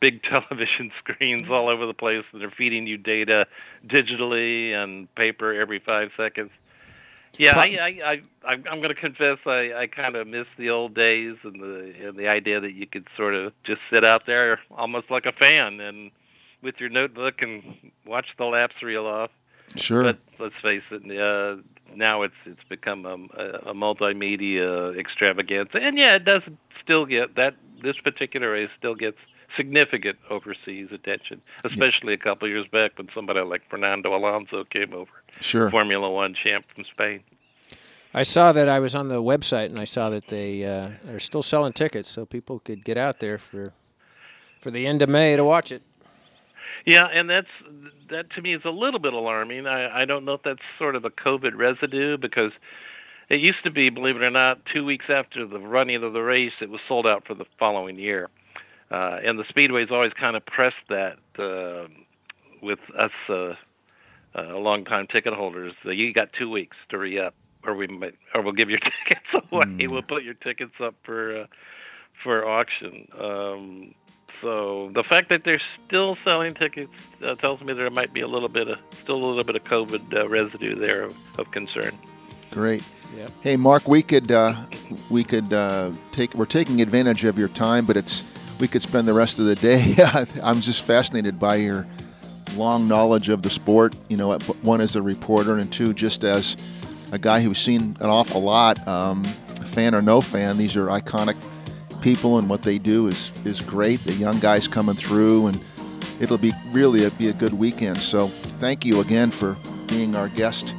big 0.00 0.22
television 0.30 0.90
screens 0.98 1.48
all 1.50 1.68
over 1.68 1.86
the 1.86 1.94
place 1.94 2.24
and 2.32 2.40
they're 2.40 2.48
feeding 2.48 2.86
you 2.86 2.96
data 2.96 3.46
digitally 3.86 4.72
and 4.72 5.12
paper 5.14 5.52
every 5.52 5.78
five 5.78 6.10
seconds 6.16 6.50
yeah, 7.38 7.58
I, 7.58 7.64
I, 8.04 8.22
I, 8.44 8.52
I'm 8.52 8.80
going 8.80 8.90
to 8.90 8.94
confess 8.94 9.38
I, 9.46 9.72
I 9.74 9.86
kind 9.86 10.16
of 10.16 10.26
miss 10.26 10.46
the 10.58 10.68
old 10.68 10.94
days 10.94 11.36
and 11.44 11.60
the 11.60 11.94
and 12.08 12.18
the 12.18 12.28
idea 12.28 12.60
that 12.60 12.72
you 12.72 12.86
could 12.86 13.06
sort 13.16 13.34
of 13.34 13.52
just 13.64 13.80
sit 13.90 14.04
out 14.04 14.26
there 14.26 14.60
almost 14.70 15.10
like 15.10 15.24
a 15.24 15.32
fan 15.32 15.80
and 15.80 16.10
with 16.62 16.74
your 16.78 16.90
notebook 16.90 17.40
and 17.40 17.90
watch 18.06 18.26
the 18.38 18.44
laps 18.44 18.74
reel 18.82 19.06
off. 19.06 19.30
Sure. 19.76 20.02
But 20.02 20.18
let's 20.38 20.54
face 20.62 20.82
it, 20.90 21.02
uh, 21.04 21.62
now 21.96 22.22
it's 22.22 22.34
it's 22.46 22.62
become 22.68 23.06
a, 23.06 23.14
a 23.70 23.74
multimedia 23.74 24.98
extravaganza, 24.98 25.78
and 25.78 25.96
yeah, 25.98 26.16
it 26.16 26.24
does 26.24 26.42
still 26.82 27.06
get 27.06 27.34
that. 27.36 27.54
This 27.82 27.96
particular 27.98 28.52
race 28.52 28.70
still 28.78 28.94
gets 28.94 29.18
significant 29.56 30.18
overseas 30.30 30.88
attention, 30.92 31.42
especially 31.64 32.12
yeah. 32.12 32.20
a 32.20 32.24
couple 32.24 32.46
of 32.46 32.52
years 32.52 32.66
back 32.68 32.96
when 32.96 33.08
somebody 33.14 33.40
like 33.40 33.62
Fernando 33.68 34.14
Alonso 34.16 34.64
came 34.64 34.92
over, 34.94 35.10
sure, 35.40 35.70
Formula 35.70 36.10
One 36.10 36.34
champ 36.34 36.64
from 36.74 36.84
Spain. 36.84 37.22
I 38.14 38.24
saw 38.24 38.52
that 38.52 38.68
I 38.68 38.78
was 38.78 38.94
on 38.94 39.08
the 39.08 39.22
website 39.22 39.66
and 39.66 39.78
I 39.78 39.84
saw 39.84 40.10
that 40.10 40.26
they 40.26 40.64
uh, 40.64 40.90
are 41.08 41.18
still 41.18 41.42
selling 41.42 41.72
tickets, 41.72 42.08
so 42.08 42.26
people 42.26 42.58
could 42.58 42.84
get 42.84 42.96
out 42.96 43.20
there 43.20 43.38
for 43.38 43.72
for 44.60 44.70
the 44.70 44.86
end 44.86 45.02
of 45.02 45.08
May 45.08 45.36
to 45.36 45.44
watch 45.44 45.72
it. 45.72 45.82
Yeah, 46.84 47.06
and 47.06 47.30
that's 47.30 47.48
that 48.10 48.30
to 48.30 48.42
me 48.42 48.54
is 48.54 48.62
a 48.64 48.70
little 48.70 49.00
bit 49.00 49.12
alarming. 49.12 49.66
I, 49.66 50.02
I 50.02 50.04
don't 50.04 50.24
know 50.24 50.34
if 50.34 50.42
that's 50.42 50.60
sort 50.78 50.96
of 50.96 51.04
a 51.04 51.10
COVID 51.10 51.56
residue 51.56 52.16
because 52.16 52.52
it 53.28 53.40
used 53.40 53.62
to 53.64 53.70
be, 53.70 53.88
believe 53.88 54.16
it 54.16 54.22
or 54.22 54.30
not, 54.30 54.58
two 54.66 54.84
weeks 54.84 55.06
after 55.08 55.46
the 55.46 55.60
running 55.60 56.02
of 56.02 56.12
the 56.12 56.22
race, 56.22 56.52
it 56.60 56.70
was 56.70 56.80
sold 56.88 57.06
out 57.06 57.26
for 57.26 57.34
the 57.34 57.44
following 57.58 57.98
year 57.98 58.28
uh, 58.92 59.18
and 59.24 59.38
the 59.38 59.44
speedways 59.44 59.90
always 59.90 60.12
kind 60.12 60.36
of 60.36 60.44
pressed 60.44 60.76
that 60.88 61.16
uh, 61.38 61.88
with 62.60 62.78
us 62.96 63.10
uh, 63.28 63.54
uh, 64.38 64.58
long-time 64.58 65.06
ticket 65.06 65.32
holders. 65.32 65.72
Uh, 65.84 65.90
you 65.90 66.12
got 66.12 66.28
two 66.38 66.50
weeks 66.50 66.76
to 66.90 66.98
re-up, 66.98 67.34
or 67.64 67.74
we 67.74 67.86
might, 67.86 68.14
or 68.34 68.42
we'll 68.42 68.52
give 68.52 68.68
your 68.68 68.78
tickets 69.08 69.26
away. 69.50 69.64
Mm. 69.64 69.90
We'll 69.90 70.02
put 70.02 70.22
your 70.22 70.34
tickets 70.34 70.74
up 70.80 70.94
for 71.04 71.42
uh, 71.42 71.46
for 72.22 72.46
auction. 72.46 73.08
Um, 73.18 73.94
so 74.40 74.90
the 74.94 75.04
fact 75.04 75.28
that 75.28 75.44
they're 75.44 75.62
still 75.86 76.16
selling 76.24 76.54
tickets 76.54 76.92
uh, 77.22 77.34
tells 77.36 77.60
me 77.60 77.72
there 77.74 77.90
might 77.90 78.12
be 78.12 78.20
a 78.20 78.26
little 78.26 78.48
bit 78.48 78.68
of 78.68 78.78
still 78.92 79.16
a 79.16 79.24
little 79.24 79.44
bit 79.44 79.56
of 79.56 79.64
COVID 79.64 80.14
uh, 80.14 80.28
residue 80.28 80.74
there 80.74 81.04
of, 81.04 81.38
of 81.38 81.50
concern. 81.50 81.92
Great. 82.50 82.84
Yep. 83.16 83.30
Hey, 83.42 83.56
Mark, 83.56 83.88
we 83.88 84.02
could 84.02 84.30
uh, 84.30 84.54
we 85.10 85.24
could 85.24 85.52
uh, 85.52 85.92
take 86.12 86.34
we're 86.34 86.44
taking 86.44 86.82
advantage 86.82 87.24
of 87.24 87.38
your 87.38 87.48
time, 87.48 87.86
but 87.86 87.96
it's 87.96 88.24
we 88.60 88.68
could 88.68 88.82
spend 88.82 89.08
the 89.08 89.14
rest 89.14 89.38
of 89.38 89.46
the 89.46 89.54
day. 89.54 89.94
I'm 90.42 90.60
just 90.60 90.82
fascinated 90.82 91.38
by 91.38 91.56
your 91.56 91.86
long 92.56 92.86
knowledge 92.88 93.28
of 93.28 93.42
the 93.42 93.50
sport. 93.50 93.94
You 94.08 94.16
know, 94.16 94.38
one 94.62 94.80
as 94.80 94.96
a 94.96 95.02
reporter, 95.02 95.58
and 95.58 95.72
two 95.72 95.94
just 95.94 96.24
as 96.24 96.56
a 97.12 97.18
guy 97.18 97.40
who's 97.40 97.58
seen 97.58 97.96
an 98.00 98.06
awful 98.06 98.42
lot. 98.42 98.86
Um, 98.86 99.24
fan 99.72 99.94
or 99.94 100.02
no 100.02 100.20
fan, 100.20 100.58
these 100.58 100.76
are 100.76 100.88
iconic 100.88 101.36
people, 102.02 102.38
and 102.38 102.48
what 102.48 102.62
they 102.62 102.78
do 102.78 103.06
is 103.06 103.30
is 103.44 103.60
great. 103.60 104.00
The 104.00 104.12
young 104.12 104.38
guys 104.40 104.68
coming 104.68 104.96
through, 104.96 105.46
and 105.46 105.60
it'll 106.20 106.38
be 106.38 106.52
really 106.72 107.04
a, 107.04 107.10
be 107.12 107.28
a 107.28 107.32
good 107.32 107.54
weekend. 107.54 107.98
So, 107.98 108.26
thank 108.26 108.84
you 108.84 109.00
again 109.00 109.30
for 109.30 109.56
being 109.88 110.16
our 110.16 110.28
guest 110.28 110.74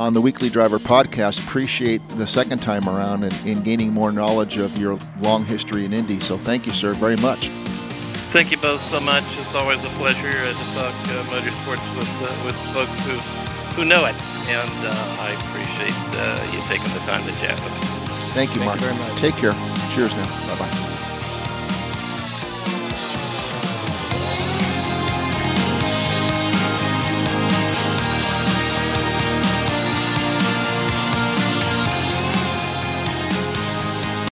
on 0.00 0.14
the 0.14 0.20
Weekly 0.20 0.48
Driver 0.48 0.78
podcast. 0.78 1.46
Appreciate 1.46 2.00
the 2.16 2.26
second 2.26 2.58
time 2.58 2.88
around 2.88 3.22
and, 3.22 3.34
and 3.46 3.62
gaining 3.62 3.92
more 3.92 4.10
knowledge 4.10 4.56
of 4.56 4.76
your 4.78 4.98
long 5.20 5.44
history 5.44 5.84
in 5.84 5.92
Indy. 5.92 6.18
So 6.20 6.38
thank 6.38 6.66
you, 6.66 6.72
sir, 6.72 6.94
very 6.94 7.16
much. 7.16 7.48
Thank 8.32 8.50
you 8.50 8.56
both 8.56 8.80
so 8.80 8.98
much. 9.00 9.24
It's 9.38 9.54
always 9.54 9.84
a 9.84 9.88
pleasure 9.98 10.28
uh, 10.28 10.52
to 10.52 10.74
talk 10.74 10.94
uh, 10.94 11.24
motorsports 11.34 11.98
with 11.98 12.08
uh, 12.22 12.46
with 12.46 12.56
folks 12.72 13.06
who 13.06 13.49
who 13.74 13.84
know 13.84 14.04
it, 14.06 14.14
and 14.48 14.78
uh, 14.86 14.92
I 15.20 15.30
appreciate 15.46 15.96
uh, 16.18 16.52
you 16.52 16.60
taking 16.68 16.92
the 16.92 17.00
time 17.06 17.24
to 17.24 17.32
chat 17.40 17.58
with 17.62 17.72
me. 17.80 17.86
Thank 18.32 18.54
you, 18.54 18.60
Thank 18.60 18.66
Mark. 18.66 18.80
You 18.80 18.86
very 18.86 18.98
much. 18.98 19.20
Take 19.20 19.36
care. 19.36 19.52
Cheers 19.94 20.14
now. 20.16 20.54
Bye 20.54 20.66
bye. 20.66 20.96